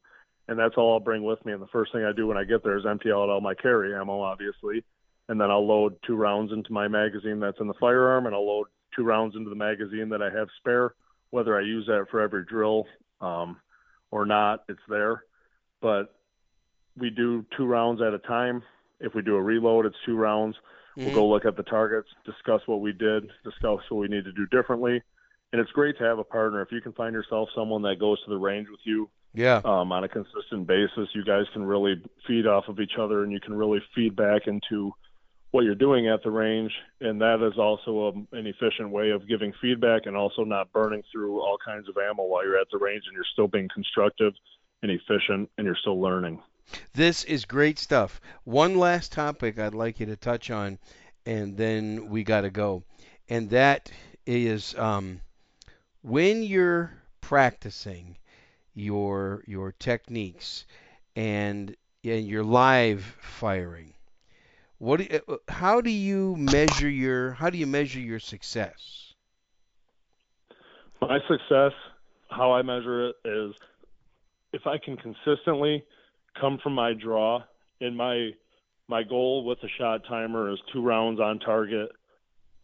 and 0.48 0.58
that's 0.58 0.74
all 0.76 0.94
I'll 0.94 1.00
bring 1.00 1.22
with 1.22 1.44
me. 1.44 1.52
And 1.52 1.62
the 1.62 1.68
first 1.68 1.92
thing 1.92 2.04
I 2.04 2.12
do 2.12 2.26
when 2.26 2.38
I 2.38 2.44
get 2.44 2.64
there 2.64 2.78
is 2.78 2.86
empty 2.86 3.10
out 3.10 3.28
all 3.28 3.40
my 3.40 3.54
carry 3.54 3.94
ammo, 3.94 4.20
obviously, 4.22 4.82
and 5.28 5.40
then 5.40 5.50
I'll 5.50 5.66
load 5.66 5.96
two 6.06 6.16
rounds 6.16 6.52
into 6.52 6.72
my 6.72 6.88
magazine 6.88 7.38
that's 7.38 7.60
in 7.60 7.68
the 7.68 7.74
firearm, 7.74 8.26
and 8.26 8.34
I'll 8.34 8.46
load 8.46 8.66
two 8.96 9.04
rounds 9.04 9.36
into 9.36 9.50
the 9.50 9.56
magazine 9.56 10.08
that 10.08 10.22
I 10.22 10.30
have 10.30 10.48
spare. 10.58 10.94
Whether 11.30 11.56
I 11.56 11.60
use 11.60 11.86
that 11.86 12.06
for 12.10 12.20
every 12.22 12.44
drill 12.46 12.86
um, 13.20 13.60
or 14.10 14.24
not, 14.24 14.64
it's 14.68 14.80
there. 14.88 15.24
But 15.82 16.14
we 16.96 17.10
do 17.10 17.44
two 17.56 17.66
rounds 17.66 18.00
at 18.00 18.14
a 18.14 18.18
time. 18.18 18.62
If 19.00 19.14
we 19.14 19.20
do 19.20 19.36
a 19.36 19.42
reload, 19.42 19.84
it's 19.84 19.96
two 20.06 20.16
rounds. 20.16 20.56
We'll 20.96 21.10
Mhm. 21.10 21.14
go 21.14 21.28
look 21.28 21.44
at 21.44 21.56
the 21.56 21.62
targets, 21.62 22.08
discuss 22.24 22.66
what 22.66 22.80
we 22.80 22.92
did, 22.92 23.30
discuss 23.44 23.78
what 23.90 23.98
we 23.98 24.08
need 24.08 24.24
to 24.24 24.32
do 24.32 24.46
differently. 24.46 25.02
And 25.52 25.60
it's 25.60 25.70
great 25.72 25.98
to 25.98 26.04
have 26.04 26.18
a 26.18 26.24
partner. 26.24 26.62
If 26.62 26.72
you 26.72 26.80
can 26.80 26.92
find 26.92 27.14
yourself 27.14 27.50
someone 27.54 27.82
that 27.82 27.98
goes 27.98 28.20
to 28.24 28.30
the 28.30 28.38
range 28.38 28.68
with 28.70 28.80
you 28.84 29.08
Yeah. 29.34 29.60
um, 29.64 29.92
on 29.92 30.04
a 30.04 30.08
consistent 30.08 30.66
basis, 30.66 31.08
you 31.14 31.24
guys 31.24 31.44
can 31.52 31.62
really 31.64 32.02
feed 32.26 32.46
off 32.46 32.68
of 32.68 32.80
each 32.80 32.94
other 32.98 33.22
and 33.22 33.32
you 33.32 33.40
can 33.40 33.54
really 33.54 33.80
feed 33.94 34.16
back 34.16 34.46
into 34.46 34.92
what 35.50 35.64
you're 35.64 35.74
doing 35.74 36.08
at 36.08 36.22
the 36.22 36.30
range. 36.30 36.72
And 37.00 37.20
that 37.20 37.46
is 37.46 37.58
also 37.58 38.26
a, 38.32 38.36
an 38.36 38.46
efficient 38.46 38.90
way 38.90 39.10
of 39.10 39.28
giving 39.28 39.52
feedback 39.60 40.06
and 40.06 40.16
also 40.16 40.44
not 40.44 40.72
burning 40.72 41.02
through 41.12 41.40
all 41.40 41.56
kinds 41.64 41.88
of 41.88 41.96
ammo 41.96 42.24
while 42.24 42.44
you're 42.44 42.58
at 42.58 42.68
the 42.72 42.78
range 42.78 43.04
and 43.06 43.14
you're 43.14 43.24
still 43.32 43.48
being 43.48 43.68
constructive 43.72 44.32
and 44.82 44.90
efficient 44.90 45.50
and 45.56 45.66
you're 45.66 45.76
still 45.80 46.00
learning. 46.00 46.40
This 46.92 47.24
is 47.24 47.44
great 47.44 47.78
stuff. 47.78 48.20
One 48.44 48.78
last 48.78 49.12
topic 49.12 49.58
I'd 49.58 49.74
like 49.74 50.00
you 50.00 50.06
to 50.06 50.16
touch 50.16 50.50
on, 50.50 50.78
and 51.24 51.56
then 51.56 52.10
we 52.10 52.24
got 52.24 52.42
to 52.42 52.50
go. 52.50 52.82
And 53.30 53.48
that 53.50 53.90
is 54.26 54.76
um, 54.76 55.22
when 56.02 56.42
you're 56.42 56.92
practicing 57.22 58.18
your 58.80 59.42
your 59.46 59.72
techniques 59.72 60.64
and 61.16 61.76
and 62.04 62.26
your 62.26 62.44
live 62.44 63.02
firing. 63.20 63.94
What? 64.78 65.00
Do, 65.00 65.38
how 65.48 65.80
do 65.80 65.90
you 65.90 66.36
measure 66.36 66.88
your 66.88 67.32
How 67.32 67.50
do 67.50 67.58
you 67.58 67.66
measure 67.66 68.00
your 68.00 68.20
success? 68.20 69.14
My 71.00 71.18
success, 71.28 71.72
how 72.28 72.52
I 72.52 72.62
measure 72.62 73.08
it 73.08 73.16
is 73.24 73.54
if 74.52 74.66
I 74.66 74.78
can 74.78 74.96
consistently 74.96 75.84
come 76.40 76.58
from 76.62 76.74
my 76.74 76.92
draw 76.92 77.42
and 77.80 77.96
my 77.96 78.30
my 78.88 79.02
goal 79.02 79.44
with 79.44 79.60
the 79.60 79.68
shot 79.78 80.02
timer 80.08 80.50
is 80.50 80.58
two 80.72 80.82
rounds 80.82 81.20
on 81.20 81.38
target. 81.38 81.90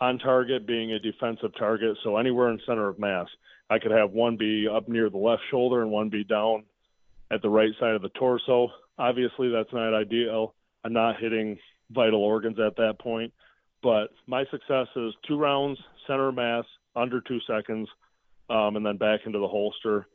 On 0.04 0.18
target 0.18 0.66
being 0.66 0.92
a 0.92 0.98
defensive 0.98 1.52
target, 1.58 1.96
so 2.04 2.18
anywhere 2.18 2.50
in 2.50 2.60
center 2.66 2.88
of 2.88 2.98
mass. 2.98 3.26
I 3.70 3.78
could 3.78 3.90
have 3.90 4.10
one 4.10 4.36
be 4.36 4.68
up 4.68 4.86
near 4.86 5.08
the 5.08 5.16
left 5.16 5.40
shoulder 5.50 5.80
and 5.80 5.90
one 5.90 6.10
be 6.10 6.24
down 6.24 6.64
at 7.30 7.40
the 7.40 7.48
right 7.48 7.70
side 7.80 7.94
of 7.94 8.02
the 8.02 8.10
torso. 8.10 8.68
Obviously, 8.98 9.48
that's 9.50 9.72
not 9.72 9.94
ideal. 9.94 10.54
I'm 10.84 10.92
not 10.92 11.18
hitting 11.18 11.58
vital 11.90 12.22
organs 12.22 12.58
at 12.60 12.76
that 12.76 12.98
point, 12.98 13.32
but 13.82 14.08
my 14.26 14.44
success 14.50 14.88
is 14.94 15.14
two 15.26 15.38
rounds, 15.38 15.78
center 16.06 16.28
of 16.28 16.34
mass, 16.34 16.66
under 16.94 17.22
two 17.22 17.40
seconds, 17.46 17.88
um, 18.50 18.76
and 18.76 18.84
then 18.84 18.98
back 18.98 19.20
into 19.24 19.38
the 19.38 19.48
holster. 19.48 20.06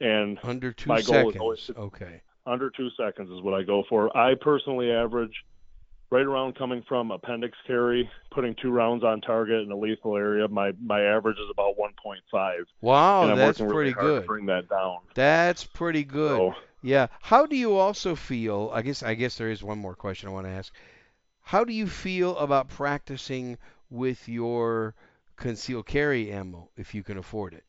And 0.00 0.38
Under 0.42 0.72
two 0.72 0.88
My 0.88 1.02
goal 1.02 1.02
is 1.02 1.06
seconds. 1.34 1.36
always- 1.36 1.70
okay. 1.76 2.22
under 2.46 2.70
two 2.70 2.88
seconds 2.96 3.28
is 3.30 3.42
what 3.42 3.52
I 3.52 3.64
go 3.64 3.82
for. 3.82 4.16
I 4.16 4.34
personally 4.34 4.90
average 4.90 5.44
right 6.10 6.26
around 6.26 6.56
coming 6.56 6.82
from 6.88 7.10
appendix 7.10 7.56
carry, 7.66 8.10
putting 8.32 8.54
two 8.60 8.70
rounds 8.70 9.04
on 9.04 9.20
target 9.20 9.62
in 9.62 9.70
a 9.70 9.76
lethal 9.76 10.16
area. 10.16 10.48
My 10.48 10.72
my 10.82 11.00
average 11.02 11.36
is 11.38 11.48
about 11.50 11.76
1.5, 11.78 12.64
Wow, 12.80 13.34
that's 13.34 13.58
pretty 13.58 13.74
really 13.74 13.92
good. 13.92 14.26
bring 14.26 14.46
that 14.46 14.68
down. 14.68 14.98
That's 15.14 15.64
pretty 15.64 16.04
good. 16.04 16.36
So 16.36 16.54
Yeah. 16.82 17.08
How 17.20 17.46
do 17.46 17.56
you 17.56 17.76
also 17.76 18.14
feel? 18.14 18.70
I 18.72 18.82
guess 18.82 19.02
I 19.02 19.14
guess 19.14 19.36
there 19.36 19.50
is 19.50 19.62
one 19.62 19.78
more 19.78 19.94
question 19.94 20.28
I 20.28 20.32
want 20.32 20.46
to 20.46 20.52
ask. 20.52 20.74
How 21.42 21.64
do 21.64 21.72
you 21.72 21.86
feel 21.86 22.36
about 22.38 22.68
practicing 22.68 23.58
with 23.88 24.28
your 24.28 24.94
concealed 25.36 25.86
carry 25.86 26.30
ammo 26.30 26.70
if 26.76 26.94
you 26.94 27.02
can 27.02 27.18
afford 27.18 27.54
it? 27.54 27.64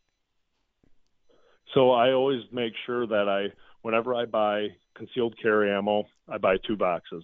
So 1.74 1.92
I 1.92 2.12
always 2.12 2.42
make 2.52 2.74
sure 2.86 3.08
that 3.08 3.30
I, 3.30 3.54
whenever 3.82 4.14
I 4.14 4.26
buy 4.26 4.68
concealed 4.94 5.36
carry 5.42 5.72
ammo, 5.72 6.04
I 6.28 6.38
buy 6.38 6.58
two 6.58 6.76
boxes. 6.76 7.24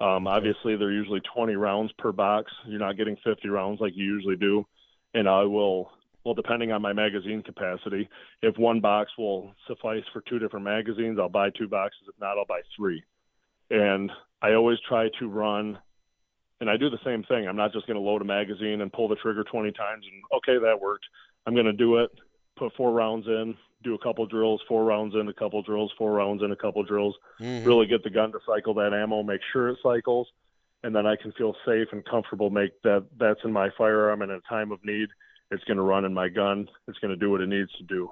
Um, 0.00 0.26
obviously, 0.26 0.76
they're 0.76 0.92
usually 0.92 1.20
20 1.34 1.54
rounds 1.56 1.92
per 1.98 2.12
box. 2.12 2.52
You're 2.66 2.80
not 2.80 2.96
getting 2.96 3.16
50 3.24 3.48
rounds 3.48 3.80
like 3.80 3.92
you 3.96 4.04
usually 4.04 4.36
do. 4.36 4.64
And 5.14 5.28
I 5.28 5.42
will, 5.44 5.90
well, 6.24 6.34
depending 6.34 6.72
on 6.72 6.82
my 6.82 6.92
magazine 6.92 7.42
capacity, 7.42 8.08
if 8.42 8.56
one 8.58 8.80
box 8.80 9.10
will 9.18 9.54
suffice 9.66 10.04
for 10.12 10.22
two 10.22 10.38
different 10.38 10.64
magazines, 10.64 11.18
I'll 11.20 11.28
buy 11.28 11.50
two 11.50 11.68
boxes. 11.68 12.08
If 12.08 12.20
not, 12.20 12.38
I'll 12.38 12.46
buy 12.46 12.62
three. 12.76 13.02
And 13.70 14.10
I 14.42 14.54
always 14.54 14.78
try 14.88 15.08
to 15.20 15.28
run 15.28 15.78
And 16.60 16.70
I 16.70 16.76
do 16.76 16.90
the 16.90 16.98
same 17.04 17.22
thing. 17.24 17.48
I'm 17.48 17.56
not 17.56 17.72
just 17.72 17.86
going 17.86 17.96
to 17.96 18.02
load 18.02 18.22
a 18.22 18.24
magazine 18.24 18.82
and 18.82 18.92
pull 18.92 19.08
the 19.08 19.16
trigger 19.16 19.44
20 19.44 19.72
times 19.72 20.04
and 20.10 20.22
okay, 20.38 20.58
that 20.62 20.80
worked. 20.80 21.06
I'm 21.46 21.54
going 21.54 21.66
to 21.66 21.72
do 21.72 21.98
it, 21.98 22.10
put 22.58 22.74
four 22.76 22.92
rounds 22.92 23.26
in, 23.26 23.56
do 23.82 23.94
a 23.94 23.98
couple 23.98 24.26
drills, 24.26 24.60
four 24.68 24.84
rounds 24.84 25.14
in, 25.14 25.28
a 25.28 25.32
couple 25.32 25.62
drills, 25.62 25.92
four 25.96 26.12
rounds 26.12 26.42
in, 26.42 26.52
a 26.52 26.56
couple 26.56 26.82
drills. 26.82 27.16
Mhm. 27.40 27.64
Really 27.66 27.86
get 27.86 28.02
the 28.02 28.10
gun 28.10 28.32
to 28.32 28.38
cycle 28.46 28.74
that 28.74 28.92
ammo, 28.92 29.22
make 29.22 29.40
sure 29.52 29.68
it 29.68 29.78
cycles, 29.82 30.28
and 30.82 30.94
then 30.94 31.06
I 31.06 31.16
can 31.16 31.32
feel 31.32 31.56
safe 31.64 31.88
and 31.92 32.04
comfortable. 32.04 32.50
Make 32.50 32.80
that 32.82 33.06
that's 33.16 33.40
in 33.44 33.52
my 33.52 33.70
firearm, 33.70 34.22
and 34.22 34.30
in 34.30 34.38
a 34.38 34.48
time 34.48 34.72
of 34.72 34.84
need, 34.84 35.08
it's 35.50 35.64
going 35.64 35.76
to 35.78 35.82
run 35.82 36.04
in 36.04 36.14
my 36.14 36.28
gun. 36.28 36.68
It's 36.88 36.98
going 36.98 37.10
to 37.10 37.16
do 37.16 37.30
what 37.30 37.40
it 37.40 37.48
needs 37.48 37.72
to 37.78 37.82
do. 37.84 38.10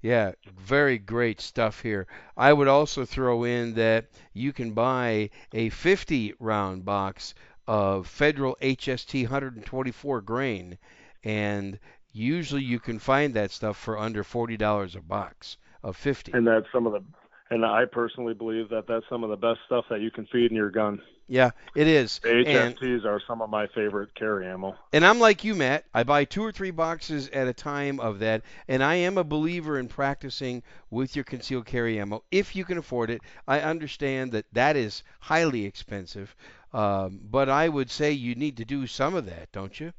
Yeah, 0.00 0.32
very 0.56 0.96
great 0.98 1.40
stuff 1.40 1.80
here. 1.82 2.06
I 2.36 2.52
would 2.52 2.68
also 2.68 3.04
throw 3.04 3.42
in 3.42 3.74
that 3.74 4.06
you 4.32 4.52
can 4.52 4.72
buy 4.72 5.30
a 5.52 5.70
50 5.70 6.34
round 6.38 6.84
box 6.84 7.34
of 7.66 8.06
Federal 8.06 8.56
HST 8.62 9.24
124 9.24 10.20
grain, 10.20 10.78
and 11.24 11.80
usually 12.18 12.62
you 12.62 12.80
can 12.80 12.98
find 12.98 13.34
that 13.34 13.50
stuff 13.50 13.76
for 13.76 13.98
under 13.98 14.24
$40 14.24 14.96
a 14.96 15.00
box 15.00 15.56
of 15.82 15.96
50. 15.96 16.32
And 16.32 16.46
that's 16.46 16.66
some 16.72 16.86
of 16.86 16.92
the, 16.92 17.02
and 17.50 17.64
I 17.64 17.84
personally 17.84 18.34
believe 18.34 18.68
that 18.70 18.86
that's 18.86 19.06
some 19.08 19.24
of 19.24 19.30
the 19.30 19.36
best 19.36 19.60
stuff 19.66 19.84
that 19.90 20.00
you 20.00 20.10
can 20.10 20.26
feed 20.26 20.50
in 20.50 20.56
your 20.56 20.70
gun. 20.70 21.00
Yeah, 21.30 21.50
it 21.74 21.86
is. 21.86 22.20
The 22.20 22.42
And 22.46 23.04
are 23.04 23.20
some 23.26 23.42
of 23.42 23.50
my 23.50 23.66
favorite 23.74 24.14
carry 24.14 24.46
ammo. 24.46 24.74
And 24.94 25.04
I'm 25.04 25.20
like 25.20 25.44
you, 25.44 25.54
Matt. 25.54 25.84
I 25.92 26.02
buy 26.02 26.24
two 26.24 26.42
or 26.42 26.52
three 26.52 26.70
boxes 26.70 27.28
at 27.28 27.46
a 27.46 27.52
time 27.52 28.00
of 28.00 28.18
that, 28.20 28.42
and 28.66 28.82
I 28.82 28.94
am 28.94 29.18
a 29.18 29.24
believer 29.24 29.78
in 29.78 29.88
practicing 29.88 30.62
with 30.88 31.14
your 31.14 31.26
concealed 31.26 31.66
carry 31.66 32.00
ammo 32.00 32.24
if 32.30 32.56
you 32.56 32.64
can 32.64 32.78
afford 32.78 33.10
it. 33.10 33.20
I 33.46 33.60
understand 33.60 34.32
that 34.32 34.46
that 34.52 34.76
is 34.76 35.02
highly 35.20 35.66
expensive, 35.66 36.34
um, 36.72 37.20
but 37.22 37.50
I 37.50 37.68
would 37.68 37.90
say 37.90 38.12
you 38.12 38.34
need 38.34 38.56
to 38.56 38.64
do 38.64 38.86
some 38.86 39.14
of 39.14 39.26
that, 39.26 39.52
don't 39.52 39.78
you? 39.78 39.92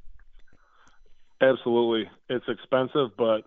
Absolutely, 1.41 2.09
it's 2.29 2.45
expensive, 2.47 3.15
but 3.17 3.43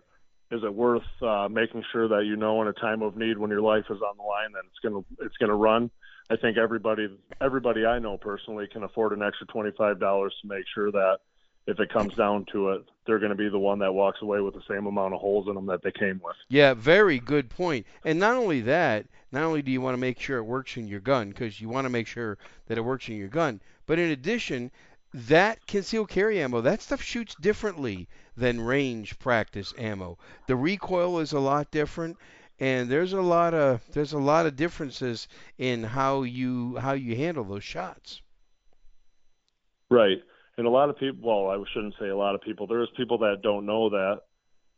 is 0.51 0.63
it 0.63 0.75
worth 0.75 1.03
uh, 1.21 1.49
making 1.51 1.83
sure 1.93 2.09
that 2.09 2.25
you 2.27 2.37
know 2.37 2.61
in 2.63 2.69
a 2.69 2.73
time 2.73 3.03
of 3.03 3.17
need 3.17 3.39
when 3.39 3.51
your 3.51 3.61
life 3.63 3.85
is 3.91 4.01
on 4.03 4.17
the 4.17 4.23
line 4.23 4.53
that 4.53 4.63
it's 4.67 4.79
gonna 4.83 5.05
it's 5.21 5.37
gonna 5.39 5.55
run? 5.55 5.91
I 6.31 6.37
think 6.37 6.57
everybody 6.57 7.09
everybody 7.41 7.85
I 7.85 7.99
know 7.99 8.17
personally 8.17 8.67
can 8.73 8.83
afford 8.83 9.13
an 9.13 9.23
extra 9.23 9.47
twenty 9.47 9.71
five 9.77 9.99
dollars 9.99 10.35
to 10.43 10.49
make 10.49 10.65
sure 10.75 10.91
that 10.93 11.19
if 11.67 11.79
it 11.79 11.93
comes 11.93 12.15
down 12.15 12.45
to 12.53 12.71
it, 12.71 12.83
they're 13.07 13.19
going 13.19 13.31
to 13.31 13.37
be 13.37 13.49
the 13.49 13.59
one 13.59 13.79
that 13.79 13.93
walks 13.93 14.21
away 14.21 14.41
with 14.41 14.55
the 14.55 14.63
same 14.69 14.87
amount 14.87 15.15
of 15.15 15.21
holes 15.21 15.47
in 15.49 15.55
them 15.55 15.67
that 15.67 15.83
they 15.83 15.93
came 15.93 16.21
with. 16.23 16.35
Yeah, 16.49 16.75
very 16.75 17.21
good 17.21 17.51
point. 17.51 17.87
And 18.05 18.19
not 18.19 18.37
only 18.37 18.61
that, 18.63 19.07
not 19.31 19.45
only 19.45 19.63
do 19.63 19.71
you 19.71 19.81
want 19.81 19.95
to 19.95 20.01
make 20.01 20.19
sure 20.19 20.39
it 20.39 20.45
works 20.45 20.77
in 20.77 20.89
your 20.89 21.01
gun, 21.01 21.29
because 21.29 21.61
you 21.61 21.69
want 21.69 21.85
to 21.85 21.91
make 21.91 22.09
sure 22.09 22.37
that 22.67 22.79
it 22.79 22.81
works 22.81 23.09
in 23.09 23.17
your 23.17 23.29
gun, 23.29 23.61
but 23.87 23.99
in 23.99 24.11
addition, 24.11 24.73
that 25.15 25.67
concealed 25.67 26.09
carry 26.09 26.41
ammo, 26.41 26.61
that 26.63 26.83
stuff 26.83 27.03
shoots 27.03 27.35
differently 27.35 28.09
than 28.37 28.61
range 28.61 29.19
practice 29.19 29.75
ammo. 29.77 30.19
The 30.47 30.57
recoil 30.57 31.19
is 31.19 31.33
a 31.33 31.41
lot 31.41 31.71
different, 31.71 32.17
and 32.59 32.89
there's 32.89 33.13
a 33.13 33.21
lot 33.21 33.55
of 33.55 33.83
there's 33.93 34.13
a 34.13 34.19
lot 34.19 34.47
of 34.47 34.57
differences 34.57 35.29
in 35.59 35.83
how 35.85 36.23
you 36.23 36.77
how 36.77 36.93
you 36.93 37.17
handle 37.17 37.45
those 37.45 37.65
shots. 37.65 38.23
Right. 39.91 40.23
And 40.57 40.67
a 40.67 40.71
lot 40.71 40.91
of 40.91 40.99
people, 40.99 41.21
well, 41.23 41.51
I 41.51 41.63
shouldn't 41.73 41.95
say 41.99 42.09
a 42.09 42.17
lot 42.17 42.35
of 42.35 42.41
people. 42.41 42.67
There's 42.67 42.89
people 42.97 43.19
that 43.19 43.41
don't 43.43 43.67
know 43.67 43.91
that. 43.91 44.21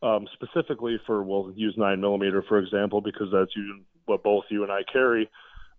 Um, 0.03 0.26
specifically 0.35 1.01
for, 1.07 1.22
we'll 1.22 1.53
use 1.57 1.74
nine 1.78 2.01
millimeter 2.01 2.43
for 2.43 2.59
example, 2.59 3.01
because 3.01 3.28
that's 3.32 3.55
you, 3.57 3.80
what 4.05 4.22
both 4.22 4.45
you 4.51 4.62
and 4.62 4.70
I 4.70 4.82
carry. 4.93 5.30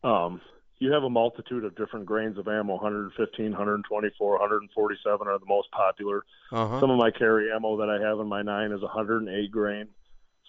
Um, 0.03 0.41
you 0.79 0.91
have 0.91 1.03
a 1.03 1.09
multitude 1.09 1.63
of 1.63 1.75
different 1.75 2.05
grains 2.05 2.37
of 2.37 2.47
ammo. 2.47 2.73
115 2.73 3.51
124 3.51 4.31
147 4.31 5.27
are 5.27 5.39
the 5.39 5.45
most 5.45 5.71
popular. 5.71 6.25
Uh-huh. 6.51 6.79
some 6.79 6.91
of 6.91 6.97
my 6.97 7.11
carry 7.11 7.51
ammo 7.51 7.77
that 7.77 7.89
i 7.89 7.99
have 7.99 8.19
in 8.19 8.27
my 8.27 8.41
nine 8.41 8.71
is 8.71 8.81
108 8.81 9.51
grain. 9.51 9.87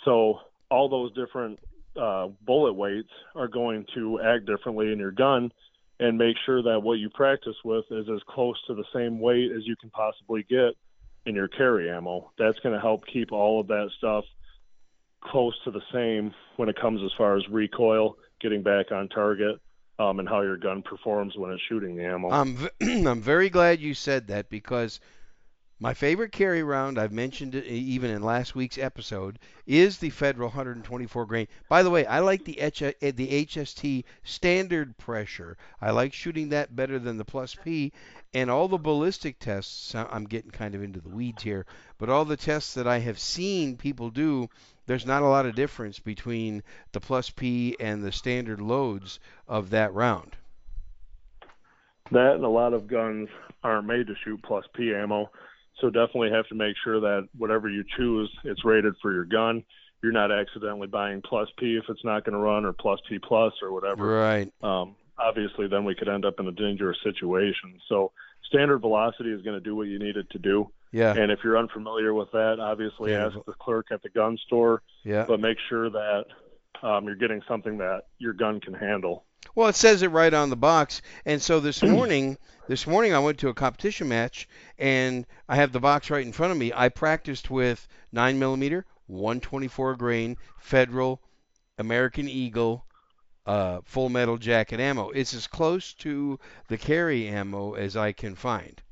So 0.05 0.41
all 0.71 0.89
those 0.89 1.13
different 1.15 1.59
uh, 2.01 2.29
bullet 2.45 2.75
weights 2.75 3.11
are 3.35 3.49
going 3.49 3.87
to 3.95 4.21
act 4.21 4.47
differently 4.47 4.93
in 4.93 4.99
your 4.99 5.13
gun 5.13 5.53
and 5.99 6.19
make 6.19 6.37
sure 6.45 6.63
that 6.63 6.81
what 6.81 6.95
you 6.95 7.09
practice 7.09 7.57
with 7.65 7.85
is 7.91 8.07
as 8.13 8.21
close 8.29 8.57
to 8.67 8.75
the 8.75 8.85
same 8.93 9.19
weight 9.19 9.51
as 9.53 9.67
you 9.67 9.77
can 9.77 9.89
possibly 9.91 10.45
get 10.49 10.75
in 11.25 11.35
your 11.35 11.49
carry 11.49 11.91
ammo. 11.91 12.31
That's 12.39 12.59
going 12.61 12.75
to 12.75 12.81
help 12.81 13.07
keep 13.07 13.33
all 13.33 13.61
of 13.61 13.69
that 13.69 13.91
stuff 13.97 14.25
close 15.23 15.55
to 15.65 15.71
the 15.71 15.81
same 15.93 16.35
when 16.57 16.69
it 16.69 16.79
comes 16.79 17.01
as 17.03 17.11
far 17.17 17.37
as 17.37 17.49
recoil 17.49 18.17
getting 18.41 18.63
back 18.63 18.93
on 18.93 19.09
target 19.09 19.59
um, 19.99 20.19
and 20.19 20.29
how 20.29 20.43
your 20.43 20.57
gun 20.57 20.83
performs 20.83 21.37
when 21.37 21.53
it's 21.53 21.63
shooting 21.69 21.97
the 21.97 22.05
ammo. 22.05 22.31
I'm 22.31 22.69
I'm 22.81 23.21
very 23.21 23.51
glad 23.51 23.81
you 23.81 23.95
said 23.95 24.29
that 24.29 24.51
because 24.51 25.01
my 25.79 25.93
favorite 25.93 26.33
carry 26.33 26.63
round, 26.63 26.99
I've 26.99 27.13
mentioned 27.13 27.55
it 27.55 27.67
even 27.67 28.11
in 28.11 28.23
last 28.23 28.55
week's 28.55 28.79
episode, 28.79 29.39
is 29.67 29.99
the 29.99 30.09
Federal 30.09 30.49
124 30.49 31.27
grain. 31.27 31.49
By 31.69 31.83
the 31.83 31.91
way, 31.91 32.07
I 32.07 32.21
like 32.21 32.47
the 32.47 32.59
H- 32.61 32.83
uh, 32.83 32.93
the 33.01 33.45
HST 33.45 34.05
standard 34.25 34.97
pressure. 34.97 35.59
I 35.79 35.91
like 35.91 36.15
shooting 36.15 36.49
that 36.49 36.75
better 36.75 36.99
than 36.99 37.19
the 37.19 37.27
Plus 37.27 37.55
P. 37.55 37.93
And 38.33 38.51
all 38.51 38.69
the 38.69 38.79
ballistic 38.79 39.39
tests, 39.39 39.95
I'm 39.95 40.25
getting 40.25 40.51
kind 40.51 40.75
of 40.75 40.83
into 40.83 41.01
the 41.01 41.11
weeds 41.11 41.43
here, 41.43 41.67
but 41.99 42.09
all 42.09 42.25
the 42.25 42.37
tests 42.39 42.73
that 42.75 42.87
I 42.87 42.99
have 43.01 43.19
seen 43.19 43.77
people 43.77 44.11
do, 44.11 44.49
there's 44.87 45.07
not 45.07 45.23
a 45.23 45.27
lot 45.29 45.47
of 45.47 45.55
difference 45.55 45.99
between 45.99 46.63
the 46.93 47.01
Plus 47.01 47.31
P 47.31 47.77
and 47.81 48.03
the 48.03 48.13
standard 48.13 48.61
loads 48.61 49.21
of 49.49 49.71
that 49.71 49.93
round. 49.93 50.37
that 52.11 52.35
and 52.35 52.45
a 52.45 52.49
lot 52.49 52.73
of 52.73 52.87
guns 52.87 53.29
aren't 53.63 53.87
made 53.87 54.07
to 54.07 54.15
shoot 54.25 54.41
plus 54.43 54.65
P 54.75 54.95
ammo, 54.95 55.31
so 55.81 55.91
definitely 55.91 56.31
have 56.31 56.47
to 56.49 56.55
make 56.55 56.77
sure 56.85 57.01
that 57.01 57.29
whatever 57.37 57.69
you 57.69 57.85
choose, 57.97 58.31
it's 58.45 58.65
rated 58.65 58.95
for 59.03 59.13
your 59.13 59.25
gun. 59.25 59.65
You're 60.03 60.13
not 60.13 60.31
accidentally 60.31 60.87
buying 60.87 61.23
plus 61.23 61.49
P 61.59 61.77
if 61.77 61.85
it's 61.89 62.05
not 62.05 62.25
going 62.25 62.35
to 62.35 62.39
run, 62.39 62.65
or 62.65 62.73
plus 62.73 63.01
P 63.09 63.19
plus, 63.19 63.53
or 63.63 63.73
whatever. 63.73 64.07
Right. 64.07 64.53
Um, 64.63 64.95
obviously, 65.19 65.67
then 65.69 65.85
we 65.85 65.95
could 65.95 66.09
end 66.09 66.25
up 66.25 66.39
in 66.39 66.47
a 66.47 66.53
dangerous 66.53 66.99
situation. 67.03 67.81
So 67.89 68.13
standard 68.47 68.79
velocity 68.79 69.33
is 69.33 69.43
going 69.43 69.57
to 69.57 69.65
do 69.65 69.75
what 69.75 69.89
you 69.89 69.99
need 69.99 70.17
it 70.17 70.31
to 70.31 70.39
do. 70.39 70.71
Yeah. 70.93 71.15
And 71.15 71.31
if 71.31 71.41
you're 71.45 71.59
unfamiliar 71.59 72.15
with 72.15 72.31
that, 72.33 72.59
obviously 72.61 73.13
Yeah. 73.13 73.27
ask 73.27 73.37
the 73.47 73.53
clerk 73.55 73.87
at 73.91 74.03
the 74.03 74.09
gun 74.09 74.39
store, 74.47 74.83
Yeah. 75.05 75.25
but 75.27 75.41
make 75.41 75.59
sure 75.69 75.91
that 75.91 76.25
um, 76.83 77.07
you're 77.07 77.17
getting 77.17 77.43
something 77.49 77.79
that 77.79 78.03
your 78.19 78.33
gun 78.35 78.61
can 78.61 78.75
handle. 78.75 79.25
Well, 79.55 79.69
it 79.69 79.77
says 79.77 80.03
it 80.03 80.09
right 80.09 80.33
on 80.33 80.51
the 80.51 80.57
box. 80.57 81.01
And 81.25 81.41
so 81.41 81.61
this 81.61 81.83
morning, 81.83 82.37
this 82.69 82.87
morning 82.87 83.15
I 83.15 83.19
went 83.19 83.39
to 83.39 83.49
a 83.49 83.55
competition 83.55 84.09
match, 84.09 84.49
and 84.79 85.27
I 85.49 85.57
have 85.57 85.73
the 85.73 85.81
box 85.81 86.11
right 86.11 86.25
in 86.25 86.33
front 86.33 86.53
of 86.53 86.59
me. 86.59 86.73
I 86.75 86.89
practiced 86.91 87.51
with 87.51 87.87
nine 88.13 88.39
millimeter, 88.39 88.85
124 89.07 89.97
grain, 89.97 90.37
Federal, 90.59 91.23
American 91.79 92.29
Eagle, 92.29 92.85
uh, 93.47 93.81
full 93.85 94.09
metal 94.09 94.37
jacket 94.37 94.81
ammo. 94.81 95.11
It's 95.11 95.33
as 95.33 95.47
close 95.47 95.95
to 95.95 96.39
the 96.69 96.77
carry 96.77 97.29
ammo 97.29 97.75
as 97.75 97.97
I 97.97 98.13
can 98.13 98.35
find. 98.35 98.83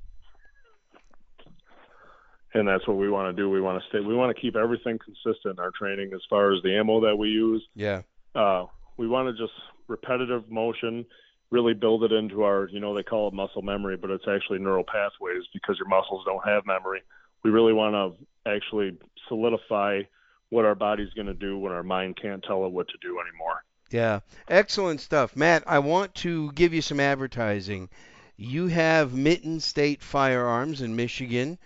And 2.54 2.66
that's 2.68 2.86
what 2.86 2.96
we 2.96 3.10
want 3.10 3.34
to 3.34 3.42
do. 3.42 3.50
We 3.50 3.60
want 3.60 3.82
to 3.82 3.88
stay. 3.88 4.00
We 4.00 4.14
want 4.14 4.34
to 4.34 4.40
keep 4.40 4.56
everything 4.56 4.98
consistent 4.98 5.58
in 5.58 5.58
our 5.58 5.72
training 5.72 6.12
as 6.14 6.20
far 6.30 6.54
as 6.54 6.62
the 6.62 6.76
ammo 6.76 7.00
that 7.00 7.16
we 7.16 7.28
use. 7.28 7.62
Yeah. 7.74 8.02
Uh, 8.34 8.66
we 8.96 9.08
want 9.08 9.28
to 9.28 9.42
just 9.42 9.52
repetitive 9.88 10.48
motion, 10.50 11.04
really 11.50 11.74
build 11.74 12.04
it 12.04 12.12
into 12.12 12.44
our. 12.44 12.68
You 12.68 12.80
know, 12.80 12.94
they 12.94 13.02
call 13.02 13.28
it 13.28 13.34
muscle 13.34 13.62
memory, 13.62 13.96
but 13.96 14.10
it's 14.10 14.26
actually 14.28 14.60
neural 14.60 14.84
pathways 14.84 15.42
because 15.52 15.78
your 15.78 15.88
muscles 15.88 16.24
don't 16.24 16.46
have 16.46 16.64
memory. 16.64 17.02
We 17.42 17.50
really 17.50 17.72
want 17.72 17.94
to 17.94 18.50
actually 18.50 18.96
solidify 19.28 20.02
what 20.50 20.64
our 20.64 20.74
body's 20.74 21.12
going 21.14 21.26
to 21.26 21.34
do 21.34 21.58
when 21.58 21.72
our 21.72 21.82
mind 21.82 22.16
can't 22.20 22.42
tell 22.42 22.64
it 22.64 22.72
what 22.72 22.86
to 22.88 22.94
do 23.02 23.18
anymore. 23.20 23.64
Yeah, 23.90 24.20
excellent 24.48 25.00
stuff, 25.00 25.36
Matt. 25.36 25.64
I 25.66 25.80
want 25.80 26.14
to 26.16 26.52
give 26.52 26.72
you 26.72 26.82
some 26.82 27.00
advertising. 27.00 27.88
You 28.36 28.68
have 28.68 29.14
Mitten 29.14 29.60
State 29.60 30.02
Firearms 30.02 30.80
in 30.80 30.96
Michigan. 30.96 31.58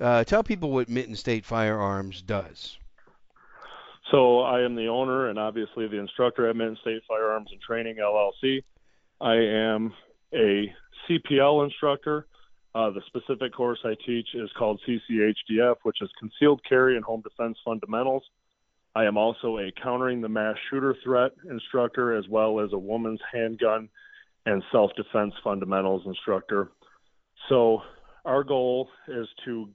Uh, 0.00 0.24
tell 0.24 0.42
people 0.42 0.70
what 0.70 0.88
Mitten 0.88 1.14
State 1.14 1.44
Firearms 1.44 2.22
does. 2.22 2.78
So 4.10 4.40
I 4.40 4.62
am 4.62 4.74
the 4.74 4.86
owner 4.88 5.28
and 5.28 5.38
obviously 5.38 5.88
the 5.88 5.98
instructor 5.98 6.48
at 6.48 6.56
Mitten 6.56 6.76
State 6.82 7.02
Firearms 7.08 7.48
and 7.50 7.60
Training 7.60 7.96
LLC. 7.96 8.62
I 9.20 9.34
am 9.34 9.92
a 10.34 10.72
CPL 11.08 11.64
instructor. 11.64 12.26
Uh, 12.74 12.90
the 12.90 13.02
specific 13.06 13.54
course 13.54 13.78
I 13.84 13.94
teach 14.04 14.28
is 14.34 14.50
called 14.58 14.80
CCHDF, 14.86 15.76
which 15.84 16.02
is 16.02 16.10
Concealed 16.18 16.60
Carry 16.68 16.96
and 16.96 17.04
Home 17.04 17.22
Defense 17.22 17.56
Fundamentals. 17.64 18.24
I 18.96 19.04
am 19.04 19.16
also 19.16 19.58
a 19.58 19.72
countering 19.80 20.20
the 20.20 20.28
mass 20.28 20.56
shooter 20.70 20.94
threat 21.02 21.32
instructor, 21.48 22.16
as 22.16 22.28
well 22.28 22.60
as 22.60 22.72
a 22.72 22.78
woman's 22.78 23.20
handgun 23.32 23.88
and 24.46 24.62
self 24.70 24.90
defense 24.96 25.34
fundamentals 25.42 26.02
instructor. 26.06 26.70
So, 27.48 27.82
our 28.24 28.44
goal 28.44 28.88
is 29.08 29.26
to 29.44 29.68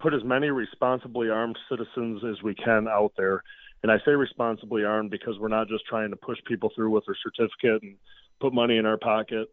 put 0.00 0.14
as 0.14 0.24
many 0.24 0.48
responsibly 0.48 1.30
armed 1.30 1.58
citizens 1.68 2.22
as 2.24 2.42
we 2.42 2.54
can 2.54 2.88
out 2.88 3.12
there. 3.16 3.42
And 3.82 3.92
I 3.92 3.98
say 4.04 4.12
responsibly 4.12 4.84
armed 4.84 5.10
because 5.10 5.38
we're 5.38 5.48
not 5.48 5.68
just 5.68 5.84
trying 5.86 6.10
to 6.10 6.16
push 6.16 6.38
people 6.46 6.70
through 6.74 6.90
with 6.90 7.04
their 7.06 7.16
certificate 7.22 7.82
and 7.82 7.96
put 8.40 8.52
money 8.52 8.78
in 8.78 8.86
our 8.86 8.98
pocket. 8.98 9.48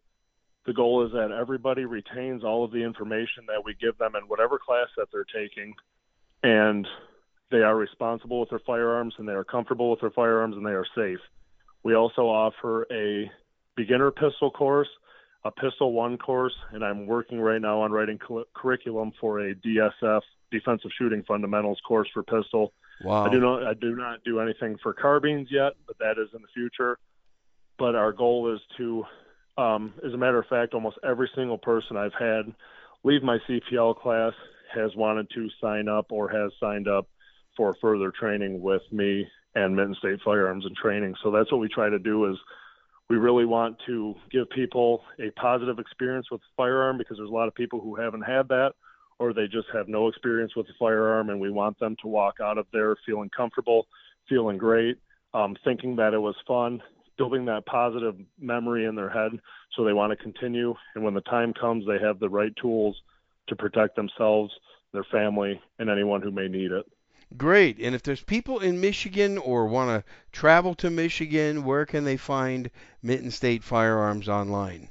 The 0.66 0.72
goal 0.72 1.04
is 1.04 1.12
that 1.12 1.32
everybody 1.32 1.84
retains 1.84 2.44
all 2.44 2.64
of 2.64 2.70
the 2.70 2.82
information 2.82 3.44
that 3.48 3.62
we 3.64 3.74
give 3.80 3.98
them 3.98 4.14
in 4.14 4.22
whatever 4.28 4.58
class 4.58 4.88
that 4.96 5.08
they're 5.12 5.24
taking, 5.24 5.74
and 6.42 6.86
they 7.50 7.58
are 7.58 7.76
responsible 7.76 8.40
with 8.40 8.50
their 8.50 8.60
firearms 8.60 9.14
and 9.18 9.28
they 9.28 9.32
are 9.32 9.44
comfortable 9.44 9.90
with 9.90 10.00
their 10.00 10.10
firearms 10.10 10.56
and 10.56 10.64
they 10.64 10.70
are 10.70 10.86
safe. 10.96 11.18
We 11.82 11.94
also 11.94 12.22
offer 12.22 12.86
a 12.90 13.30
beginner 13.76 14.10
pistol 14.10 14.50
course, 14.50 14.88
a 15.44 15.50
pistol 15.50 15.92
one 15.92 16.18
course, 16.18 16.54
and 16.72 16.84
I'm 16.84 17.06
working 17.06 17.40
right 17.40 17.60
now 17.60 17.80
on 17.82 17.90
writing 17.90 18.18
curriculum 18.54 19.12
for 19.20 19.40
a 19.40 19.54
DSF 19.54 20.20
defensive 20.50 20.90
shooting 20.98 21.24
fundamentals 21.26 21.80
course 21.86 22.08
for 22.12 22.22
pistol. 22.22 22.72
Wow. 23.02 23.24
I 23.24 23.30
do 23.30 23.40
not 23.40 23.66
I 23.66 23.74
do 23.74 23.96
not 23.96 24.22
do 24.24 24.38
anything 24.40 24.78
for 24.82 24.92
carbines 24.92 25.48
yet, 25.50 25.72
but 25.86 25.98
that 25.98 26.12
is 26.12 26.28
in 26.34 26.42
the 26.42 26.48
future. 26.54 26.98
But 27.78 27.96
our 27.96 28.12
goal 28.12 28.54
is 28.54 28.60
to 28.76 29.04
um, 29.58 29.94
as 30.06 30.12
a 30.12 30.16
matter 30.16 30.38
of 30.38 30.46
fact, 30.46 30.74
almost 30.74 30.98
every 31.02 31.28
single 31.34 31.58
person 31.58 31.96
I've 31.96 32.14
had 32.18 32.54
leave 33.04 33.22
my 33.22 33.38
CPL 33.48 33.98
class 33.98 34.32
has 34.74 34.94
wanted 34.94 35.28
to 35.34 35.48
sign 35.60 35.88
up 35.88 36.12
or 36.12 36.28
has 36.28 36.52
signed 36.60 36.88
up 36.88 37.08
for 37.56 37.74
further 37.80 38.12
training 38.18 38.60
with 38.62 38.82
me 38.90 39.26
and 39.54 39.76
Mitten 39.76 39.94
State 39.98 40.20
Firearms 40.24 40.64
and 40.64 40.74
Training. 40.76 41.14
So 41.22 41.30
that's 41.30 41.50
what 41.52 41.60
we 41.60 41.68
try 41.68 41.90
to 41.90 41.98
do 41.98 42.30
is 42.30 42.36
we 43.12 43.18
really 43.18 43.44
want 43.44 43.76
to 43.84 44.14
give 44.30 44.48
people 44.48 45.02
a 45.20 45.30
positive 45.38 45.78
experience 45.78 46.30
with 46.30 46.40
the 46.40 46.46
firearm 46.56 46.96
because 46.96 47.18
there's 47.18 47.28
a 47.28 47.32
lot 47.32 47.46
of 47.46 47.54
people 47.54 47.78
who 47.78 47.94
haven't 47.94 48.22
had 48.22 48.48
that 48.48 48.72
or 49.18 49.34
they 49.34 49.44
just 49.44 49.68
have 49.70 49.86
no 49.86 50.08
experience 50.08 50.56
with 50.56 50.66
the 50.66 50.72
firearm 50.78 51.28
and 51.28 51.38
we 51.38 51.50
want 51.50 51.78
them 51.78 51.94
to 52.00 52.08
walk 52.08 52.36
out 52.42 52.56
of 52.56 52.64
there 52.72 52.96
feeling 53.04 53.28
comfortable, 53.36 53.86
feeling 54.30 54.56
great, 54.56 54.96
um, 55.34 55.54
thinking 55.62 55.94
that 55.94 56.14
it 56.14 56.18
was 56.18 56.34
fun, 56.48 56.82
building 57.18 57.44
that 57.44 57.66
positive 57.66 58.16
memory 58.40 58.86
in 58.86 58.94
their 58.94 59.10
head 59.10 59.32
so 59.76 59.84
they 59.84 59.92
want 59.92 60.10
to 60.10 60.16
continue 60.16 60.74
and 60.94 61.04
when 61.04 61.12
the 61.12 61.20
time 61.20 61.52
comes 61.52 61.84
they 61.86 61.98
have 62.02 62.18
the 62.18 62.30
right 62.30 62.56
tools 62.56 62.96
to 63.46 63.54
protect 63.54 63.94
themselves, 63.94 64.50
their 64.94 65.04
family, 65.12 65.60
and 65.78 65.90
anyone 65.90 66.22
who 66.22 66.30
may 66.30 66.48
need 66.48 66.72
it. 66.72 66.86
Great. 67.36 67.78
And 67.78 67.94
if 67.94 68.02
there's 68.02 68.22
people 68.22 68.60
in 68.60 68.80
Michigan 68.80 69.38
or 69.38 69.66
want 69.66 69.90
to 69.90 70.10
travel 70.32 70.74
to 70.76 70.90
Michigan, 70.90 71.64
where 71.64 71.86
can 71.86 72.04
they 72.04 72.16
find 72.16 72.70
Mitten 73.02 73.30
State 73.30 73.62
Firearms 73.62 74.28
online? 74.28 74.88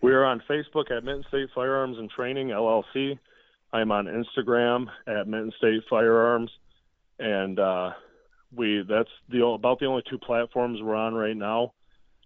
We 0.00 0.12
are 0.12 0.24
on 0.24 0.42
Facebook 0.48 0.90
at 0.90 1.04
Mitten 1.04 1.24
State 1.28 1.48
Firearms 1.54 1.98
and 1.98 2.10
Training 2.10 2.48
LLC. 2.48 3.18
I'm 3.72 3.90
on 3.92 4.06
Instagram 4.06 4.86
at 5.06 5.26
Mitten 5.26 5.52
State 5.58 5.82
Firearms, 5.90 6.50
and 7.18 7.58
uh, 7.58 7.90
we 8.54 8.84
that's 8.88 9.10
the 9.28 9.44
about 9.44 9.80
the 9.80 9.86
only 9.86 10.02
two 10.08 10.18
platforms 10.18 10.80
we're 10.80 10.94
on 10.94 11.14
right 11.14 11.36
now. 11.36 11.72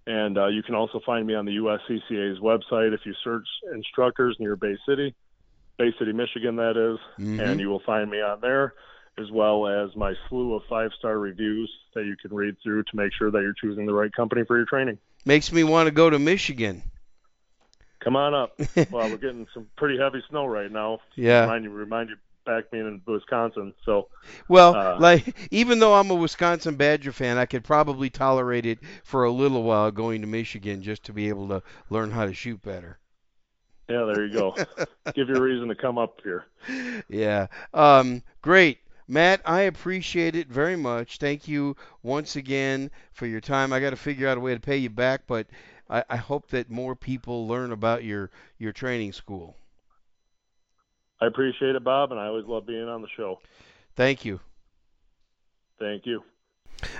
And 0.06 0.36
uh, 0.36 0.48
you 0.48 0.62
can 0.62 0.74
also 0.74 1.00
find 1.06 1.26
me 1.26 1.34
on 1.34 1.44
the 1.44 1.56
USCCA's 1.56 2.40
website 2.40 2.92
if 2.92 3.00
you 3.04 3.14
search 3.22 3.46
instructors 3.72 4.36
near 4.38 4.56
Bay 4.56 4.76
City, 4.86 5.14
Bay 5.78 5.94
City, 5.98 6.12
Michigan, 6.12 6.56
that 6.56 6.76
is, 6.76 6.98
mm-hmm. 7.24 7.40
and 7.40 7.60
you 7.60 7.68
will 7.68 7.82
find 7.86 8.10
me 8.10 8.20
on 8.20 8.40
there 8.40 8.74
as 9.18 9.30
well 9.30 9.66
as 9.66 9.94
my 9.94 10.14
slew 10.28 10.54
of 10.54 10.62
five 10.68 10.90
star 10.98 11.18
reviews 11.18 11.70
that 11.94 12.04
you 12.04 12.16
can 12.16 12.34
read 12.34 12.56
through 12.62 12.82
to 12.84 12.96
make 12.96 13.12
sure 13.12 13.30
that 13.30 13.42
you're 13.42 13.54
choosing 13.60 13.86
the 13.86 13.92
right 13.92 14.12
company 14.12 14.42
for 14.46 14.56
your 14.56 14.66
training. 14.66 14.98
Makes 15.24 15.52
me 15.52 15.64
want 15.64 15.86
to 15.86 15.90
go 15.90 16.10
to 16.10 16.18
Michigan. 16.18 16.82
Come 18.00 18.16
on 18.16 18.34
up. 18.34 18.58
well, 18.90 19.08
we're 19.08 19.16
getting 19.16 19.46
some 19.54 19.68
pretty 19.76 19.98
heavy 19.98 20.22
snow 20.28 20.46
right 20.46 20.70
now. 20.70 20.98
Yeah. 21.14 21.42
Remind 21.42 21.64
you, 21.64 21.70
remind 21.70 22.08
you 22.10 22.16
back 22.44 22.70
being 22.70 22.86
in 22.86 23.00
Wisconsin. 23.06 23.74
So. 23.84 24.08
Well, 24.48 24.74
uh, 24.74 24.98
like 24.98 25.36
even 25.50 25.78
though 25.78 25.94
I'm 25.94 26.10
a 26.10 26.14
Wisconsin 26.14 26.76
Badger 26.76 27.12
fan, 27.12 27.38
I 27.38 27.46
could 27.46 27.62
probably 27.62 28.10
tolerate 28.10 28.66
it 28.66 28.78
for 29.04 29.24
a 29.24 29.30
little 29.30 29.62
while 29.62 29.90
going 29.90 30.20
to 30.22 30.26
Michigan 30.26 30.82
just 30.82 31.04
to 31.04 31.12
be 31.12 31.28
able 31.28 31.48
to 31.48 31.62
learn 31.90 32.10
how 32.10 32.26
to 32.26 32.34
shoot 32.34 32.60
better. 32.62 32.98
Yeah, 33.88 34.10
there 34.12 34.24
you 34.24 34.32
go. 34.32 34.56
Give 35.14 35.28
you 35.28 35.36
a 35.36 35.40
reason 35.40 35.68
to 35.68 35.74
come 35.74 35.98
up 35.98 36.20
here. 36.22 36.46
Yeah. 37.08 37.48
Um, 37.74 38.22
great. 38.40 38.78
Matt, 39.09 39.42
I 39.44 39.62
appreciate 39.62 40.36
it 40.36 40.48
very 40.48 40.76
much. 40.76 41.18
Thank 41.18 41.48
you 41.48 41.76
once 42.03 42.36
again 42.36 42.90
for 43.12 43.26
your 43.26 43.40
time. 43.40 43.72
I 43.72 43.80
got 43.80 43.90
to 43.90 43.96
figure 43.96 44.28
out 44.28 44.38
a 44.38 44.40
way 44.40 44.55
to 44.55 44.61
pay 44.61 44.76
you 44.76 44.90
back, 44.90 45.22
but 45.26 45.46
I, 45.90 46.05
I 46.09 46.16
hope 46.16 46.48
that 46.48 46.70
more 46.70 46.94
people 46.94 47.46
learn 47.46 47.72
about 47.72 48.05
your 48.05 48.30
your 48.59 48.72
training 48.72 49.12
school. 49.12 49.57
I 51.20 51.26
appreciate 51.26 51.76
it, 51.76 51.84
Bob, 51.84 52.11
and 52.11 52.20
I 52.20 52.26
always 52.26 52.46
love 52.46 52.66
being 52.66 52.88
on 52.88 53.03
the 53.03 53.09
show. 53.16 53.38
Thank 53.94 54.24
you. 54.24 54.40
Thank 55.78 56.07
you. 56.07 56.22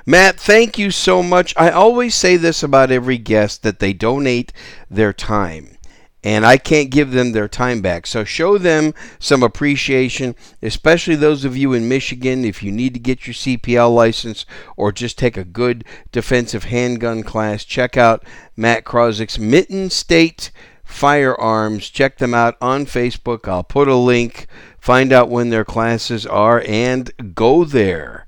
Matt, 0.07 0.39
thank 0.39 0.79
you 0.79 0.91
so 0.91 1.23
much. 1.23 1.55
I 1.57 1.71
always 1.71 2.15
say 2.15 2.37
this 2.37 2.63
about 2.63 2.93
every 2.93 3.19
guest 3.19 3.63
that 3.63 3.81
they 3.81 3.93
donate 3.93 4.53
their 4.89 5.13
time 5.13 5.77
and 6.25 6.47
I 6.47 6.57
can't 6.57 6.91
give 6.91 7.11
them 7.11 7.33
their 7.33 7.49
time 7.49 7.81
back. 7.81 8.07
So 8.07 8.25
show 8.25 8.59
them 8.59 8.95
some 9.19 9.43
appreciation, 9.43 10.37
especially 10.63 11.17
those 11.17 11.45
of 11.45 11.57
you 11.57 11.73
in 11.73 11.89
Michigan. 11.89 12.45
If 12.45 12.63
you 12.63 12.71
need 12.71 12.95
to 12.95 13.01
get 13.01 13.27
your 13.27 13.35
CPL 13.35 13.95
license 13.95 14.47
or 14.77 14.93
just 14.93 15.19
take 15.19 15.37
a 15.37 15.45
good 15.45 15.85
defensive 16.13 16.65
handgun 16.65 17.23
class, 17.23 17.65
check 17.65 17.97
out 17.97 18.25
Matt 18.57 18.85
Krawczyk's 18.85 19.39
Mitten 19.39 19.91
State 19.91 20.53
Firearms. 20.85 21.89
Check 21.89 22.19
them 22.19 22.35
out 22.35 22.57
on 22.61 22.87
Facebook. 22.87 23.49
I'll 23.49 23.65
put 23.65 23.89
a 23.89 23.97
link. 23.97 24.47
Find 24.79 25.13
out 25.13 25.31
when 25.31 25.51
their 25.51 25.65
classes 25.65 26.27
are 26.27 26.63
and 26.67 27.35
go 27.35 27.65
there. 27.65 28.27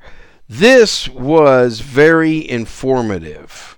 This 0.49 1.09
was 1.09 1.81
very 1.81 2.49
informative. 2.49 3.74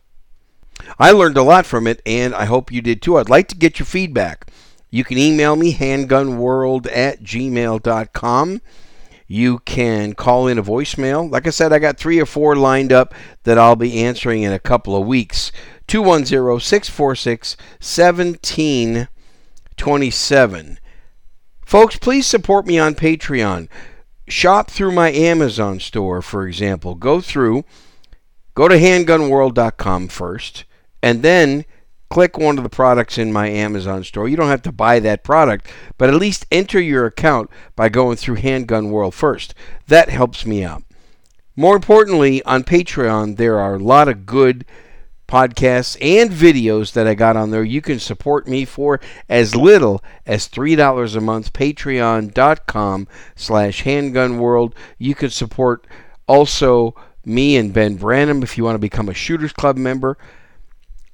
I 0.99 1.11
learned 1.11 1.37
a 1.37 1.43
lot 1.43 1.67
from 1.67 1.87
it, 1.87 2.01
and 2.07 2.35
I 2.35 2.47
hope 2.47 2.73
you 2.73 2.81
did 2.81 3.03
too. 3.03 3.19
I'd 3.19 3.29
like 3.29 3.49
to 3.49 3.57
get 3.57 3.79
your 3.79 3.87
feedback. 3.87 4.51
You 4.91 5.05
can 5.05 5.19
email 5.19 5.57
me, 5.57 5.75
handgunworld 5.75 6.89
at 6.91 7.23
gmail.com. 7.23 8.63
You 9.29 9.59
can 9.59 10.15
call 10.15 10.47
in 10.47 10.57
a 10.59 10.63
voicemail. 10.63 11.31
Like 11.31 11.47
I 11.47 11.51
said, 11.51 11.71
I 11.73 11.79
got 11.81 11.99
three 11.99 12.19
or 12.21 12.27
four 12.27 12.57
lined 12.57 12.93
up 12.93 13.13
that 13.43 13.59
I'll 13.59 13.77
be 13.77 14.03
answering 14.03 14.43
in 14.43 14.53
a 14.53 14.59
couple 14.59 14.97
of 14.97 15.07
weeks. 15.07 15.53
210 15.89 16.61
646 16.61 17.57
1727. 17.81 20.79
Folks, 21.65 21.99
please 21.99 22.27
support 22.27 22.67
me 22.67 22.79
on 22.79 22.95
Patreon. 22.95 23.69
Shop 24.29 24.71
through 24.71 24.93
my 24.93 25.11
Amazon 25.11 25.81
store, 25.81 26.23
for 26.23 26.47
example. 26.47 26.95
Go 26.95 27.21
through, 27.21 27.65
go 28.55 28.69
to 28.69 28.77
handgunworld.com 28.77 30.07
first 30.09 30.65
and 31.03 31.23
then 31.23 31.65
click 32.11 32.39
one 32.39 32.59
of 32.59 32.65
the 32.65 32.71
products 32.71 33.19
in 33.19 33.33
my 33.33 33.49
Amazon 33.49 34.05
store. 34.05 34.29
You 34.29 34.37
don't 34.37 34.49
have 34.49 34.63
to 34.63 34.73
buy 34.73 35.01
that 35.01 35.25
product, 35.25 35.69
but 35.99 36.09
at 36.09 36.15
least 36.15 36.47
enter 36.51 36.81
your 36.81 37.07
account 37.07 37.51
by 37.75 37.89
going 37.89 38.17
through 38.17 38.37
Handgun 38.37 38.91
World 38.91 39.15
first. 39.15 39.55
That 39.89 40.09
helps 40.09 40.47
me 40.47 40.63
out. 40.63 40.83
More 41.57 41.75
importantly, 41.75 42.43
on 42.45 42.65
Patreon, 42.65 43.37
there 43.37 43.59
are 43.59 43.75
a 43.75 43.81
lot 43.83 44.09
of 44.09 44.27
good 44.27 44.65
podcasts 45.27 45.97
and 46.01 46.31
videos 46.31 46.93
that 46.93 47.07
I 47.07 47.15
got 47.15 47.37
on 47.37 47.51
there. 47.51 47.65
You 47.65 47.81
can 47.81 47.99
support 47.99 48.47
me 48.47 48.65
for 48.65 49.01
as 49.29 49.57
little 49.57 50.03
as 50.27 50.49
$3 50.49 51.17
a 51.17 51.21
month. 51.21 51.53
Patreon.com 51.53 53.09
slash 53.35 53.83
handgun 53.83 54.39
world. 54.39 54.75
You 54.99 55.15
can 55.15 55.31
support 55.31 55.87
also 56.29 56.95
me 57.25 57.57
and 57.57 57.73
Ben 57.73 57.99
Branam 57.99 58.43
if 58.43 58.57
you 58.57 58.65
want 58.65 58.77
to 58.77 58.81
become 58.81 59.09
a 59.09 59.15
Shooters 59.15 59.53
Club 59.53 59.77
member. 59.77 60.17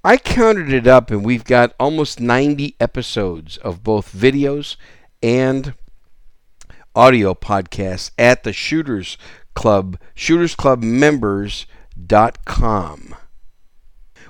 I 0.05 0.16
counted 0.16 0.72
it 0.72 0.88
up, 0.88 1.12
and 1.12 1.24
we've 1.24 1.44
got 1.44 1.76
almost 1.78 2.18
90 2.18 2.74
episodes 2.80 3.57
of 3.59 3.84
both 3.84 4.12
videos 4.12 4.74
and 5.22 5.74
audio 6.94 7.34
podcasts 7.34 8.11
at 8.18 8.42
the 8.42 8.53
Shooters 8.53 9.16
Club, 9.55 9.96
shootersclubmembers.com. 10.16 13.14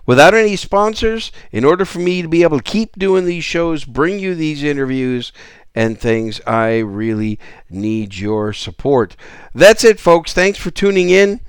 Without 0.04 0.34
any 0.34 0.56
sponsors, 0.56 1.32
in 1.50 1.64
order 1.64 1.86
for 1.86 2.00
me 2.00 2.20
to 2.20 2.28
be 2.28 2.42
able 2.42 2.58
to 2.58 2.62
keep 2.62 2.98
doing 2.98 3.24
these 3.24 3.44
shows, 3.44 3.86
bring 3.86 4.18
you 4.18 4.34
these 4.34 4.62
interviews 4.62 5.32
and 5.74 5.98
things, 5.98 6.38
I 6.46 6.80
really 6.80 7.38
need 7.70 8.16
your 8.16 8.52
support. 8.52 9.16
That's 9.54 9.84
it, 9.84 9.98
folks. 9.98 10.34
Thanks 10.34 10.58
for 10.58 10.70
tuning 10.70 11.08
in. 11.08 11.40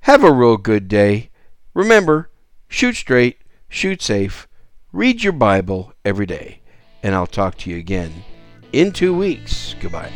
Have 0.00 0.22
a 0.22 0.32
real 0.32 0.58
good 0.58 0.86
day. 0.86 1.30
Remember, 1.74 2.28
shoot 2.72 2.96
straight, 2.96 3.38
shoot 3.68 4.00
safe, 4.00 4.48
read 4.92 5.22
your 5.22 5.34
Bible 5.34 5.92
every 6.04 6.26
day, 6.26 6.62
and 7.02 7.14
I'll 7.14 7.26
talk 7.26 7.56
to 7.58 7.70
you 7.70 7.76
again 7.76 8.24
in 8.72 8.92
two 8.92 9.14
weeks. 9.14 9.76
Goodbye. 9.80 10.10